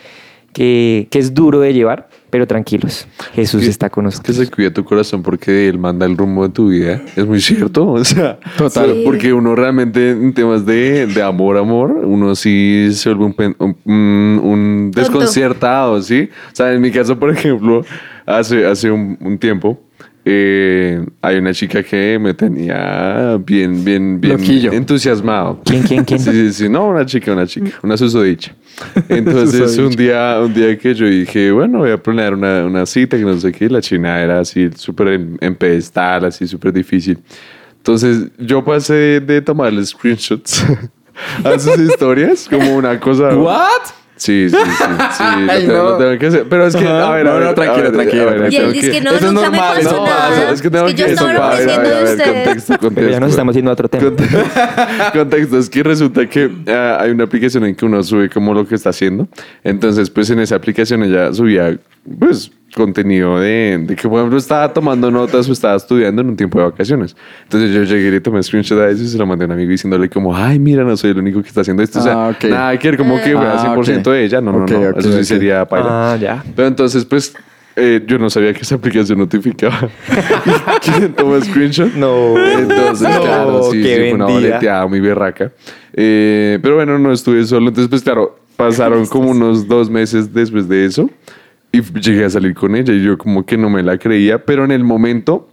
que, 0.52 1.08
que 1.10 1.18
es 1.18 1.34
duro 1.34 1.60
de 1.60 1.72
llevar, 1.72 2.07
pero 2.30 2.46
tranquilos, 2.46 3.06
Jesús 3.34 3.62
que- 3.62 3.68
está 3.70 3.88
con 3.90 4.06
Es 4.06 4.20
que 4.20 4.28
nosotros. 4.32 4.46
se 4.48 4.50
cuida 4.54 4.70
tu 4.72 4.84
corazón 4.84 5.22
porque 5.22 5.68
Él 5.68 5.78
manda 5.78 6.06
el 6.06 6.16
rumbo 6.16 6.46
de 6.46 6.52
tu 6.52 6.68
vida. 6.68 7.00
Es 7.16 7.26
muy 7.26 7.40
cierto. 7.40 7.86
O 7.88 8.04
sea, 8.04 8.38
Total. 8.56 8.92
Sí. 8.94 9.02
porque 9.04 9.32
uno 9.32 9.54
realmente 9.54 10.10
en 10.10 10.32
temas 10.34 10.64
de, 10.66 11.06
de 11.06 11.22
amor, 11.22 11.56
amor, 11.56 11.90
uno 12.04 12.34
sí 12.34 12.88
se 12.92 13.08
vuelve 13.10 13.24
un, 13.24 13.34
pen- 13.34 13.56
un, 13.58 14.40
un 14.42 14.90
desconcertado, 14.94 16.00
¿sí? 16.02 16.28
O 16.52 16.54
sea, 16.56 16.72
en 16.72 16.80
mi 16.80 16.90
caso, 16.90 17.18
por 17.18 17.30
ejemplo, 17.30 17.84
hace, 18.26 18.66
hace 18.66 18.90
un, 18.90 19.16
un 19.20 19.38
tiempo, 19.38 19.80
eh, 20.30 21.06
hay 21.22 21.36
una 21.38 21.54
chica 21.54 21.82
que 21.82 22.18
me 22.20 22.34
tenía 22.34 23.38
bien, 23.38 23.82
bien, 23.82 24.20
bien 24.20 24.36
Loquillo. 24.36 24.72
entusiasmado. 24.72 25.60
¿Quién, 25.64 25.82
quién, 25.84 26.04
quién? 26.04 26.18
Sí, 26.22 26.30
sí, 26.30 26.52
sí. 26.52 26.68
No, 26.68 26.88
una 26.88 27.06
chica, 27.06 27.32
una 27.32 27.46
chica. 27.46 27.78
Una 27.82 27.96
susodicha. 27.96 28.54
Entonces, 29.08 29.72
Susodicha. 29.72 29.82
un 29.88 29.96
día, 29.96 30.40
un 30.44 30.52
día 30.54 30.78
que 30.78 30.94
yo 30.94 31.06
dije, 31.06 31.50
bueno, 31.50 31.78
voy 31.78 31.90
a 31.92 31.96
planear 32.02 32.34
una, 32.34 32.66
una 32.66 32.84
cita, 32.84 33.16
que 33.16 33.22
no 33.24 33.40
sé 33.40 33.52
qué, 33.52 33.70
la 33.70 33.80
china 33.80 34.20
era 34.20 34.40
así, 34.40 34.68
súper 34.76 35.08
en, 35.08 35.38
en 35.40 35.54
pedestal, 35.54 36.26
así, 36.26 36.46
súper 36.46 36.72
difícil. 36.74 37.18
Entonces, 37.78 38.28
yo 38.38 38.62
pasé 38.62 39.20
de 39.20 39.40
tomarle 39.40 39.84
screenshots 39.86 40.62
a 41.44 41.58
sus 41.58 41.78
historias 41.78 42.46
como 42.50 42.76
una 42.76 43.00
cosa... 43.00 43.34
¿What? 43.34 43.64
Sí, 44.18 44.48
sí, 44.50 44.56
sí, 44.56 44.62
sí. 45.16 45.22
lo 45.46 45.52
Ay, 45.52 45.60
tengo- 45.66 45.72
no. 45.72 45.82
lo 45.90 45.96
tengo 45.98 46.18
que 46.18 46.26
hacer. 46.26 46.44
Pero 46.50 46.66
es 46.66 46.76
que, 46.76 46.86
a 46.86 47.10
ver, 47.12 47.24
No, 47.24 47.30
a 47.30 47.34
ver, 47.38 47.44
no, 47.46 47.54
tranquilo, 47.54 47.82
ver, 47.84 47.92
tranquilo. 47.92 48.48
Y 48.50 48.56
él 48.56 48.72
dice 48.72 48.90
que 48.90 49.00
no, 49.00 49.10
es 49.12 49.22
nunca 49.22 49.50
me 49.50 49.56
normal, 49.56 49.76
pasó 49.82 49.96
no, 49.96 50.04
nada. 50.06 50.52
es 50.52 50.60
que 50.62 50.70
tengo 50.70 50.88
yo 50.88 51.06
que 51.06 51.12
estaba 51.12 51.30
eso, 51.32 51.42
a 51.42 51.50
ver, 51.56 51.70
a 51.70 51.78
ver, 51.78 51.86
enloqueciendo 51.86 51.88
a 51.88 51.98
de 51.98 52.04
ver, 52.04 52.16
ustedes. 52.18 52.44
contexto, 52.44 52.74
Pero 52.78 52.88
ya 52.88 52.90
contexto. 52.90 53.20
nos 53.20 53.30
estamos 53.30 53.54
yendo 53.54 53.70
a 53.70 53.72
otro 53.74 53.88
tema. 53.88 54.04
Conte- 54.04 55.12
Contexto, 55.18 55.58
es 55.58 55.70
que 55.70 55.82
resulta 55.82 56.26
que 56.28 56.50
ah, 56.68 56.98
hay 57.00 57.10
una 57.12 57.24
aplicación 57.24 57.64
en 57.64 57.74
que 57.74 57.84
uno 57.86 58.02
sube 58.02 58.28
como 58.28 58.52
lo 58.54 58.66
que 58.66 58.74
está 58.74 58.90
haciendo. 58.90 59.28
Entonces, 59.64 60.10
pues 60.10 60.28
en 60.30 60.40
esa 60.40 60.56
aplicación 60.56 61.02
ella 61.04 61.32
subía, 61.32 61.78
pues, 62.18 62.50
contenido 62.74 63.40
de, 63.40 63.78
de 63.86 63.96
que, 63.96 64.08
por 64.08 64.18
ejemplo, 64.18 64.38
estaba 64.38 64.72
tomando 64.72 65.10
notas 65.10 65.48
o 65.48 65.52
estaba 65.52 65.76
estudiando 65.76 66.22
en 66.22 66.28
un 66.28 66.36
tiempo 66.36 66.58
de 66.58 66.66
vacaciones. 66.66 67.16
Entonces 67.44 67.72
yo 67.74 67.82
llegué 67.84 68.08
y 68.08 68.10
le 68.12 68.20
tomé 68.20 68.42
screenshot 68.42 68.78
a 68.80 68.88
eso 68.90 69.02
y 69.02 69.06
se 69.08 69.18
lo 69.18 69.26
mandé 69.26 69.44
a 69.44 69.46
un 69.46 69.52
amigo 69.52 69.70
diciéndole 69.70 70.08
como, 70.08 70.36
ay, 70.36 70.58
mira, 70.58 70.84
no 70.84 70.96
soy 70.96 71.10
el 71.12 71.18
único 71.18 71.40
que 71.42 71.48
está 71.48 71.62
haciendo 71.62 71.82
esto. 71.82 71.98
O 71.98 72.02
sea, 72.02 72.12
Ah, 72.12 72.28
ok. 72.28 72.44
nada 72.44 72.78
que 72.78 72.88
ver, 72.90 72.98
como 72.98 73.16
que 73.16 73.32
fuera 73.34 73.54
Ah, 73.54 73.74
100% 73.76 73.98
ok. 74.00 74.06
de 74.12 74.24
ella. 74.24 74.40
No, 74.40 74.52
no, 74.52 74.62
Ok, 74.64 74.70
no. 74.70 74.98
eso 74.98 75.12
sí 75.12 75.24
sería 75.24 75.64
paila. 75.64 76.12
Ah, 76.12 76.16
ya. 76.16 76.44
Pero 76.54 76.68
entonces, 76.68 77.04
pues, 77.04 77.34
eh, 77.76 78.02
yo 78.06 78.18
no 78.18 78.28
sabía 78.28 78.52
que 78.52 78.62
esa 78.62 78.74
aplicación 78.74 79.18
notificaba. 79.18 79.88
¿Quién 80.82 81.14
tomó 81.14 81.40
screenshot? 81.40 81.92
No. 81.94 82.36
Entonces, 82.38 83.08
No, 83.08 83.20
claro, 83.22 83.62
sí, 83.70 83.82
qué 83.82 83.94
sí, 83.94 84.00
fue 84.00 84.12
una 84.14 84.26
boleteada 84.26 84.86
muy 84.86 85.00
berraca. 85.00 85.52
Eh, 85.94 86.58
pero 86.62 86.74
bueno, 86.76 86.98
no 86.98 87.12
estuve 87.12 87.44
solo. 87.44 87.68
Entonces, 87.68 87.88
pues, 87.88 88.02
claro, 88.02 88.38
pasaron 88.56 89.06
como 89.08 89.30
unos 89.30 89.66
dos 89.68 89.88
meses 89.90 90.32
después 90.32 90.68
de 90.68 90.84
eso. 90.86 91.08
Y 91.72 91.82
llegué 91.82 92.24
a 92.24 92.30
salir 92.30 92.54
con 92.54 92.74
ella 92.74 92.94
y 92.94 93.02
yo 93.02 93.18
como 93.18 93.44
que 93.44 93.56
no 93.58 93.68
me 93.68 93.82
la 93.82 93.98
creía. 93.98 94.44
Pero 94.44 94.64
en 94.64 94.70
el 94.70 94.84
momento 94.84 95.48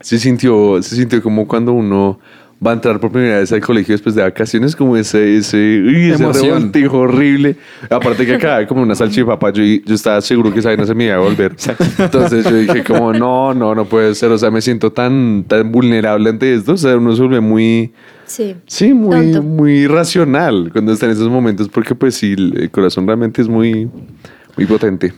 se 0.00 0.18
sintió, 0.18 0.82
se 0.82 0.96
sintió 0.96 1.22
como 1.22 1.46
cuando 1.46 1.72
uno 1.72 2.18
va 2.64 2.70
a 2.70 2.74
entrar 2.74 2.98
por 3.00 3.12
primera 3.12 3.38
vez 3.38 3.52
al 3.52 3.60
colegio 3.60 3.92
después 3.94 4.14
de 4.14 4.22
vacaciones, 4.22 4.74
como 4.74 4.96
ese, 4.96 5.36
ese, 5.36 5.82
uy, 5.84 6.10
ese 6.10 6.32
revoltijo 6.32 6.98
horrible. 6.98 7.56
Aparte 7.90 8.24
que 8.24 8.34
acá 8.34 8.66
como 8.66 8.82
una 8.82 8.94
salchipapa, 8.94 9.52
yo, 9.52 9.62
yo 9.62 9.94
estaba 9.94 10.20
seguro 10.20 10.52
que 10.52 10.60
esa 10.60 10.70
vaina 10.70 10.86
se 10.86 10.94
me 10.94 11.04
iba 11.04 11.16
a 11.16 11.18
volver. 11.18 11.54
Entonces 11.98 12.44
yo 12.44 12.56
dije 12.56 12.82
como, 12.82 13.12
no, 13.12 13.52
no, 13.52 13.74
no 13.74 13.84
puede 13.84 14.14
ser. 14.14 14.30
O 14.30 14.38
sea, 14.38 14.50
me 14.50 14.62
siento 14.62 14.90
tan, 14.90 15.44
tan 15.46 15.70
vulnerable 15.70 16.30
ante 16.30 16.54
esto. 16.54 16.72
O 16.72 16.76
sea, 16.76 16.96
uno 16.96 17.14
se 17.14 17.22
vuelve 17.22 17.40
muy... 17.40 17.92
Sí. 18.24 18.56
Sí, 18.66 18.92
muy, 18.92 19.32
Tonto. 19.32 19.42
muy 19.42 19.86
racional 19.86 20.70
cuando 20.72 20.92
está 20.92 21.06
en 21.06 21.12
esos 21.12 21.28
momentos, 21.28 21.68
porque 21.68 21.94
pues 21.94 22.16
sí, 22.16 22.32
el 22.32 22.70
corazón 22.72 23.06
realmente 23.06 23.40
es 23.40 23.48
muy, 23.48 23.88
muy 24.56 24.66
potente. 24.66 25.12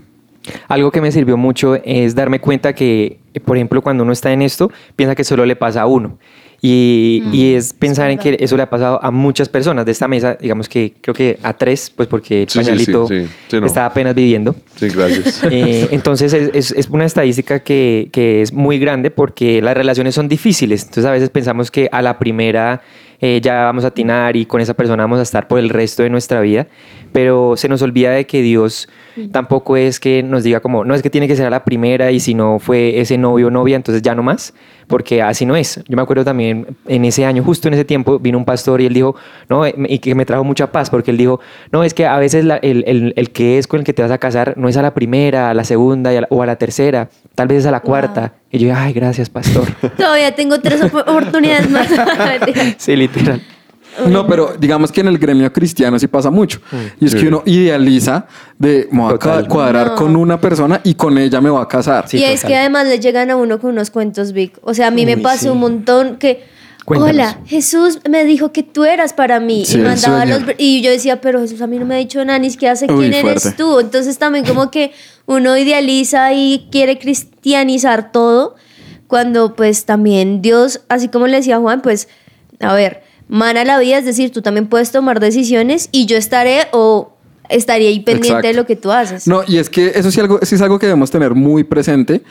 Algo 0.69 0.91
que 0.91 1.01
me 1.01 1.11
sirvió 1.13 1.37
mucho 1.37 1.77
es 1.85 2.15
darme 2.15 2.41
cuenta 2.41 2.75
que, 2.75 3.19
por 3.45 3.57
ejemplo, 3.57 3.83
cuando 3.83 4.05
uno 4.05 4.13
está 4.13 4.33
en 4.33 4.43
esto, 4.43 4.71
piensa 4.97 5.15
que 5.15 5.25
solo 5.25 5.45
le 5.47 5.57
pasa 5.57 5.83
a 5.83 5.87
uno. 5.87 6.19
Y, 6.61 7.23
y 7.33 7.55
es 7.55 7.73
pensar 7.73 8.11
en 8.11 8.19
que 8.19 8.37
eso 8.41 8.57
le 8.57 8.65
ha 8.65 8.69
pasado 8.71 8.99
a 9.01 9.13
muchas 9.13 9.49
personas 9.49 9.87
de 9.87 9.93
esta 9.93 10.09
mesa, 10.09 10.37
digamos 10.41 10.69
que 10.69 10.93
creo 11.01 11.15
que 11.15 11.39
a 11.45 11.53
tres, 11.53 11.89
pues 11.95 12.09
porque 12.09 12.43
el 12.43 12.49
Sí, 12.49 12.59
sí, 12.59 12.65
sí, 12.65 12.71
pañalito 12.71 13.07
sí. 13.07 13.29
Sí, 13.49 13.61
no. 13.61 13.67
está 13.67 13.87
apenas 13.87 14.13
viviendo. 14.17 14.57
Sí, 14.75 14.89
gracias. 14.89 15.41
Eh, 15.53 15.87
entonces 15.93 16.33
es, 16.33 16.51
es- 16.53 16.73
es 16.73 16.89
una 16.89 17.05
estadística 17.05 17.61
que, 17.61 18.09
que 18.11 18.43
es 18.43 18.53
muy 18.53 18.81
grande 18.81 19.13
porque 19.13 19.63
las 19.63 19.77
relaciones 19.77 20.17
son 20.17 20.27
difíciles. 20.29 20.81
Entonces 20.83 21.05
a 21.05 21.13
veces 21.13 21.31
pensamos 21.31 21.71
que 21.71 21.89
a 21.93 22.03
la 22.03 22.19
primera 22.19 22.83
eh, 23.21 23.41
ya 23.43 23.65
vamos 23.65 23.85
a 23.85 23.89
atinar 23.89 24.37
y 24.37 24.47
con 24.47 24.61
esa 24.61 24.75
persona 24.75 25.03
vamos 25.03 25.19
a 25.19 25.23
estar 25.23 25.49
por 25.49 25.59
el 25.59 25.71
resto 25.71 26.03
de 26.03 26.11
nuestra 26.11 26.41
vida, 26.41 26.67
pero 27.13 27.57
se 27.57 27.69
nos 27.69 27.83
olvida 27.83 28.11
de 28.13 28.27
que 28.27 28.43
Dios 28.43 28.89
tampoco 29.33 29.77
es 29.77 29.99
que 29.99 30.23
nos 30.23 30.45
diga 30.45 30.61
como, 30.61 30.85
no 30.85 30.95
es 30.95 31.03
que 31.03 31.11
tiene 31.11 31.27
que 31.27 31.35
ser 31.35 31.47
a 31.47 31.51
la 31.51 31.65
primera 31.65 32.13
y 32.13 32.21
si 32.21 32.35
no 32.35 32.59
fue 32.61 33.01
ese 33.01 33.19
novio 33.19 33.49
o 33.49 33.51
novia, 33.51 33.75
entonces 33.77 34.03
ya 34.03 34.15
no 34.15 34.23
más, 34.23 34.55
porque 34.87 35.21
así 35.23 35.45
no 35.45 35.57
es. 35.57 35.83
Yo 35.89 35.97
me 35.97 36.03
acuerdo 36.03 36.25
también 36.25 36.67
en 36.87 37.05
ese 37.05 37.25
año, 37.27 37.43
justo 37.43 37.67
en 37.69 37.75
ese 37.75 37.85
tiempo, 37.85 38.19
vino 38.21 38.39
un 38.39 38.45
pastor 38.45 38.81
y 38.81 38.87
él 38.87 38.95
dijo, 38.95 39.17
no, 39.49 39.67
eh, 39.67 39.75
y 39.89 39.99
que 39.99 40.15
me 40.15 40.25
trajo 40.25 40.45
mucha 40.45 40.71
paz, 40.71 40.89
porque 40.89 41.11
él 41.11 41.17
dijo, 41.17 41.41
no, 41.73 41.83
es 41.83 41.95
que 41.95 42.07
a 42.07 42.19
veces 42.19 42.45
la- 42.45 42.59
el, 42.59 42.85
el- 42.87 43.13
el 43.17 43.31
que 43.31 43.59
es 43.59 43.67
con 43.67 43.81
el 43.81 43.85
que 43.85 43.93
te 43.93 44.03
vas 44.03 44.11
a 44.13 44.19
casar 44.19 44.55
no 44.57 44.69
es 44.69 44.77
a 44.77 44.83
la 44.83 44.95
primera, 44.95 45.51
a 45.51 45.55
la 45.55 45.65
segunda 45.65 46.13
y 46.13 46.17
a 46.19 46.21
la- 46.23 46.29
o 46.31 46.43
a 46.43 46.47
la 46.47 46.57
tercera, 46.57 47.09
tal 47.39 47.47
vez 47.47 47.59
es 47.61 47.67
a 47.67 47.71
la 47.71 47.79
cuarta. 47.79 48.33
Y 48.51 48.59
yo, 48.59 48.75
ay, 48.75 48.93
gracias, 48.93 49.31
pastor. 49.31 49.69
Todavía 49.97 50.35
tengo 50.35 50.59
tres 50.61 50.83
op- 50.83 50.93
oportunidades 51.07 51.71
más. 51.71 51.87
Sí, 52.79 52.97
literal. 52.97 53.41
No, 54.09 54.27
pero 54.27 54.55
digamos 54.59 54.91
que 54.91 55.03
en 55.03 55.07
el 55.07 55.19
gremio 55.19 55.53
cristiano 55.53 55.97
sí 56.01 56.09
pasa 56.09 56.31
mucho. 56.31 56.61
Y 57.01 57.07
es 57.07 57.13
Sí. 57.13 57.19
que 57.19 57.29
uno 57.29 57.43
idealiza 57.47 58.27
de 58.59 58.89
me 58.91 59.03
voy 59.03 59.15
a 59.15 59.19
Total. 59.19 59.47
cuadrar 59.49 59.87
No. 59.89 59.95
con 59.95 60.17
una 60.17 60.41
persona 60.41 60.81
y 60.83 60.95
con 60.95 61.17
ella 61.17 61.41
me 61.41 61.49
voy 61.51 61.63
a 61.63 61.67
casar. 61.67 62.09
Sí, 62.09 62.19
y 62.19 62.25
es 62.25 62.45
que 62.45 62.57
además 62.57 62.89
le 62.89 62.99
llegan 62.99 63.31
a 63.31 63.37
uno 63.37 63.61
con 63.61 63.71
unos 63.71 63.91
cuentos 63.91 64.33
big. 64.33 64.53
O 64.63 64.75
sea, 64.75 64.89
a 64.89 64.91
mí 64.91 65.07
me 65.07 65.17
pasó 65.17 65.43
sí. 65.43 65.49
un 65.51 65.59
montón 65.61 66.17
que, 66.17 66.45
Cuéntanos. 66.89 67.15
hola, 67.15 67.39
Jesús 67.47 68.01
me 68.09 68.25
dijo 68.25 68.53
que 68.53 68.63
tú 68.63 68.85
eras 68.85 69.13
para 69.13 69.41
mí. 69.41 69.65
Sí, 69.65 69.79
y 69.79 69.83
mandaba 69.83 70.25
los... 70.25 70.41
yo 70.41 70.91
decía, 70.91 71.21
pero 71.21 71.41
Jesús 71.41 71.61
a 71.61 71.67
mí 71.67 71.79
no 71.79 71.85
me 71.85 71.95
ha 71.95 71.99
dicho 71.99 72.25
nada, 72.25 72.39
ni 72.39 72.51
siquiera 72.51 72.75
sé 72.77 72.87
Uy, 72.91 73.11
quién 73.11 73.15
eres 73.15 73.43
fuerte. 73.43 73.63
tú. 73.63 73.79
Entonces 73.79 74.19
también 74.19 74.45
como 74.45 74.71
que 74.71 74.93
uno 75.27 75.57
idealiza 75.57 76.33
y 76.33 76.67
quiere 76.73 76.99
cristianizar 76.99 78.11
todo, 78.11 78.57
cuando 79.07 79.55
pues 79.55 79.85
también 79.85 80.43
Dios, 80.43 80.81
así 80.89 81.09
como 81.09 81.27
le 81.27 81.37
decía 81.37 81.59
Juan, 81.59 81.83
pues, 81.83 82.09
a 82.61 82.75
ver, 82.75 83.03
mana 83.29 83.65
la 83.65 83.79
vida, 83.79 83.99
es 83.99 84.05
decir, 84.05 84.33
tú 84.33 84.43
también 84.43 84.69
puedes 84.69 84.91
tomar 84.91 85.21
decisiones 85.21 85.89
y 85.93 86.07
yo 86.07 86.17
estaré 86.17 86.69
o 86.73 87.13
estaría 87.49 87.89
ahí 87.89 88.01
pendiente 88.01 88.29
Exacto. 88.29 88.49
de 88.49 88.55
lo 88.55 88.67
que 88.67 88.77
tú 88.77 88.91
haces. 88.91 89.27
No, 89.27 89.43
y 89.47 89.59
es 89.59 89.71
que 89.71 89.93
eso 89.95 90.11
sí, 90.11 90.21
algo, 90.21 90.41
sí 90.43 90.55
es 90.55 90.63
algo 90.63 90.79
que 90.79 90.87
debemos 90.87 91.11
tener 91.11 91.35
muy 91.35 91.65
presente 91.65 92.23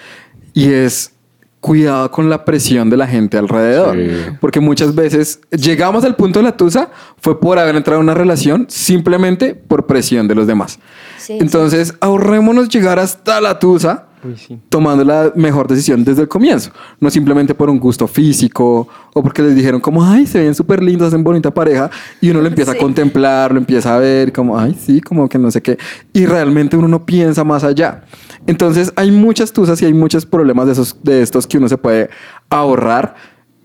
y 0.54 0.72
es 0.72 1.12
cuidado 1.60 2.12
con 2.12 2.30
la 2.30 2.46
presión 2.46 2.90
de 2.90 2.98
la 2.98 3.08
gente 3.08 3.38
alrededor. 3.38 3.96
Sí. 3.96 4.38
Porque 4.40 4.60
muchas 4.60 4.96
veces 4.96 5.40
llegamos 5.52 6.04
al 6.04 6.16
punto 6.16 6.40
de 6.40 6.44
la 6.44 6.58
tusa 6.58 6.90
fue 7.20 7.40
por 7.40 7.60
haber 7.60 7.76
entrado 7.76 8.00
en 8.00 8.06
una 8.06 8.14
relación 8.14 8.66
simplemente 8.70 9.56
por 9.56 9.86
presión 9.86 10.28
de 10.28 10.36
los 10.36 10.48
demás. 10.48 10.80
Sí, 11.18 11.38
Entonces, 11.40 11.96
ahorrémonos 12.00 12.70
llegar 12.70 13.00
hasta 13.00 13.42
la 13.42 13.60
tusa 13.60 14.07
Uy, 14.24 14.36
sí. 14.36 14.60
tomando 14.70 15.04
la 15.04 15.32
mejor 15.36 15.68
decisión 15.68 16.04
desde 16.04 16.24
el 16.24 16.28
comienzo. 16.28 16.72
No 17.00 17.10
simplemente 17.10 17.54
por 17.54 17.70
un 17.70 17.80
gusto 17.80 18.08
físico 18.08 18.88
o 19.14 19.24
porque 19.24 19.42
les 19.42 19.56
dijeron 19.56 19.80
como, 19.80 20.04
ay, 20.04 20.26
se 20.26 20.40
ven 20.42 20.56
súper 20.56 20.82
lindos, 20.82 21.10
hacen 21.10 21.24
bonita 21.24 21.54
pareja. 21.54 21.90
Y 22.22 22.30
uno 22.30 22.42
lo 22.42 22.48
empieza 22.48 22.72
Sí. 22.72 22.78
a 22.78 22.82
contemplar, 22.82 23.52
lo 23.52 23.58
empieza 23.60 23.96
a 23.96 24.00
ver 24.00 24.34
como, 24.34 24.58
ay, 24.58 24.76
sí, 24.80 25.02
como 25.02 25.30
que 25.30 25.38
no 25.38 25.52
sé 25.52 25.62
qué. 25.62 25.78
Y 26.14 26.26
realmente 26.26 26.76
uno 26.78 26.88
no 26.88 27.06
piensa 27.06 27.44
más 27.44 27.64
allá. 27.64 28.04
Entonces 28.48 28.92
hay 28.96 29.12
muchas 29.12 29.52
tusas 29.54 29.82
y 29.82 29.86
hay 29.86 29.94
muchos 29.94 30.26
problemas 30.26 30.66
de, 30.68 30.72
esos, 30.74 30.98
de 31.04 31.22
estos 31.22 31.46
que 31.48 31.58
uno 31.58 31.68
se 31.70 31.78
puede 31.78 32.10
ahorrar 32.50 33.16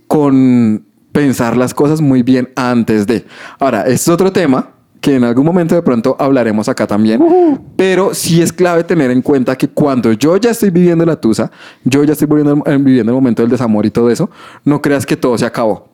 con 0.06 0.84
pensar 1.12 1.56
las 1.56 1.74
cosas 1.74 2.00
muy 2.00 2.22
bien 2.22 2.50
antes 2.56 3.06
de. 3.06 3.24
Ahora, 3.58 3.80
este 3.82 3.92
es 3.94 4.08
otro 4.08 4.32
tema 4.32 4.70
que 5.02 5.16
en 5.16 5.24
algún 5.24 5.44
momento 5.44 5.74
de 5.74 5.82
pronto 5.82 6.16
hablaremos 6.18 6.68
acá 6.68 6.86
también. 6.86 7.20
Pero 7.76 8.14
sí 8.14 8.40
es 8.40 8.52
clave 8.52 8.84
tener 8.84 9.10
en 9.10 9.20
cuenta 9.20 9.56
que 9.56 9.68
cuando 9.68 10.12
yo 10.12 10.36
ya 10.36 10.50
estoy 10.50 10.70
viviendo 10.70 11.04
la 11.04 11.16
tusa, 11.16 11.50
yo 11.84 12.04
ya 12.04 12.12
estoy 12.12 12.28
viviendo, 12.28 12.62
eh, 12.64 12.78
viviendo 12.78 13.10
el 13.10 13.16
momento 13.16 13.42
del 13.42 13.50
desamor 13.50 13.84
y 13.84 13.90
todo 13.90 14.08
eso, 14.10 14.30
no 14.64 14.80
creas 14.80 15.04
que 15.04 15.16
todo 15.16 15.36
se 15.36 15.44
acabó. 15.44 15.91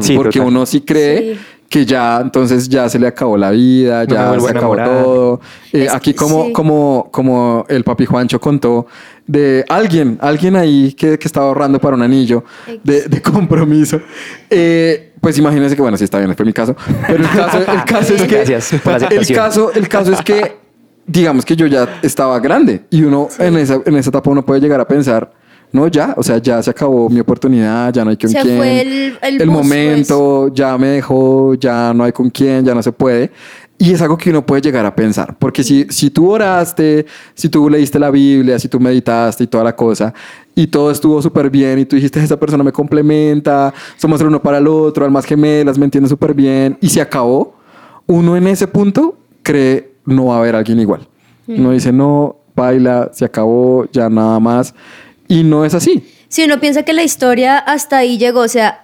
Sí, 0.00 0.16
porque 0.16 0.38
total. 0.38 0.48
uno 0.52 0.66
sí 0.66 0.80
cree 0.80 1.34
Sí. 1.34 1.40
que 1.68 1.86
ya 1.86 2.20
entonces 2.20 2.68
ya 2.68 2.88
se 2.88 2.98
le 2.98 3.06
acabó 3.06 3.36
la 3.36 3.50
vida, 3.50 4.04
ya 4.04 4.38
se 4.40 4.50
acabó 4.50 4.76
todo. 4.76 5.40
Eh, 5.72 5.84
Es 5.84 5.94
aquí 5.94 6.12
que 6.12 6.16
como, 6.18 6.46
sí. 6.46 6.52
como, 6.52 7.08
como 7.10 7.64
el 7.68 7.82
papi 7.84 8.04
Juancho 8.06 8.40
contó 8.40 8.86
de 9.26 9.64
alguien, 9.68 10.18
alguien 10.20 10.56
ahí 10.56 10.92
que, 10.92 11.18
que 11.18 11.26
estaba 11.26 11.46
ahorrando 11.46 11.78
para 11.80 11.96
un 11.96 12.02
anillo 12.02 12.44
de, 12.84 13.02
de 13.08 13.22
compromiso. 13.22 14.00
Eh, 14.50 15.12
pues 15.20 15.38
imagínense 15.38 15.76
que, 15.76 15.82
bueno, 15.82 15.96
sí 15.96 16.04
está 16.04 16.18
bien, 16.18 16.34
fue 16.34 16.44
mi 16.44 16.52
caso. 16.52 16.74
Pero 17.06 17.22
el 17.22 17.30
caso, 17.30 17.58
el 17.58 17.84
caso 17.86 18.14
es 18.14 18.22
que... 18.22 18.44
Gracias 18.44 18.80
por 18.82 19.00
la 19.00 19.06
el 19.06 19.26
caso, 19.34 19.72
el 19.72 19.88
caso 19.88 20.12
es 20.12 20.20
que, 20.22 20.56
digamos 21.06 21.44
que 21.44 21.54
yo 21.56 21.66
ya 21.66 22.00
estaba 22.02 22.38
grande 22.40 22.82
y 22.90 23.02
uno 23.02 23.28
en, 23.38 23.56
esa, 23.56 23.80
en 23.84 23.96
esa 23.96 24.10
etapa 24.10 24.30
uno 24.30 24.44
puede 24.44 24.60
llegar 24.60 24.80
a 24.80 24.86
pensar, 24.86 25.32
no, 25.72 25.88
ya, 25.88 26.14
o 26.16 26.22
sea, 26.22 26.38
ya 26.38 26.62
se 26.62 26.70
acabó 26.70 27.08
mi 27.08 27.20
oportunidad, 27.20 27.92
ya 27.92 28.04
no 28.04 28.10
hay 28.10 28.16
con 28.16 28.30
Se 28.30 28.40
quién. 28.40 28.56
fue 28.58 28.80
el- 28.82 29.40
el 29.40 29.50
momento, 29.50 30.48
ya 30.54 30.76
me 30.78 30.88
dejó, 30.88 31.54
ya 31.54 31.92
no 31.94 32.04
hay 32.04 32.12
con 32.12 32.28
quién, 32.30 32.64
ya 32.64 32.74
no 32.74 32.82
se 32.82 32.92
puede. 32.92 33.30
Y 33.78 33.92
es 33.92 34.00
algo 34.00 34.16
que 34.16 34.30
uno 34.30 34.46
puede 34.46 34.62
llegar 34.62 34.86
a 34.86 34.94
pensar, 34.94 35.34
porque 35.38 35.64
si, 35.64 35.86
si 35.90 36.10
tú 36.10 36.30
oraste, 36.30 37.04
si 37.34 37.48
tú 37.48 37.68
leíste 37.68 37.98
la 37.98 38.10
Biblia, 38.12 38.56
si 38.58 38.68
tú 38.68 38.78
meditaste 38.78 39.42
y 39.44 39.46
toda 39.48 39.64
la 39.64 39.74
cosa, 39.74 40.14
y 40.54 40.68
todo 40.68 40.90
estuvo 40.92 41.20
súper 41.20 41.50
bien, 41.50 41.80
y 41.80 41.84
tú 41.84 41.96
dijiste, 41.96 42.22
esa 42.22 42.38
persona 42.38 42.62
me 42.62 42.70
complementa, 42.70 43.74
somos 43.96 44.20
el 44.20 44.28
uno 44.28 44.40
para 44.40 44.58
el 44.58 44.68
otro, 44.68 45.04
almas 45.04 45.24
gemelas, 45.24 45.78
me 45.78 45.84
entiende 45.86 46.08
súper 46.08 46.32
bien, 46.34 46.76
y 46.80 46.88
se 46.90 47.00
acabó, 47.00 47.54
uno 48.06 48.36
en 48.36 48.46
ese 48.46 48.68
punto 48.68 49.16
cree 49.42 49.90
no 50.04 50.26
va 50.26 50.36
a 50.36 50.38
haber 50.40 50.54
alguien 50.54 50.78
igual. 50.78 51.08
Uno 51.48 51.72
dice, 51.72 51.92
no, 51.92 52.36
baila, 52.54 53.10
se 53.12 53.24
acabó, 53.24 53.86
ya 53.92 54.08
nada 54.08 54.38
más, 54.38 54.74
y 55.32 55.44
no 55.44 55.64
es 55.64 55.72
así. 55.72 56.04
Si 56.28 56.44
uno 56.44 56.60
piensa 56.60 56.82
que 56.82 56.92
la 56.92 57.02
historia 57.02 57.56
hasta 57.56 57.96
ahí 57.96 58.18
llegó, 58.18 58.40
o 58.40 58.48
sea, 58.48 58.82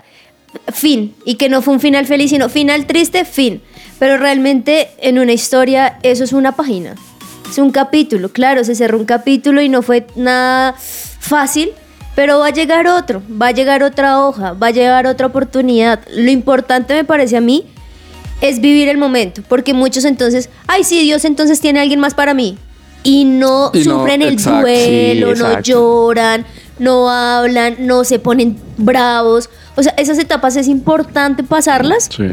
fin, 0.73 1.15
y 1.27 1.35
que 1.35 1.51
no 1.51 1.61
fue 1.61 1.75
un 1.75 1.81
final 1.81 2.07
feliz, 2.07 2.31
sino 2.31 2.49
final 2.49 2.87
triste, 2.87 3.27
fin. 3.27 3.61
Pero 3.99 4.17
realmente 4.17 4.89
en 4.99 5.19
una 5.19 5.33
historia 5.33 5.99
eso 6.03 6.25
es 6.25 6.33
una 6.33 6.53
página, 6.53 6.95
es 7.51 7.59
un 7.59 7.71
capítulo, 7.71 8.31
claro, 8.31 8.65
se 8.65 8.75
cerró 8.75 8.97
un 8.97 9.05
capítulo 9.05 9.61
y 9.61 9.69
no 9.69 9.83
fue 9.83 10.07
nada 10.17 10.75
fácil, 10.79 11.73
pero 12.15 12.39
va 12.39 12.47
a 12.47 12.51
llegar 12.51 12.87
otro, 12.87 13.23
va 13.31 13.49
a 13.49 13.53
llegar 13.53 13.83
otra 13.83 14.25
hoja, 14.25 14.55
va 14.55 14.69
a 14.69 14.71
llegar 14.71 15.07
otra 15.07 15.27
oportunidad. 15.27 16.01
Lo 16.11 16.31
importante 16.31 16.95
me 16.95 17.05
parece 17.05 17.37
a 17.37 17.43
mí 17.43 17.67
es 18.41 18.61
vivir 18.61 18.89
el 18.89 18.97
momento, 18.97 19.43
porque 19.47 19.75
muchos 19.75 20.07
entonces, 20.07 20.49
ay 20.67 20.83
sí, 20.85 21.03
Dios 21.03 21.27
entonces 21.27 21.61
tiene 21.61 21.81
a 21.81 21.83
alguien 21.83 22.01
más 22.01 22.15
para 22.15 22.33
mí. 22.33 22.57
Y 23.09 23.25
no 23.25 23.71
Y 23.73 23.85
no, 23.85 23.99
sufren 24.01 24.21
el 24.21 24.37
duelo, 24.37 25.35
Sí, 25.35 25.43
no 25.43 25.61
lloran, 25.61 26.45
no 26.79 27.09
hablan, 27.11 27.77
no 27.81 28.05
se 28.05 28.19
ponen 28.19 28.59
bravos. 28.77 29.49
O 29.77 29.83
sea, 29.83 29.95
esas 29.97 30.19
etapas 30.19 30.57
es 30.57 30.69
importante 30.69 31.43
pasarlas, 31.43 32.09
Sí. 32.15 32.25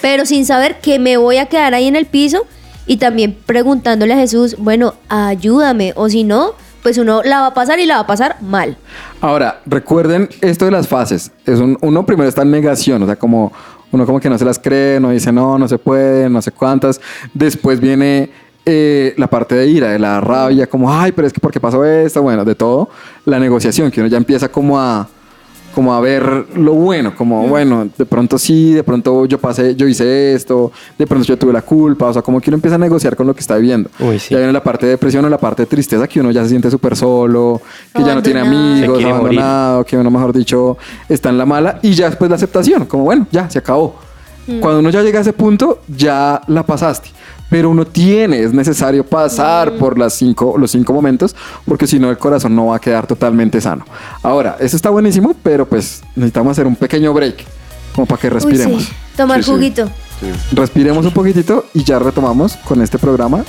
pero 0.00 0.24
sin 0.26 0.46
saber 0.46 0.78
que 0.80 0.98
me 1.00 1.16
voy 1.16 1.38
a 1.38 1.46
quedar 1.46 1.74
ahí 1.74 1.86
en 1.88 1.96
el 1.96 2.06
piso 2.06 2.46
y 2.86 2.98
también 2.98 3.36
preguntándole 3.44 4.14
a 4.14 4.18
Jesús, 4.18 4.54
bueno, 4.58 4.94
ayúdame, 5.08 5.92
o 5.96 6.08
si 6.08 6.22
no, 6.22 6.52
pues 6.82 6.96
uno 6.96 7.22
la 7.24 7.40
va 7.40 7.46
a 7.48 7.54
pasar 7.54 7.78
y 7.80 7.86
la 7.86 7.96
va 7.96 8.00
a 8.02 8.06
pasar 8.06 8.36
mal. 8.40 8.76
Ahora, 9.20 9.60
recuerden 9.66 10.28
esto 10.40 10.64
de 10.64 10.70
las 10.70 10.86
fases. 10.88 11.32
Es 11.44 11.58
un- 11.58 11.76
uno 11.82 12.06
primero 12.06 12.28
está 12.28 12.42
en 12.42 12.50
negación, 12.52 13.02
o 13.02 13.06
sea, 13.06 13.16
como 13.16 13.52
uno 13.92 14.06
como 14.06 14.20
que 14.20 14.30
no 14.30 14.38
se 14.38 14.44
las 14.44 14.58
cree, 14.60 15.00
no 15.00 15.10
dice 15.10 15.32
no, 15.32 15.58
no 15.58 15.66
se 15.66 15.76
puede, 15.76 16.30
no 16.30 16.40
sé 16.40 16.52
cuántas. 16.52 17.00
Después 17.34 17.80
viene 17.80 18.30
eh, 18.66 19.14
la 19.16 19.28
parte 19.28 19.54
de 19.54 19.66
ira, 19.66 19.88
de 19.88 19.98
la 19.98 20.20
rabia, 20.20 20.68
como, 20.68 20.92
ay, 20.92 21.12
pero 21.12 21.26
es 21.26 21.32
que 21.32 21.40
¿por 21.40 21.50
qué 21.50 21.60
pasó 21.60 21.84
esto? 21.84 22.22
Bueno, 22.22 22.44
de 22.44 22.54
todo. 22.54 22.88
La 23.24 23.38
negociación, 23.38 23.90
que 23.90 24.00
uno 24.00 24.08
ya 24.08 24.16
empieza 24.16 24.48
como 24.48 24.78
a 24.78 25.08
como 25.74 25.94
a 25.94 26.00
ver 26.00 26.46
lo 26.56 26.72
bueno, 26.74 27.14
como 27.14 27.46
bueno, 27.46 27.88
de 27.96 28.04
pronto 28.04 28.38
sí, 28.38 28.72
de 28.72 28.82
pronto 28.82 29.26
yo 29.26 29.38
pasé, 29.38 29.76
yo 29.76 29.86
hice 29.86 30.34
esto, 30.34 30.72
de 30.98 31.06
pronto 31.06 31.24
yo 31.26 31.36
tuve 31.38 31.52
la 31.52 31.62
culpa, 31.62 32.08
o 32.08 32.12
sea, 32.12 32.22
como 32.22 32.40
que 32.40 32.50
uno 32.50 32.56
empieza 32.56 32.74
a 32.74 32.78
negociar 32.78 33.16
con 33.16 33.26
lo 33.26 33.34
que 33.34 33.40
está 33.40 33.56
viviendo. 33.56 33.88
Uy, 34.00 34.18
sí. 34.18 34.34
Ya 34.34 34.38
viene 34.38 34.52
la 34.52 34.62
parte 34.62 34.86
de 34.86 34.92
depresión 34.92 35.24
o 35.24 35.28
la 35.28 35.38
parte 35.38 35.62
de 35.62 35.66
tristeza, 35.66 36.08
que 36.08 36.20
uno 36.20 36.30
ya 36.30 36.42
se 36.42 36.50
siente 36.50 36.70
súper 36.70 36.96
solo, 36.96 37.60
que 37.94 38.02
ya 38.02 38.14
no 38.14 38.22
tiene 38.22 38.40
Abandonado. 38.40 38.72
amigos, 38.74 38.98
quiere 38.98 39.14
morir. 39.14 39.38
abandonado, 39.38 39.84
que 39.84 39.96
uno, 39.96 40.10
mejor 40.10 40.32
dicho, 40.32 40.76
está 41.08 41.28
en 41.28 41.38
la 41.38 41.46
mala, 41.46 41.78
y 41.82 41.92
ya 41.92 42.06
después 42.06 42.28
la 42.28 42.36
aceptación, 42.36 42.86
como 42.86 43.04
bueno, 43.04 43.26
ya, 43.30 43.48
se 43.48 43.58
acabó. 43.58 43.96
Cuando 44.60 44.80
uno 44.80 44.90
ya 44.90 45.02
llega 45.02 45.18
a 45.20 45.22
ese 45.22 45.32
punto, 45.32 45.80
ya 45.86 46.40
la 46.48 46.64
pasaste. 46.64 47.10
Pero 47.50 47.68
uno 47.70 47.84
tiene, 47.84 48.42
es 48.42 48.52
necesario 48.54 49.04
pasar 49.04 49.76
por 49.76 49.98
las 49.98 50.14
cinco, 50.14 50.54
los 50.56 50.70
cinco 50.70 50.92
momentos, 50.92 51.34
porque 51.66 51.86
si 51.86 51.98
no 51.98 52.08
el 52.10 52.16
corazón 52.16 52.54
no 52.54 52.66
va 52.66 52.76
a 52.76 52.78
quedar 52.78 53.06
totalmente 53.06 53.60
sano. 53.60 53.84
Ahora, 54.22 54.56
eso 54.60 54.76
está 54.76 54.88
buenísimo, 54.90 55.34
pero 55.42 55.66
pues 55.66 56.02
necesitamos 56.14 56.52
hacer 56.52 56.66
un 56.66 56.76
pequeño 56.76 57.12
break, 57.12 57.44
como 57.94 58.06
para 58.06 58.20
que 58.20 58.28
Uy, 58.28 58.34
respiremos. 58.34 58.84
sí, 58.84 58.92
tomar 59.16 59.38
Sí, 59.38 59.44
sí. 59.44 59.50
juguito. 59.50 59.90
Respiremos 60.52 61.04
un 61.04 61.12
poquitito 61.12 61.64
y 61.74 61.82
ya 61.82 61.98
retomamos 61.98 62.56
con 62.58 62.80
este 62.82 62.98
programa 62.98 63.42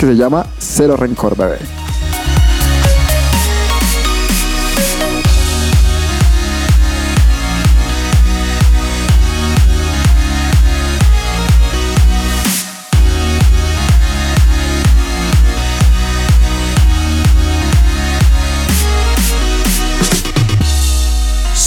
que 0.00 0.06
se 0.06 0.16
llama 0.16 0.46
Cero 0.58 0.96
Rencor, 0.96 1.36
bebé. 1.36 1.58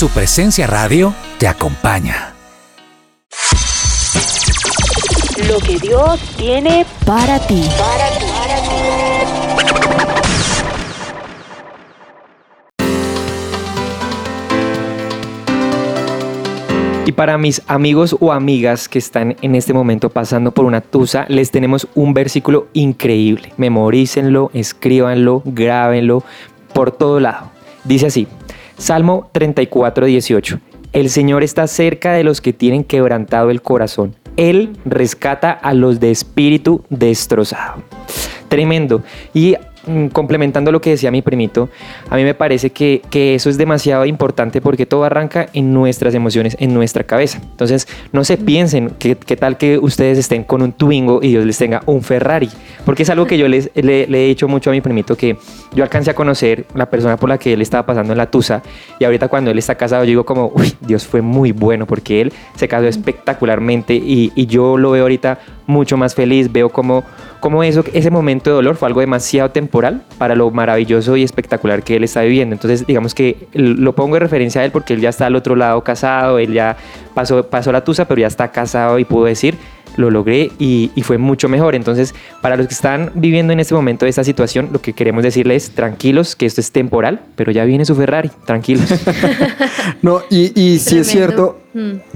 Su 0.01 0.09
presencia 0.09 0.65
radio 0.65 1.13
te 1.37 1.47
acompaña. 1.47 2.33
Lo 5.47 5.59
que 5.59 5.77
Dios 5.77 6.19
tiene 6.37 6.87
para 7.05 7.37
ti. 7.45 7.61
Y 17.05 17.11
para 17.11 17.37
mis 17.37 17.61
amigos 17.67 18.17
o 18.19 18.31
amigas 18.31 18.89
que 18.89 18.97
están 18.97 19.35
en 19.43 19.53
este 19.53 19.71
momento 19.71 20.09
pasando 20.09 20.51
por 20.51 20.65
una 20.65 20.81
tusa, 20.81 21.25
les 21.27 21.51
tenemos 21.51 21.87
un 21.93 22.15
versículo 22.15 22.69
increíble. 22.73 23.53
Memorícenlo, 23.57 24.49
escríbanlo, 24.55 25.43
grábenlo 25.45 26.23
por 26.73 26.91
todo 26.91 27.19
lado. 27.19 27.51
Dice 27.83 28.07
así, 28.07 28.27
Salmo 28.81 29.29
34, 29.31 30.07
18. 30.07 30.59
El 30.91 31.11
Señor 31.11 31.43
está 31.43 31.67
cerca 31.67 32.13
de 32.13 32.23
los 32.23 32.41
que 32.41 32.51
tienen 32.51 32.83
quebrantado 32.83 33.51
el 33.51 33.61
corazón. 33.61 34.15
Él 34.37 34.75
rescata 34.85 35.51
a 35.51 35.75
los 35.75 35.99
de 35.99 36.09
espíritu 36.09 36.83
destrozado. 36.89 37.83
Tremendo. 38.47 39.03
Y 39.35 39.55
complementando 40.11 40.71
lo 40.71 40.81
que 40.81 40.91
decía 40.91 41.11
mi 41.11 41.21
primito, 41.21 41.69
a 42.09 42.15
mí 42.15 42.23
me 42.23 42.33
parece 42.33 42.71
que, 42.71 43.01
que 43.09 43.35
eso 43.35 43.49
es 43.49 43.57
demasiado 43.57 44.05
importante 44.05 44.61
porque 44.61 44.85
todo 44.85 45.03
arranca 45.03 45.47
en 45.53 45.73
nuestras 45.73 46.13
emociones, 46.13 46.55
en 46.59 46.73
nuestra 46.73 47.03
cabeza. 47.03 47.39
Entonces, 47.41 47.87
no 48.11 48.23
se 48.23 48.37
piensen 48.37 48.91
que, 48.99 49.15
qué 49.15 49.35
tal 49.35 49.57
que 49.57 49.77
ustedes 49.77 50.17
estén 50.17 50.43
con 50.43 50.61
un 50.61 50.73
Twingo 50.73 51.19
y 51.21 51.29
Dios 51.29 51.45
les 51.45 51.57
tenga 51.57 51.81
un 51.85 52.01
Ferrari. 52.01 52.49
Porque 52.85 53.03
es 53.03 53.09
algo 53.09 53.25
que 53.25 53.37
yo 53.37 53.47
les, 53.47 53.71
le, 53.75 54.07
le 54.07 54.25
he 54.25 54.27
dicho 54.27 54.47
mucho 54.47 54.69
a 54.69 54.73
mi 54.73 54.81
primito, 54.81 55.15
que 55.15 55.37
yo 55.73 55.83
alcancé 55.83 56.11
a 56.11 56.13
conocer 56.13 56.65
la 56.73 56.89
persona 56.89 57.17
por 57.17 57.29
la 57.29 57.37
que 57.37 57.53
él 57.53 57.61
estaba 57.61 57.85
pasando 57.85 58.13
en 58.13 58.17
la 58.17 58.29
Tusa 58.29 58.61
y 58.99 59.05
ahorita 59.05 59.27
cuando 59.27 59.51
él 59.51 59.57
está 59.57 59.75
casado 59.75 60.03
yo 60.03 60.09
digo 60.09 60.25
como, 60.25 60.51
uy, 60.55 60.73
Dios 60.81 61.07
fue 61.07 61.21
muy 61.21 61.51
bueno 61.51 61.85
porque 61.85 62.21
él 62.21 62.33
se 62.55 62.67
casó 62.67 62.87
espectacularmente 62.87 63.93
y, 63.93 64.31
y 64.35 64.45
yo 64.45 64.77
lo 64.77 64.91
veo 64.91 65.03
ahorita 65.03 65.39
mucho 65.67 65.97
más 65.97 66.15
feliz, 66.15 66.51
veo 66.51 66.69
como, 66.69 67.03
como 67.39 67.63
eso, 67.63 67.83
ese 67.93 68.11
momento 68.11 68.49
de 68.49 68.55
dolor 68.55 68.75
fue 68.75 68.87
algo 68.87 68.99
demasiado 68.99 69.49
temporal 69.71 70.03
para 70.17 70.35
lo 70.35 70.51
maravilloso 70.51 71.15
y 71.15 71.23
espectacular 71.23 71.81
que 71.81 71.95
él 71.95 72.03
está 72.03 72.21
viviendo. 72.21 72.53
Entonces, 72.53 72.85
digamos 72.85 73.15
que 73.15 73.47
lo 73.53 73.95
pongo 73.95 74.15
de 74.15 74.19
referencia 74.19 74.61
a 74.61 74.65
él 74.65 74.71
porque 74.71 74.93
él 74.93 74.99
ya 74.99 75.09
está 75.09 75.27
al 75.27 75.35
otro 75.35 75.55
lado 75.55 75.81
casado, 75.81 76.39
él 76.39 76.53
ya 76.53 76.75
pasó, 77.13 77.43
pasó 77.43 77.71
la 77.71 77.83
tusa, 77.83 78.05
pero 78.05 78.19
ya 78.19 78.27
está 78.27 78.51
casado 78.51 78.99
y 78.99 79.05
pudo 79.05 79.25
decir, 79.25 79.55
lo 79.95 80.09
logré 80.09 80.51
y, 80.59 80.91
y 80.93 81.01
fue 81.03 81.17
mucho 81.17 81.47
mejor. 81.47 81.73
Entonces, 81.75 82.13
para 82.41 82.57
los 82.57 82.67
que 82.67 82.73
están 82.73 83.11
viviendo 83.15 83.53
en 83.53 83.61
este 83.61 83.73
momento 83.73 84.05
esta 84.05 84.25
situación, 84.25 84.69
lo 84.73 84.81
que 84.81 84.91
queremos 84.91 85.23
decirles 85.23 85.63
es 85.63 85.71
tranquilos, 85.71 86.35
que 86.35 86.45
esto 86.45 86.59
es 86.59 86.71
temporal, 86.71 87.21
pero 87.35 87.51
ya 87.51 87.63
viene 87.63 87.85
su 87.85 87.95
Ferrari, 87.95 88.29
tranquilos. 88.45 88.85
No, 90.01 90.21
y, 90.29 90.59
y 90.59 90.79
sí 90.79 90.97
es 90.97 91.07
cierto 91.07 91.59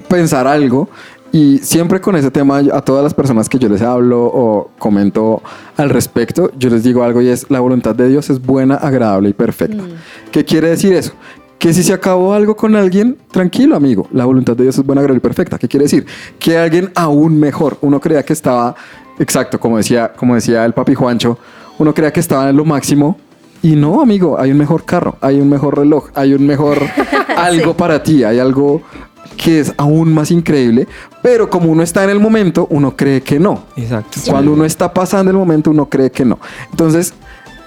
pensar 0.08 0.48
algo. 0.48 0.90
Y 1.36 1.58
siempre 1.58 2.00
con 2.00 2.16
ese 2.16 2.32
tema, 2.32 2.60
a 2.60 2.80
todas 2.80 3.04
las 3.04 3.14
personas 3.14 3.50
que 3.50 3.60
yo 3.60 3.68
les 3.68 3.82
hablo 3.82 4.24
o 4.24 4.72
comento 4.80 5.44
al 5.76 5.90
respecto, 5.90 6.50
yo 6.58 6.70
les 6.70 6.82
digo 6.82 7.04
algo 7.04 7.22
y 7.22 7.28
es, 7.28 7.48
la 7.50 7.60
voluntad 7.60 7.94
de 7.94 8.08
Dios 8.08 8.30
es 8.30 8.42
buena, 8.42 8.76
agradable 8.76 9.28
y 9.28 9.34
perfecta. 9.34 9.84
¿Qué 10.32 10.46
quiere 10.46 10.70
decir 10.70 10.94
eso? 10.94 11.12
Que 11.60 11.74
si 11.74 11.84
se 11.84 11.92
acabó 11.92 12.34
algo 12.34 12.56
con 12.56 12.74
alguien, 12.78 13.18
tranquilo, 13.32 13.76
amigo. 13.76 14.08
La 14.14 14.24
voluntad 14.24 14.56
de 14.56 14.64
Dios 14.64 14.78
es 14.78 14.86
buena, 14.86 15.02
grande 15.02 15.18
y 15.18 15.20
perfecta. 15.20 15.58
¿Qué 15.58 15.68
quiere 15.68 15.84
decir? 15.84 16.06
Que 16.40 16.58
alguien 16.58 16.90
aún 16.96 17.38
mejor. 17.38 17.80
Uno 17.82 18.00
creía 18.00 18.24
que 18.24 18.32
estaba, 18.32 18.74
exacto, 19.20 19.60
como 19.60 19.76
decía, 19.76 20.14
como 20.16 20.36
decía 20.36 20.64
el 20.64 20.72
papi 20.72 20.96
Juancho, 20.96 21.38
uno 21.78 21.94
creía 21.94 22.14
que 22.14 22.22
estaba 22.22 22.50
en 22.50 22.56
lo 22.56 22.64
máximo. 22.64 23.18
Y 23.62 23.76
no, 23.76 24.00
amigo, 24.00 24.40
hay 24.40 24.52
un 24.52 24.58
mejor 24.58 24.86
carro, 24.86 25.18
hay 25.20 25.42
un 25.42 25.50
mejor 25.50 25.78
reloj, 25.78 26.12
hay 26.14 26.34
un 26.34 26.48
mejor 26.48 26.78
algo 27.36 27.76
para 27.76 28.02
ti, 28.04 28.24
hay 28.24 28.40
algo 28.40 28.84
que 29.38 29.60
es 29.60 29.74
aún 29.78 30.14
más 30.14 30.32
increíble, 30.32 30.88
pero 31.22 31.50
como 31.50 31.72
uno 31.72 31.84
está 31.84 32.04
en 32.04 32.10
el 32.10 32.20
momento, 32.20 32.68
uno 32.70 32.96
cree 32.96 33.22
que 33.22 33.40
no. 33.40 33.64
Exacto. 33.76 34.20
Cuando 34.30 34.54
uno 34.54 34.66
está 34.66 34.94
pasando 34.94 35.32
el 35.32 35.38
momento, 35.38 35.72
uno 35.72 35.88
cree 35.88 36.12
que 36.12 36.26
no. 36.26 36.40
Entonces, 36.72 37.14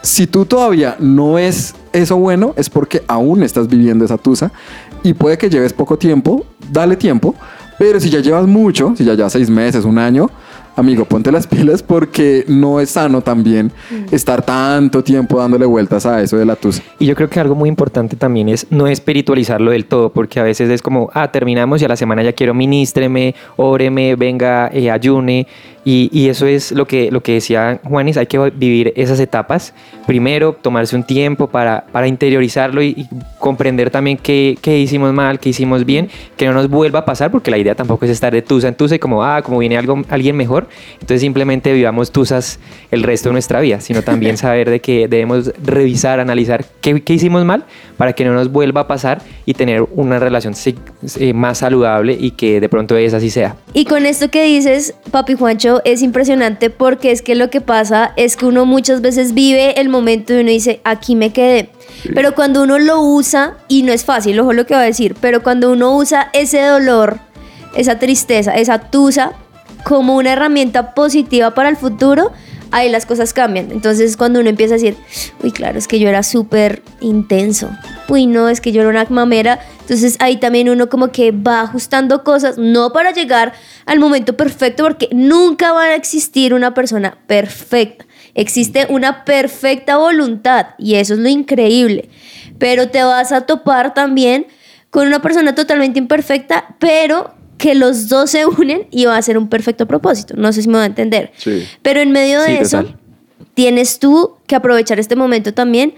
si 0.03 0.27
tú 0.27 0.45
todavía 0.45 0.97
no 0.99 1.39
es 1.39 1.75
eso 1.93 2.17
bueno, 2.17 2.55
es 2.57 2.71
porque 2.71 3.03
aún 3.09 3.43
estás 3.43 3.69
viviendo 3.69 4.05
esa 4.05 4.17
tusa 4.17 4.53
y 5.03 5.13
puede 5.13 5.39
que 5.39 5.51
lleves 5.51 5.73
poco 5.73 5.99
tiempo, 5.99 6.45
dale 6.71 6.97
tiempo, 6.97 7.35
pero 7.79 8.01
si 8.01 8.11
ya 8.11 8.21
llevas 8.21 8.47
mucho, 8.47 8.95
si 8.97 9.05
ya 9.05 9.15
llevas 9.15 9.33
seis 9.33 9.51
meses, 9.51 9.85
un 9.85 9.99
año, 9.99 10.31
amigo, 10.79 11.05
ponte 11.05 11.33
las 11.33 11.47
pilas 11.47 11.83
porque 11.83 12.45
no 12.47 12.81
es 12.81 12.91
sano 12.91 13.21
también 13.21 13.73
estar 14.13 14.45
tanto 14.45 15.03
tiempo 15.03 15.39
dándole 15.39 15.67
vueltas 15.67 16.07
a 16.07 16.23
eso 16.23 16.37
de 16.37 16.47
la 16.47 16.57
tusa. 16.57 16.83
Y 16.99 17.07
yo 17.07 17.15
creo 17.15 17.29
que 17.29 17.41
algo 17.41 17.55
muy 17.55 17.69
importante 17.69 18.17
también 18.17 18.49
es 18.49 18.67
no 18.71 18.87
espiritualizarlo 18.87 19.73
del 19.73 19.87
todo, 19.87 20.11
porque 20.11 20.41
a 20.41 20.45
veces 20.45 20.71
es 20.71 20.81
como, 20.81 21.11
ah, 21.15 21.33
terminamos 21.33 21.83
y 21.83 21.85
a 21.85 21.89
la 21.89 21.97
semana 21.97 22.23
ya 22.23 22.33
quiero 22.33 22.55
ministreme, 22.55 23.35
óreme, 23.57 24.15
venga, 24.15 24.71
eh, 24.73 24.91
ayune. 24.91 25.47
Y, 25.85 26.11
y 26.13 26.29
eso 26.29 26.47
es 26.47 26.73
lo 26.73 26.87
que, 26.87 27.11
lo 27.11 27.23
que 27.23 27.35
decía 27.35 27.81
Juanis, 27.85 28.17
hay 28.17 28.27
que 28.27 28.39
vivir 28.51 28.93
esas 28.97 29.21
etapas. 29.21 29.73
Primero, 30.07 30.53
tomarse 30.53 30.97
un 30.97 31.05
tiempo 31.05 31.49
para, 31.49 31.87
para 31.93 32.07
interiorizarlo 32.07 32.83
y, 32.83 32.89
y 32.89 33.09
comprender 33.39 33.91
también 33.91 34.19
qué, 34.19 34.59
qué 34.61 34.79
hicimos 34.79 35.13
mal, 35.13 35.39
qué 35.39 35.51
hicimos 35.51 35.85
bien, 35.85 36.11
que 36.37 36.47
no 36.47 36.53
nos 36.53 36.69
vuelva 36.69 37.01
a 37.01 37.05
pasar, 37.05 37.31
porque 37.31 37.51
la 37.51 37.59
idea 37.59 37.75
tampoco 37.75 38.05
es 38.05 38.11
estar 38.11 38.33
de 38.33 38.43
tusa 38.43 38.69
en 38.69 38.75
tusa 38.75 38.97
y 38.97 38.99
como, 38.99 39.25
ah, 39.25 39.43
como 39.43 39.59
viene 39.59 39.79
algo, 39.79 40.03
alguien 40.09 40.37
mejor, 40.37 40.69
entonces 40.95 41.21
simplemente 41.21 41.73
vivamos 41.73 42.11
tusas 42.11 42.59
el 42.91 43.03
resto 43.03 43.29
de 43.29 43.35
nuestra 43.35 43.61
vida, 43.61 43.81
sino 43.81 44.03
también 44.03 44.37
saber 44.39 44.71
de 44.71 44.81
que 44.81 45.09
debemos 45.09 45.53
revisar, 45.63 46.21
analizar 46.21 46.65
qué, 46.81 47.01
qué 47.03 47.15
hicimos 47.15 47.45
mal 47.45 47.65
para 47.97 48.13
que 48.13 48.25
no 48.25 48.35
nos 48.35 48.51
vuelva 48.51 48.83
a 48.83 48.87
pasar 48.87 49.23
y 49.47 49.55
tener 49.55 49.83
una 49.95 50.19
relación 50.19 50.55
eh, 51.19 51.33
más 51.33 51.59
saludable 51.59 52.17
y 52.19 52.33
que 52.33 52.61
de 52.61 52.69
pronto 52.69 52.97
esa 52.97 53.21
sí 53.21 53.31
sea. 53.31 53.57
Y 53.75 53.85
con 53.85 54.07
esto 54.07 54.31
que 54.31 54.45
dices, 54.45 54.95
papi 55.11 55.35
Juancho, 55.35 55.78
es 55.85 56.03
impresionante 56.03 56.71
porque 56.71 57.11
es 57.11 57.23
que 57.23 57.35
lo 57.35 57.51
que 57.51 57.61
pasa 57.61 58.13
es 58.17 58.37
que 58.37 58.47
uno 58.47 58.67
muchas 58.67 59.01
veces 59.01 59.35
vive 59.35 59.81
el 59.81 59.89
momento 59.89 60.35
y 60.35 60.41
uno 60.41 60.51
dice, 60.51 60.81
aquí 60.85 61.17
me 61.17 61.33
quedé. 61.33 61.71
Pero 62.15 62.35
cuando 62.35 62.63
uno 62.63 62.79
lo 62.79 63.01
usa, 63.01 63.57
y 63.69 63.83
no 63.83 63.93
es 63.93 64.05
fácil, 64.05 64.39
ojo 64.41 64.53
lo 64.53 64.67
que 64.67 64.75
va 64.75 64.81
a 64.81 64.85
decir, 64.85 65.17
pero 65.21 65.43
cuando 65.43 65.73
uno 65.73 65.97
usa 65.97 66.31
ese 66.33 66.63
dolor, 66.63 67.19
esa 67.75 67.99
tristeza, 67.99 68.55
esa 68.55 68.91
tusa, 68.91 69.33
como 69.85 70.17
una 70.17 70.33
herramienta 70.33 70.95
positiva 70.95 71.55
para 71.55 71.69
el 71.69 71.77
futuro, 71.77 72.33
ahí 72.71 72.89
las 72.91 73.07
cosas 73.07 73.33
cambian. 73.33 73.71
Entonces 73.71 74.17
cuando 74.17 74.41
uno 74.41 74.49
empieza 74.49 74.75
a 74.75 74.79
decir, 74.79 74.97
uy, 75.43 75.53
claro, 75.53 75.79
es 75.79 75.89
que 75.89 75.99
yo 75.99 76.09
era 76.09 76.23
súper 76.23 76.83
intenso, 77.01 77.71
uy, 78.09 78.27
no, 78.27 78.49
es 78.49 78.61
que 78.61 78.73
yo 78.73 78.81
era 78.81 78.91
una 78.91 79.07
mamera, 79.09 79.61
entonces 79.81 80.17
ahí 80.21 80.37
también 80.37 80.69
uno 80.69 80.89
como 80.89 81.13
que 81.13 81.33
va 81.33 81.63
ajustando 81.63 82.25
cosas, 82.25 82.59
no 82.59 82.93
para 82.93 83.13
llegar 83.13 83.53
al 83.87 83.99
momento 83.99 84.37
perfecto, 84.37 84.85
porque 84.85 85.09
nunca 85.13 85.73
va 85.73 85.85
a 85.85 85.95
existir 85.95 86.55
una 86.55 86.75
persona 86.75 87.19
perfecta. 87.27 88.07
Existe 88.35 88.87
una 88.89 89.25
perfecta 89.25 89.97
voluntad 89.97 90.69
y 90.79 90.95
eso 90.95 91.15
es 91.15 91.21
lo 91.21 91.29
increíble. 91.29 92.09
Pero 92.59 92.89
te 92.89 93.03
vas 93.03 93.33
a 93.33 93.43
topar 93.43 93.95
también 93.95 94.47
con 94.91 95.07
una 95.07 95.21
persona 95.21 95.55
totalmente 95.55 95.99
imperfecta, 95.99 96.77
pero 96.79 97.35
que 97.59 97.75
los 97.75 98.09
dos 98.09 98.31
se 98.31 98.47
unen 98.47 98.87
y 98.91 99.05
va 99.05 99.17
a 99.17 99.23
ser 99.23 99.37
un 99.37 99.49
perfecto 99.49 99.87
propósito. 99.87 100.35
No 100.37 100.53
sé 100.53 100.63
si 100.63 100.69
me 100.69 100.77
va 100.79 100.85
a 100.85 100.87
entender. 100.87 101.33
Sí. 101.37 101.67
Pero 101.83 102.01
en 102.01 102.13
medio 102.13 102.41
de 102.41 102.47
Sí, 102.47 102.63
eso, 102.63 102.79
total. 102.79 102.97
tienes 103.55 103.99
tú 103.99 104.37
que 104.47 104.55
aprovechar 104.57 104.99
este 104.99 105.17
momento 105.17 105.53
también 105.53 105.95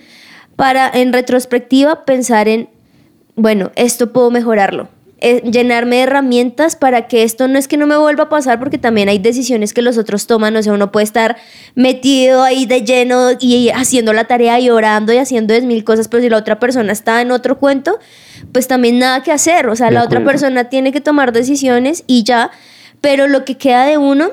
para, 0.56 0.90
en 0.92 1.12
retrospectiva, 1.12 2.04
pensar 2.04 2.48
en, 2.48 2.68
bueno, 3.36 3.70
esto 3.76 4.12
puedo 4.12 4.30
mejorarlo. 4.30 4.88
Eh, 5.22 5.42
llenarme 5.50 5.96
de 5.96 6.02
herramientas 6.04 6.76
para 6.76 7.06
que 7.06 7.24
esto 7.24 7.46
no 7.46 7.58
es 7.58 7.68
que 7.68 7.76
no 7.76 7.86
me 7.86 7.98
vuelva 7.98 8.24
a 8.24 8.28
pasar, 8.30 8.58
porque 8.58 8.78
también 8.78 9.10
hay 9.10 9.18
decisiones 9.18 9.74
que 9.74 9.82
los 9.82 9.98
otros 9.98 10.26
toman, 10.26 10.56
o 10.56 10.62
sea, 10.62 10.72
uno 10.72 10.90
puede 10.90 11.04
estar 11.04 11.36
metido 11.74 12.42
ahí 12.42 12.64
de 12.64 12.84
lleno 12.84 13.32
y 13.38 13.68
haciendo 13.68 14.14
la 14.14 14.24
tarea 14.24 14.58
y 14.60 14.70
orando 14.70 15.12
y 15.12 15.18
haciendo 15.18 15.52
diez 15.52 15.66
mil 15.66 15.84
cosas, 15.84 16.08
pero 16.08 16.22
si 16.22 16.30
la 16.30 16.38
otra 16.38 16.58
persona 16.58 16.90
está 16.90 17.20
en 17.20 17.32
otro 17.32 17.58
cuento, 17.58 17.98
pues 18.52 18.66
también 18.66 18.98
nada 18.98 19.22
que 19.22 19.30
hacer, 19.30 19.68
o 19.68 19.76
sea, 19.76 19.90
la 19.90 20.04
otra 20.04 20.24
persona 20.24 20.70
tiene 20.70 20.90
que 20.90 21.02
tomar 21.02 21.32
decisiones 21.32 22.02
y 22.06 22.24
ya, 22.24 22.50
pero 23.02 23.28
lo 23.28 23.44
que 23.44 23.58
queda 23.58 23.84
de 23.84 23.98
uno 23.98 24.30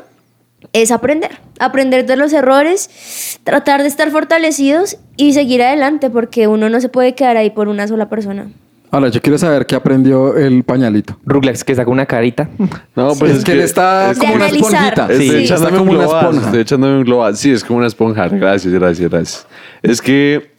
es 0.72 0.92
aprender, 0.92 1.32
aprender 1.60 2.06
de 2.06 2.16
los 2.16 2.32
errores, 2.32 3.40
tratar 3.44 3.82
de 3.82 3.90
estar 3.90 4.10
fortalecidos 4.10 5.00
y 5.18 5.34
seguir 5.34 5.62
adelante, 5.64 6.10
porque 6.10 6.48
uno 6.48 6.70
no 6.70 6.80
se 6.80 6.88
puede 6.88 7.14
quedar 7.14 7.36
ahí 7.36 7.50
por 7.50 7.68
una 7.68 7.90
sola 7.90 8.08
persona. 8.08 8.48
Ahora, 8.90 9.10
yo 9.10 9.22
quiero 9.22 9.38
saber 9.38 9.66
qué 9.66 9.76
aprendió 9.76 10.36
el 10.38 10.64
pañalito. 10.64 11.18
Ruglex 11.26 11.64
que 11.64 11.76
saca 11.76 11.92
una 11.92 12.06
carita. 12.06 12.50
No, 12.96 13.14
pues 13.16 13.38
es, 13.38 13.44
que 13.44 13.52
él 13.52 13.60
está 13.60 14.12
es 14.12 14.18
como 14.18 14.36
una 14.36 14.48
esponjita. 14.48 15.08
Estoy 15.10 15.18
Sí. 15.30 15.36
Está 15.36 15.56
echándome 15.56 15.78
como 15.78 15.92
un 15.92 15.98
una 15.98 16.06
global. 16.06 16.24
esponja. 16.26 16.46
Estoy 16.46 16.62
echándome 16.62 16.98
un 16.98 17.04
global. 17.04 17.38
Sí, 17.38 17.52
es 17.52 17.64
como 17.64 17.80
una 17.80 17.88
esponja. 17.88 18.28
Gracias, 18.30 18.74
gracias, 18.74 19.10
gracias. 19.10 19.48
Es 19.84 20.02
que 20.02 20.52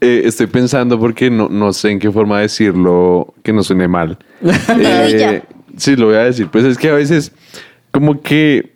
eh, 0.00 0.22
estoy 0.24 0.46
pensando 0.46 0.98
porque 0.98 1.30
no, 1.30 1.48
no 1.48 1.72
sé 1.72 1.90
en 1.90 1.98
qué 1.98 2.10
forma 2.10 2.40
decirlo 2.40 3.34
que 3.42 3.52
no 3.52 3.62
suene 3.62 3.88
mal. 3.88 4.18
Eh, 4.78 5.42
sí, 5.76 5.96
lo 5.96 6.06
voy 6.06 6.16
a 6.16 6.24
decir. 6.24 6.48
Pues 6.48 6.64
es 6.64 6.78
que 6.78 6.88
a 6.88 6.94
veces 6.94 7.32
como 7.90 8.20
que 8.22 8.75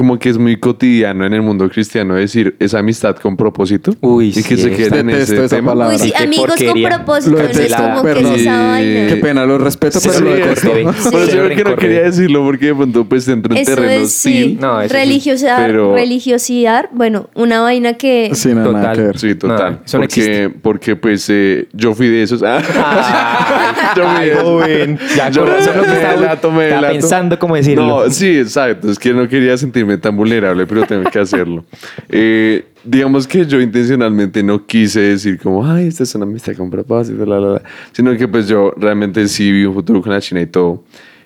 como 0.00 0.18
que 0.18 0.30
es 0.30 0.38
muy 0.38 0.56
cotidiano 0.56 1.26
en 1.26 1.34
el 1.34 1.42
mundo 1.42 1.68
cristiano 1.68 2.14
decir 2.14 2.56
esa 2.58 2.78
amistad 2.78 3.16
con 3.16 3.36
propósito 3.36 3.94
Uy, 4.00 4.28
y 4.34 4.42
que 4.42 4.56
sí, 4.56 4.62
se 4.62 4.70
queda 4.70 5.00
en 5.00 5.10
ese 5.10 5.44
esa 5.44 5.56
tema. 5.56 5.72
palabra. 5.72 5.94
Uy, 5.94 6.00
sí, 6.00 6.10
qué 6.16 6.22
amigos 6.24 6.46
porquería. 6.46 6.72
con 6.88 7.04
propósito, 7.04 7.30
Lo 7.36 7.42
no 7.42 7.48
es 7.50 7.74
como 7.74 8.02
que 8.02 8.10
es 8.12 8.40
esa 8.40 8.66
vaina. 8.68 9.06
Qué 9.08 9.16
pena, 9.20 9.44
lo 9.44 9.58
respeto, 9.58 10.00
Sí, 10.00 10.08
pero 10.10 10.24
lo 10.24 10.30
detesto. 10.34 10.68
sí. 10.74 11.10
Pero 11.10 11.26
Sí. 11.26 11.32
yo 11.36 11.44
creo 11.44 11.56
que 11.56 11.64
no 11.64 11.76
quería 11.76 12.02
decirlo 12.04 12.42
porque 12.44 12.66
de 12.66 12.74
pronto 12.74 13.04
pues 13.04 13.28
entro 13.28 13.54
en 13.54 13.60
Eso 13.60 13.74
terreno 13.74 14.04
es, 14.04 14.12
sí. 14.14 14.56
No, 14.58 14.80
eso 14.80 14.88
sí. 14.94 15.00
religiosidad, 15.00 15.66
Pero- 15.66 15.94
religiosidad, 15.94 16.88
bueno, 16.92 17.28
una 17.34 17.60
vaina 17.60 17.92
que... 17.98 18.30
Sí, 18.32 18.48
no, 18.54 18.72
nada 18.72 18.78
Total. 18.80 18.96
que 18.96 19.02
ver. 19.02 19.18
Sí, 19.18 19.34
total. 19.34 19.72
No, 19.72 19.78
eso 19.84 19.98
no 19.98 20.04
porque, 20.04 20.50
porque 20.62 20.96
pues 20.96 21.26
eh, 21.28 21.68
yo 21.74 21.92
fui 21.94 22.08
de 22.08 22.22
esos. 22.22 22.42
Ah. 22.82 23.92
yo 23.96 24.08
fui 24.62 24.70
de 24.70 24.82
esos. 24.94 25.16
Ya 25.16 25.28
Yo 25.30 25.42
con 25.42 25.50
razón 25.50 25.76
lo 25.76 25.82
que 25.82 25.88
me 25.88 25.94
estaba- 25.96 26.14
delato, 26.20 26.50
me 26.50 26.64
estaba 26.64 26.80
delato. 26.82 26.92
pensando 27.00 27.38
cómo 27.38 27.56
decirlo. 27.56 27.86
No, 28.04 28.10
sí, 28.10 28.38
exacto. 28.38 28.90
Es 28.90 28.98
que 28.98 29.12
no 29.12 29.28
quería 29.28 29.56
sentirme 29.58 29.89
tan 29.98 30.16
vulnerable, 30.16 30.66
pero 30.66 30.86
tengo 30.86 31.10
que 31.10 31.18
hacerlo. 31.18 31.64
Eh, 32.12 32.66
digamos 32.82 33.26
que 33.26 33.46
yo 33.46 33.60
intencionalmente 33.60 34.42
no 34.42 34.66
quise 34.66 35.00
decir 35.00 35.38
como, 35.38 35.64
ay, 35.64 35.86
esta 35.86 36.02
es 36.02 36.14
una 36.14 36.24
amistad 36.24 36.54
con 36.56 36.70
propósito, 36.70 37.24
la, 37.24 37.38
la, 37.38 37.48
la. 37.50 37.62
Sino 37.92 38.16
que 38.16 38.26
pues 38.26 38.48
yo 38.48 38.72
realmente 38.76 39.26
sí 39.28 39.50
vi 39.52 39.64
un 39.64 39.74
futuro 39.74 40.02
con 40.02 40.12
la 40.12 40.20
China 40.20 40.40
y 40.40 40.46
todo. 40.46 40.82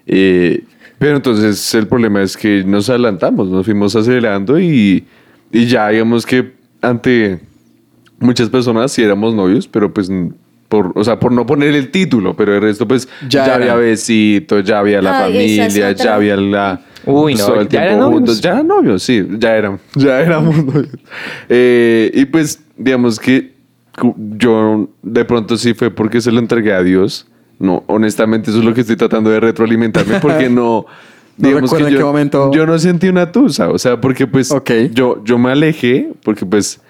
Eh, 0.07 0.63
pero 0.99 1.17
entonces 1.17 1.75
el 1.75 1.87
problema 1.87 2.23
es 2.23 2.37
que 2.37 2.65
nos 2.65 2.89
adelantamos, 2.91 3.49
nos 3.49 3.65
fuimos 3.65 3.97
acelerando 3.97 4.61
y, 4.61 5.05
y 5.53 5.67
ya 5.67 5.89
digamos 5.89 6.25
que 6.27 6.53
ante 6.81 7.41
muchas 8.19 8.49
personas 8.49 8.93
sí 8.93 9.03
éramos 9.03 9.35
novios, 9.35 9.67
pero 9.69 9.93
pues 9.93 10.11
por, 10.69 10.93
o 10.95 11.05
sea, 11.05 11.19
por 11.21 11.33
no 11.33 11.47
poner 11.47 11.75
el 11.75 11.91
título, 11.91 12.35
pero 12.35 12.55
el 12.55 12.63
resto 12.63 12.87
pues 12.89 13.09
Ya 13.29 13.47
ya, 13.47 13.55
había 13.55 13.75
besitos, 13.75 14.65
ya 14.65 14.79
había 14.79 15.03
la 15.03 15.25
Ay, 15.25 15.37
es 15.37 15.59
familia, 15.59 15.93
ya 15.93 16.15
había 16.15 16.37
la 16.37 16.81
Uy, 17.07 17.35
pues, 17.35 17.49
no, 17.49 17.61
el 17.61 17.69
¿ya 17.69 17.85
eran 17.85 17.99
novios? 17.99 18.41
ya 18.41 18.51
eran 18.53 18.67
novios, 18.67 19.03
sí, 19.03 19.27
ya 19.39 19.57
éramos, 19.57 19.81
ya 19.95 20.21
éramos 20.21 20.65
novios. 20.65 20.89
Eh, 21.49 22.11
y 22.15 22.25
pues 22.27 22.61
digamos 22.77 23.19
que 23.21 23.55
yo 24.37 24.89
de 25.03 25.25
pronto 25.25 25.57
sí 25.57 25.75
fue 25.75 25.91
porque 25.91 26.21
se 26.21 26.33
lo 26.33 26.39
entregué 26.39 26.73
a 26.73 26.83
Dios. 26.83 27.27
No, 27.59 27.85
honestamente 27.87 28.51
eso 28.51 28.59
es 28.59 28.65
lo 28.65 28.75
que 28.75 28.81
estoy 28.81 28.97
tratando 28.97 29.31
de 29.31 29.39
retroalimentarme 29.41 30.19
porque 30.21 30.49
no 30.49 30.87
No 31.37 31.49
digamos 31.49 31.73
que 31.75 31.83
en 31.83 31.89
yo, 31.91 31.99
qué 31.99 32.05
momento- 32.05 32.51
yo 32.53 32.67
no 32.67 32.79
sentí 32.79 33.09
una 33.09 33.33
tusa, 33.33 33.71
o 33.71 33.79
sea, 33.79 34.01
porque 34.01 34.27
pues 34.27 34.55
yo, 34.93 35.23
yo 35.25 35.39
me 35.39 35.51
alejé, 35.51 36.13
porque 36.23 36.47
pues 36.47 36.81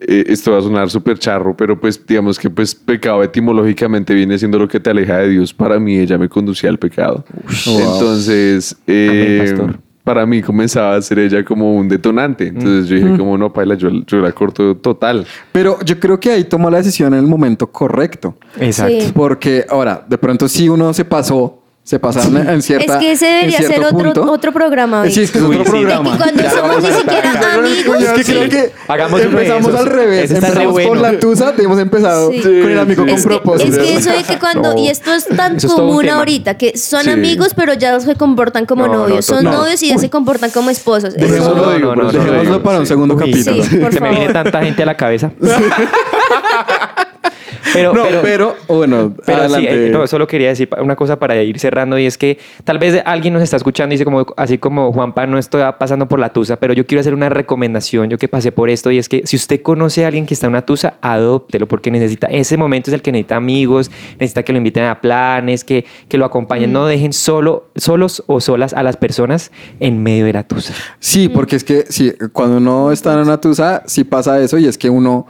eh, 0.00 0.24
esto 0.28 0.52
va 0.52 0.58
a 0.58 0.62
sonar 0.62 0.90
súper 0.90 1.18
charro, 1.18 1.56
pero 1.56 1.78
pues 1.78 2.04
digamos 2.06 2.38
que 2.38 2.48
pues 2.48 2.74
pecado 2.74 3.22
etimológicamente 3.22 4.14
viene 4.14 4.38
siendo 4.38 4.58
lo 4.58 4.66
que 4.66 4.80
te 4.80 4.90
aleja 4.90 5.18
de 5.18 5.28
Dios. 5.28 5.52
Para 5.52 5.78
mí 5.78 5.98
ella 5.98 6.18
me 6.18 6.28
conducía 6.28 6.70
al 6.70 6.78
pecado. 6.78 7.24
Entonces, 7.66 8.76
eh, 8.86 9.54
Amén, 9.58 9.78
para 10.04 10.26
mí 10.26 10.42
comenzaba 10.42 10.96
a 10.96 11.02
ser 11.02 11.18
ella 11.18 11.44
como 11.44 11.74
un 11.76 11.88
detonante. 11.88 12.48
Entonces 12.48 12.88
yo 12.88 12.96
dije 12.96 13.16
como 13.16 13.36
no, 13.36 13.52
paila, 13.52 13.74
yo, 13.74 13.90
yo 14.06 14.18
la 14.18 14.32
corto 14.32 14.76
total. 14.76 15.26
Pero 15.52 15.78
yo 15.84 16.00
creo 16.00 16.18
que 16.18 16.30
ahí 16.30 16.44
tomó 16.44 16.70
la 16.70 16.78
decisión 16.78 17.12
en 17.14 17.20
el 17.20 17.26
momento 17.26 17.68
correcto. 17.68 18.36
Exacto. 18.58 19.00
Sí. 19.00 19.12
Porque 19.14 19.64
ahora, 19.68 20.04
de 20.08 20.18
pronto 20.18 20.48
sí 20.48 20.68
uno 20.68 20.92
se 20.94 21.04
pasó 21.04 21.59
Se 21.82 21.98
pasaron 21.98 22.36
en 22.36 22.62
cierta 22.62 22.92
es 22.94 22.98
que 23.00 23.12
ese 23.12 23.26
en 23.26 23.34
debería 23.48 23.58
cierto 23.58 23.74
ser 23.74 23.84
otro, 23.94 24.12
punto. 24.12 24.32
otro 24.32 24.52
programa. 24.52 25.08
Sí, 25.08 25.22
es 25.22 25.30
que 25.32 25.38
es 25.38 25.44
Uy, 25.44 25.56
otro 25.56 25.64
sí. 25.64 25.70
programa. 25.70 26.10
Y 26.14 26.16
cuando 26.18 26.42
Ya 26.42 26.50
somos 26.50 26.82
ni 26.84 26.92
siquiera 26.92 27.54
amigos. 27.54 28.02
Es 28.02 28.12
que 28.12 28.24
creo 28.32 28.48
que 28.48 28.72
Hagamos 28.86 29.20
empezamos 29.22 29.74
al 29.74 29.86
revés. 29.86 30.30
Empezamos 30.30 30.64
por 30.74 30.82
bueno. 30.98 31.02
la 31.02 31.18
tusa, 31.18 31.52
hemos 31.58 31.78
empezado 31.80 32.30
Sí. 32.30 32.42
con 32.42 32.70
el 32.70 32.78
amigo 32.78 33.02
con 33.02 33.08
Es 33.08 33.22
que, 33.22 33.28
propósito. 33.28 33.72
es 33.72 33.78
que 33.88 33.94
eso 33.96 34.10
de 34.12 34.22
que 34.22 34.38
cuando, 34.38 34.74
No. 34.74 34.78
y 34.78 34.88
esto 34.88 35.12
es 35.12 35.26
tan 35.26 35.56
Eso 35.56 35.74
común 35.74 36.08
ahorita, 36.08 36.56
que 36.58 36.76
son 36.78 37.02
Sí. 37.04 37.10
amigos, 37.10 37.54
pero 37.56 37.72
ya 37.74 37.98
se 37.98 38.14
comportan 38.14 38.66
como 38.66 38.86
No, 38.86 38.92
no, 38.92 38.98
novios. 39.08 39.24
son 39.24 39.42
novios 39.44 39.82
y 39.82 39.88
ya 39.88 39.98
se 39.98 40.10
comportan 40.10 40.50
como 40.50 40.70
esposos. 40.70 41.14
Dejémoslo 41.14 42.62
para 42.62 42.78
un 42.78 42.84
sí. 42.84 42.90
segundo 42.90 43.16
capítulo. 43.16 43.64
Sí, 43.64 43.80
Se 43.90 44.00
me 44.00 44.10
viene 44.10 44.32
tanta 44.32 44.62
gente 44.62 44.82
a 44.82 44.86
la 44.86 44.96
cabeza. 44.96 45.32
pero, 47.72 47.92
no, 47.94 48.04
pero, 48.04 48.22
pero, 48.22 48.56
bueno, 48.68 49.14
pero 49.24 49.38
sí, 49.38 49.54
adelante. 49.54 49.86
eh, 49.86 49.90
no, 49.90 50.06
solo 50.06 50.26
quería 50.26 50.48
decir 50.48 50.68
una 50.80 50.96
cosa 50.96 51.18
para 51.18 51.40
ir 51.42 51.58
cerrando 51.58 51.98
y 51.98 52.06
es 52.06 52.18
que 52.18 52.38
tal 52.64 52.78
vez 52.78 53.02
alguien 53.04 53.34
nos 53.34 53.42
está 53.42 53.56
escuchando 53.56 53.94
y 53.94 53.96
dice 53.96 54.04
como 54.04 54.26
así 54.36 54.58
como 54.58 54.92
Juanpa 54.92 55.26
no 55.26 55.38
estoy 55.38 55.62
pasando 55.78 56.08
por 56.08 56.18
la 56.18 56.32
tusa, 56.32 56.56
pero 56.56 56.72
yo 56.72 56.86
quiero 56.86 57.00
hacer 57.00 57.14
una 57.14 57.28
recomendación, 57.28 58.08
yo 58.10 58.18
que 58.18 58.28
pasé 58.28 58.52
por 58.52 58.70
esto 58.70 58.90
y 58.90 58.98
es 58.98 59.08
que 59.08 59.22
si 59.26 59.36
usted 59.36 59.62
conoce 59.62 60.04
a 60.04 60.08
alguien 60.08 60.26
que 60.26 60.34
está 60.34 60.46
en 60.46 60.52
una 60.52 60.62
tusa, 60.62 60.94
adóptelo 61.00 61.66
porque 61.66 61.90
necesita 61.90 62.26
ese 62.28 62.56
momento 62.56 62.90
es 62.90 62.94
el 62.94 63.02
que 63.02 63.12
necesita 63.12 63.36
amigos, 63.36 63.90
necesita 64.14 64.42
que 64.42 64.52
lo 64.52 64.58
inviten 64.58 64.84
a 64.84 65.00
planes, 65.00 65.64
que, 65.64 65.84
que 66.08 66.18
lo 66.18 66.24
acompañen, 66.24 66.72
no 66.72 66.86
dejen 66.86 67.12
solo 67.12 67.70
solos 67.76 68.22
o 68.26 68.40
solas 68.40 68.74
a 68.74 68.82
las 68.82 68.96
personas 68.96 69.50
en 69.80 70.02
medio 70.02 70.24
de 70.26 70.32
la 70.32 70.44
tusa. 70.44 70.74
Sí, 70.98 71.28
porque 71.28 71.56
es 71.56 71.64
que 71.64 71.84
sí, 71.88 72.12
cuando 72.32 72.58
uno 72.58 72.92
está 72.92 73.12
en 73.14 73.20
una 73.20 73.40
tusa, 73.40 73.82
sí 73.86 74.04
pasa 74.04 74.40
eso 74.40 74.58
y 74.58 74.66
es 74.66 74.78
que 74.78 74.90
uno 74.90 75.26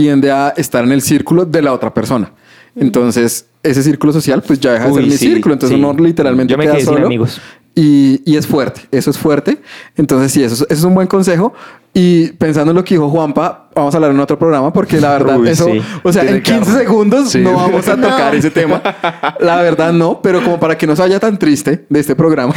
tiende 0.00 0.30
a 0.30 0.50
estar 0.56 0.82
en 0.84 0.92
el 0.92 1.02
círculo 1.02 1.44
de 1.44 1.60
la 1.62 1.72
otra 1.72 1.92
persona. 1.92 2.32
Entonces, 2.76 3.46
ese 3.62 3.82
círculo 3.82 4.12
social 4.12 4.42
pues 4.46 4.58
ya 4.60 4.72
deja 4.72 4.86
de 4.86 4.90
Uy, 4.92 4.96
ser 4.96 5.04
mi 5.04 5.10
sí, 5.12 5.18
círculo. 5.18 5.52
Entonces 5.54 5.76
sí. 5.76 5.84
uno 5.84 5.92
literalmente 6.02 6.52
Yo 6.52 6.56
me 6.58 6.64
queda 6.64 6.74
quedé 6.74 6.84
sin 6.84 6.94
solo. 6.94 7.06
amigos. 7.06 7.40
Y, 7.74 8.20
y 8.24 8.36
es 8.36 8.46
fuerte, 8.46 8.82
eso 8.90 9.10
es 9.10 9.18
fuerte. 9.18 9.60
Entonces, 9.96 10.32
sí, 10.32 10.42
eso, 10.42 10.54
es- 10.54 10.60
eso 10.62 10.72
es 10.72 10.84
un 10.84 10.94
buen 10.94 11.06
consejo. 11.06 11.52
Y 11.92 12.28
pensando 12.32 12.70
en 12.70 12.76
lo 12.76 12.84
que 12.84 12.94
dijo 12.94 13.08
Juanpa, 13.10 13.68
vamos 13.74 13.92
a 13.94 13.96
hablar 13.98 14.10
en 14.12 14.20
otro 14.20 14.38
programa 14.38 14.72
porque 14.72 15.00
la 15.00 15.10
verdad, 15.12 15.38
Uy, 15.38 15.48
eso, 15.48 15.66
sí. 15.66 15.80
o 16.02 16.12
sea, 16.12 16.22
Tiene 16.22 16.38
en 16.38 16.42
que 16.42 16.52
15 16.52 16.70
armar. 16.70 16.82
segundos 16.84 17.30
Sí. 17.30 17.38
no 17.40 17.54
vamos 17.54 17.86
a 17.88 17.96
tocar 17.96 18.32
No. 18.32 18.38
ese 18.38 18.50
tema. 18.50 18.80
La 19.40 19.60
verdad, 19.62 19.92
no, 19.92 20.20
pero 20.22 20.42
como 20.42 20.58
para 20.60 20.78
que 20.78 20.86
no 20.86 20.94
se 20.96 21.02
vaya 21.02 21.18
tan 21.20 21.38
triste 21.38 21.84
de 21.88 22.00
este 22.00 22.14
programa. 22.16 22.54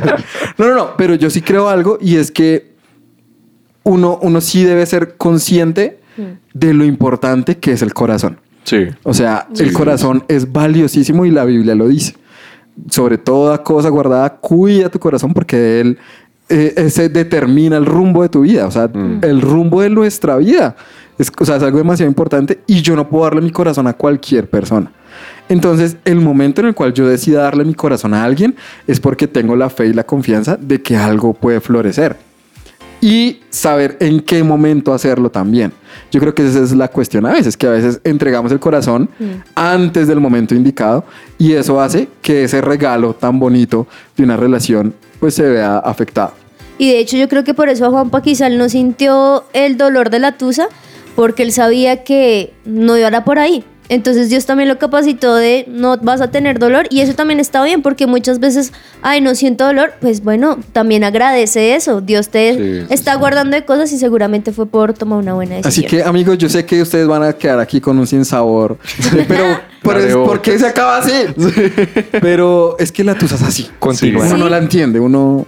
no, 0.58 0.68
no, 0.68 0.74
no, 0.74 0.96
pero 0.96 1.14
yo 1.16 1.28
sí 1.30 1.42
creo 1.42 1.68
algo 1.68 1.98
y 2.00 2.16
es 2.16 2.30
que 2.30 2.74
uno, 3.82 4.18
uno 4.22 4.40
sí 4.40 4.64
debe 4.64 4.84
ser 4.86 5.16
consciente 5.16 6.00
de 6.52 6.74
lo 6.74 6.84
importante 6.84 7.58
que 7.58 7.72
es 7.72 7.82
el 7.82 7.94
corazón. 7.94 8.38
Sí. 8.64 8.86
O 9.04 9.14
sea, 9.14 9.46
el 9.58 9.72
corazón 9.72 10.24
es 10.28 10.50
valiosísimo 10.52 11.24
y 11.24 11.30
la 11.30 11.44
Biblia 11.44 11.74
lo 11.74 11.88
dice. 11.88 12.14
Sobre 12.90 13.16
toda 13.16 13.62
cosa 13.62 13.88
guardada, 13.88 14.28
cuida 14.36 14.88
tu 14.88 14.98
corazón 14.98 15.32
porque 15.32 15.56
de 15.56 15.80
él 15.80 15.98
eh, 16.48 16.74
ese 16.76 17.08
determina 17.08 17.76
el 17.76 17.86
rumbo 17.86 18.22
de 18.22 18.28
tu 18.28 18.40
vida. 18.40 18.66
O 18.66 18.70
sea, 18.70 18.90
el 19.22 19.40
rumbo 19.40 19.82
de 19.82 19.90
nuestra 19.90 20.36
vida. 20.36 20.76
Es, 21.18 21.32
o 21.38 21.44
sea, 21.44 21.56
es 21.56 21.62
algo 21.62 21.78
demasiado 21.78 22.10
importante 22.10 22.60
y 22.66 22.82
yo 22.82 22.94
no 22.96 23.08
puedo 23.08 23.24
darle 23.24 23.40
mi 23.40 23.50
corazón 23.50 23.86
a 23.86 23.94
cualquier 23.94 24.50
persona. 24.50 24.90
Entonces, 25.48 25.96
el 26.04 26.20
momento 26.20 26.60
en 26.60 26.66
el 26.66 26.74
cual 26.74 26.92
yo 26.92 27.08
decida 27.08 27.42
darle 27.42 27.64
mi 27.64 27.74
corazón 27.74 28.14
a 28.14 28.24
alguien 28.24 28.56
es 28.86 29.00
porque 29.00 29.28
tengo 29.28 29.56
la 29.56 29.70
fe 29.70 29.86
y 29.86 29.92
la 29.92 30.04
confianza 30.04 30.56
de 30.56 30.82
que 30.82 30.96
algo 30.96 31.32
puede 31.32 31.60
florecer 31.60 32.25
y 33.06 33.38
saber 33.50 33.96
en 34.00 34.18
qué 34.18 34.42
momento 34.42 34.92
hacerlo 34.92 35.30
también. 35.30 35.72
Yo 36.10 36.18
creo 36.18 36.34
que 36.34 36.44
esa 36.44 36.60
es 36.60 36.72
la 36.72 36.88
cuestión 36.88 37.24
a 37.24 37.32
veces, 37.32 37.56
que 37.56 37.68
a 37.68 37.70
veces 37.70 38.00
entregamos 38.02 38.50
el 38.50 38.58
corazón 38.58 39.08
antes 39.54 40.08
del 40.08 40.18
momento 40.18 40.56
indicado 40.56 41.04
y 41.38 41.52
eso 41.52 41.80
hace 41.80 42.08
que 42.20 42.42
ese 42.42 42.60
regalo 42.60 43.14
tan 43.14 43.38
bonito 43.38 43.86
de 44.16 44.24
una 44.24 44.36
relación 44.36 44.92
pues 45.20 45.34
se 45.34 45.44
vea 45.44 45.78
afectado. 45.78 46.32
Y 46.78 46.90
de 46.90 46.98
hecho 46.98 47.16
yo 47.16 47.28
creo 47.28 47.44
que 47.44 47.54
por 47.54 47.68
eso 47.68 47.86
a 47.86 47.90
Juanpa 47.90 48.22
no 48.50 48.68
sintió 48.68 49.44
el 49.52 49.76
dolor 49.76 50.10
de 50.10 50.18
la 50.18 50.36
tusa, 50.36 50.66
porque 51.14 51.44
él 51.44 51.52
sabía 51.52 52.02
que 52.02 52.54
no 52.64 52.98
iba 52.98 53.06
a 53.06 53.24
por 53.24 53.38
ahí. 53.38 53.64
Entonces 53.88 54.28
Dios 54.28 54.46
también 54.46 54.68
lo 54.68 54.78
capacitó 54.78 55.34
de 55.34 55.64
no 55.68 55.96
vas 55.98 56.20
a 56.20 56.30
tener 56.30 56.58
dolor 56.58 56.86
y 56.90 57.00
eso 57.00 57.14
también 57.14 57.40
está 57.40 57.62
bien 57.64 57.82
porque 57.82 58.06
muchas 58.06 58.40
veces, 58.40 58.72
ay, 59.02 59.20
no 59.20 59.34
siento 59.34 59.64
dolor, 59.64 59.94
pues 60.00 60.22
bueno, 60.22 60.58
también 60.72 61.04
agradece 61.04 61.74
eso. 61.74 62.00
Dios 62.00 62.28
te 62.28 62.46
Sí, 62.46 62.58
sí, 62.58 62.86
está 62.90 63.14
guardando 63.16 63.56
de 63.56 63.64
cosas 63.64 63.92
y 63.92 63.98
seguramente 63.98 64.52
fue 64.52 64.66
por 64.66 64.92
tomar 64.92 65.18
una 65.18 65.34
buena 65.34 65.56
decisión. 65.56 65.86
Así 65.86 65.96
que 65.96 66.02
amigos, 66.02 66.38
yo 66.38 66.48
sé 66.48 66.64
que 66.64 66.80
ustedes 66.80 67.06
van 67.06 67.22
a 67.22 67.32
quedar 67.32 67.60
aquí 67.60 67.80
con 67.80 67.98
un 67.98 68.06
sinsabor, 68.06 68.78
pero 69.26 69.44
¿por, 69.82 69.96
La 69.96 70.04
de 70.04 70.14
¿por 70.14 70.42
qué 70.42 70.58
se 70.58 70.66
acaba 70.66 70.98
así? 70.98 71.12
Pero 72.20 72.76
es 72.78 72.92
que 72.92 73.04
la 73.04 73.16
tusa 73.16 73.36
es 73.36 73.42
así. 73.42 73.68
Continúa. 73.78 74.26
Uno 74.26 74.36
no 74.36 74.48
la 74.48 74.58
entiende, 74.58 75.00
uno... 75.00 75.46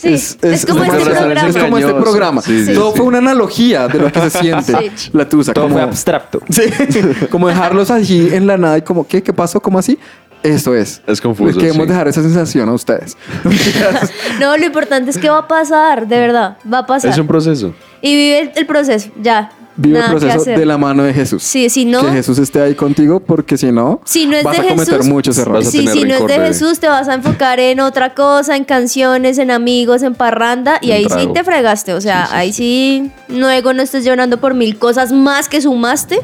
Sí, 0.00 0.14
es 0.42 0.64
como 0.66 0.82
este 0.82 0.96
programa. 1.04 1.48
Es 1.48 1.56
como 1.56 1.78
este 1.78 1.94
programa. 1.94 2.42
Sí, 2.42 2.64
sí, 2.66 2.74
Todo 2.74 2.92
sí. 2.92 2.96
fue 2.98 3.06
una 3.06 3.18
analogía 3.18 3.86
de 3.88 3.98
lo 3.98 4.10
que 4.10 4.30
se 4.30 4.30
siente 4.40 4.92
Sí. 4.96 5.10
la 5.12 5.28
tusa. 5.28 5.52
Todo 5.52 5.64
como, 5.64 5.74
fue 5.76 5.82
abstracto. 5.82 6.40
Sí, 6.48 6.62
como 7.30 7.48
dejarlos 7.48 7.90
allí 7.90 8.30
en 8.32 8.46
la 8.46 8.56
nada 8.56 8.78
y 8.78 8.82
como, 8.82 9.06
¿qué? 9.06 9.22
¿Qué 9.22 9.32
pasó? 9.32 9.60
¿Cómo 9.60 9.78
así? 9.78 9.98
Eso 10.42 10.74
es. 10.74 11.02
Es 11.06 11.20
confuso, 11.20 11.48
Les 11.48 11.56
queremos 11.58 11.82
sí. 11.82 11.88
dejar 11.88 12.08
esa 12.08 12.22
sensación 12.22 12.68
a 12.68 12.72
ustedes. 12.72 13.16
No, 14.40 14.56
lo 14.56 14.64
importante 14.64 15.10
es 15.10 15.18
que 15.18 15.28
va 15.28 15.38
a 15.38 15.48
pasar, 15.48 16.06
de 16.08 16.18
verdad, 16.18 16.56
va 16.72 16.78
a 16.78 16.86
pasar. 16.86 17.10
Es 17.10 17.18
un 17.18 17.26
proceso. 17.26 17.74
Y 18.00 18.16
vive 18.16 18.40
el, 18.40 18.52
el 18.56 18.66
proceso, 18.66 19.10
ya. 19.20 19.50
Vive 19.76 19.98
nada 19.98 20.12
el 20.12 20.18
proceso 20.18 20.44
de 20.50 20.66
la 20.66 20.76
mano 20.76 21.02
de 21.04 21.14
Jesús. 21.14 21.42
Sí, 21.42 21.70
si 21.70 21.84
no, 21.84 22.02
Que 22.02 22.10
Jesús 22.12 22.38
esté 22.38 22.60
ahí 22.60 22.74
contigo 22.74 23.20
porque 23.20 23.56
si 23.56 23.70
no, 23.72 24.00
si 24.04 24.26
no 24.26 24.36
es 24.36 24.44
vas 24.44 24.56
de 24.56 24.66
a 24.66 24.68
cometer 24.70 24.94
Jesús, 24.96 25.08
muchos 25.08 25.38
errores. 25.38 25.70
Sí, 25.70 25.86
si 25.86 26.04
no 26.04 26.14
es 26.14 26.26
de. 26.26 26.34
Jesús, 26.34 26.80
te 26.80 26.88
vas 26.88 27.08
a 27.08 27.14
enfocar 27.14 27.60
en 27.60 27.80
otra 27.80 28.14
cosa, 28.14 28.56
en 28.56 28.64
canciones, 28.64 29.38
en 29.38 29.50
amigos, 29.50 30.02
en 30.02 30.14
parranda, 30.14 30.78
y 30.82 30.90
En 30.90 30.96
ahí 30.98 31.06
sí 31.08 31.28
te 31.32 31.44
fregaste. 31.44 31.94
O 31.94 32.00
sea, 32.00 32.28
ahí 32.32 32.52
sí, 32.52 33.10
luego 33.28 33.72
no 33.72 33.82
estés 33.82 34.04
llorando 34.04 34.38
por 34.38 34.54
mil 34.54 34.76
cosas 34.78 35.12
más 35.12 35.48
que 35.48 35.60
sumaste, 35.60 36.20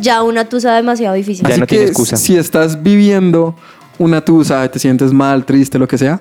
ya 0.00 0.22
una 0.22 0.46
tusa 0.46 0.74
demasiado 0.74 1.14
difícil. 1.14 1.46
Ya 1.46 1.52
Así 1.52 1.60
no 1.60 1.66
que 1.66 1.76
tiene 1.76 1.90
excusa. 1.90 2.16
si 2.16 2.36
estás 2.36 2.82
viviendo 2.82 3.54
una 3.98 4.24
tusa, 4.24 4.68
te 4.70 4.78
sientes 4.78 5.12
mal, 5.12 5.44
triste, 5.44 5.78
lo 5.78 5.86
que 5.86 5.96
sea, 5.98 6.20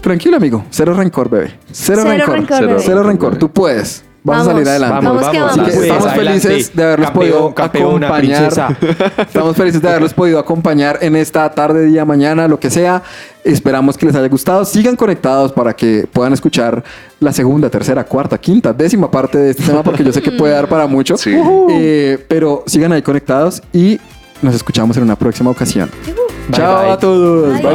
tranquilo, 0.00 0.36
amigo. 0.38 0.64
Cero 0.70 0.94
rencor, 0.94 1.28
bebé. 1.30 1.58
Cero, 1.70 2.02
Cero 2.02 2.10
rencor. 2.16 2.34
rencor, 2.34 2.56
Cero, 2.58 2.68
bebé. 2.68 2.82
cero 2.84 3.02
rencor. 3.02 3.36
Tú 3.38 3.50
puedes. 3.50 4.04
A 4.24 4.30
Vamos. 4.30 4.46
salir 4.46 4.68
adelante. 4.68 5.06
Vamos 5.06 5.22
que 5.22 5.26
Así 5.26 5.36
que 5.36 5.42
vamos. 5.42 5.68
estamos 5.74 6.02
Pues, 6.04 6.14
felices 6.14 6.44
adelante. 6.46 6.72
de 6.76 6.82
haberlos 6.84 7.06
Campeón, 7.10 7.30
podido 7.32 7.54
campeona, 7.54 8.06
acompañar. 8.06 8.38
princesa. 8.78 8.78
Estamos 9.22 9.56
felices 9.56 9.82
de 9.82 9.88
haberlos 9.88 10.14
podido 10.14 10.38
acompañar 10.38 10.98
en 11.00 11.16
esta 11.16 11.50
tarde, 11.50 11.86
día, 11.86 12.04
mañana, 12.04 12.46
lo 12.46 12.60
que 12.60 12.70
sea. 12.70 13.02
Esperamos 13.42 13.96
que 13.98 14.06
les 14.06 14.14
haya 14.14 14.28
gustado. 14.28 14.64
Sigan 14.64 14.94
conectados 14.94 15.50
para 15.52 15.74
que 15.74 16.06
puedan 16.12 16.32
escuchar 16.32 16.84
la 17.18 17.32
segunda, 17.32 17.68
tercera, 17.68 18.04
cuarta, 18.04 18.38
quinta, 18.38 18.72
décima 18.72 19.10
parte 19.10 19.38
de 19.38 19.50
este 19.50 19.64
tema, 19.64 19.82
porque 19.82 20.04
yo 20.04 20.12
sé 20.12 20.22
que 20.22 20.30
puede 20.30 20.52
dar 20.54 20.68
para 20.68 20.86
mucho. 20.86 21.16
Sí. 21.16 21.34
Eh, 21.70 22.24
pero 22.28 22.62
sigan 22.66 22.92
ahí 22.92 23.02
conectados 23.02 23.60
y 23.72 23.98
nos 24.40 24.54
escuchamos 24.54 24.96
en 24.98 25.02
una 25.02 25.16
próxima 25.16 25.50
ocasión. 25.50 25.90
Bye, 26.06 26.56
Chao 26.56 26.82
bye. 26.82 26.90
a 26.92 26.96
todos. 26.98 27.60
bye. 27.60 27.74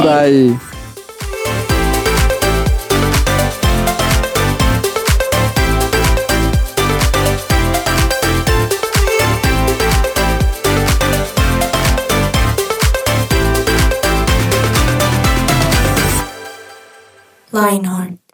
bye. 0.50 0.77
Lionheart. 17.58 18.27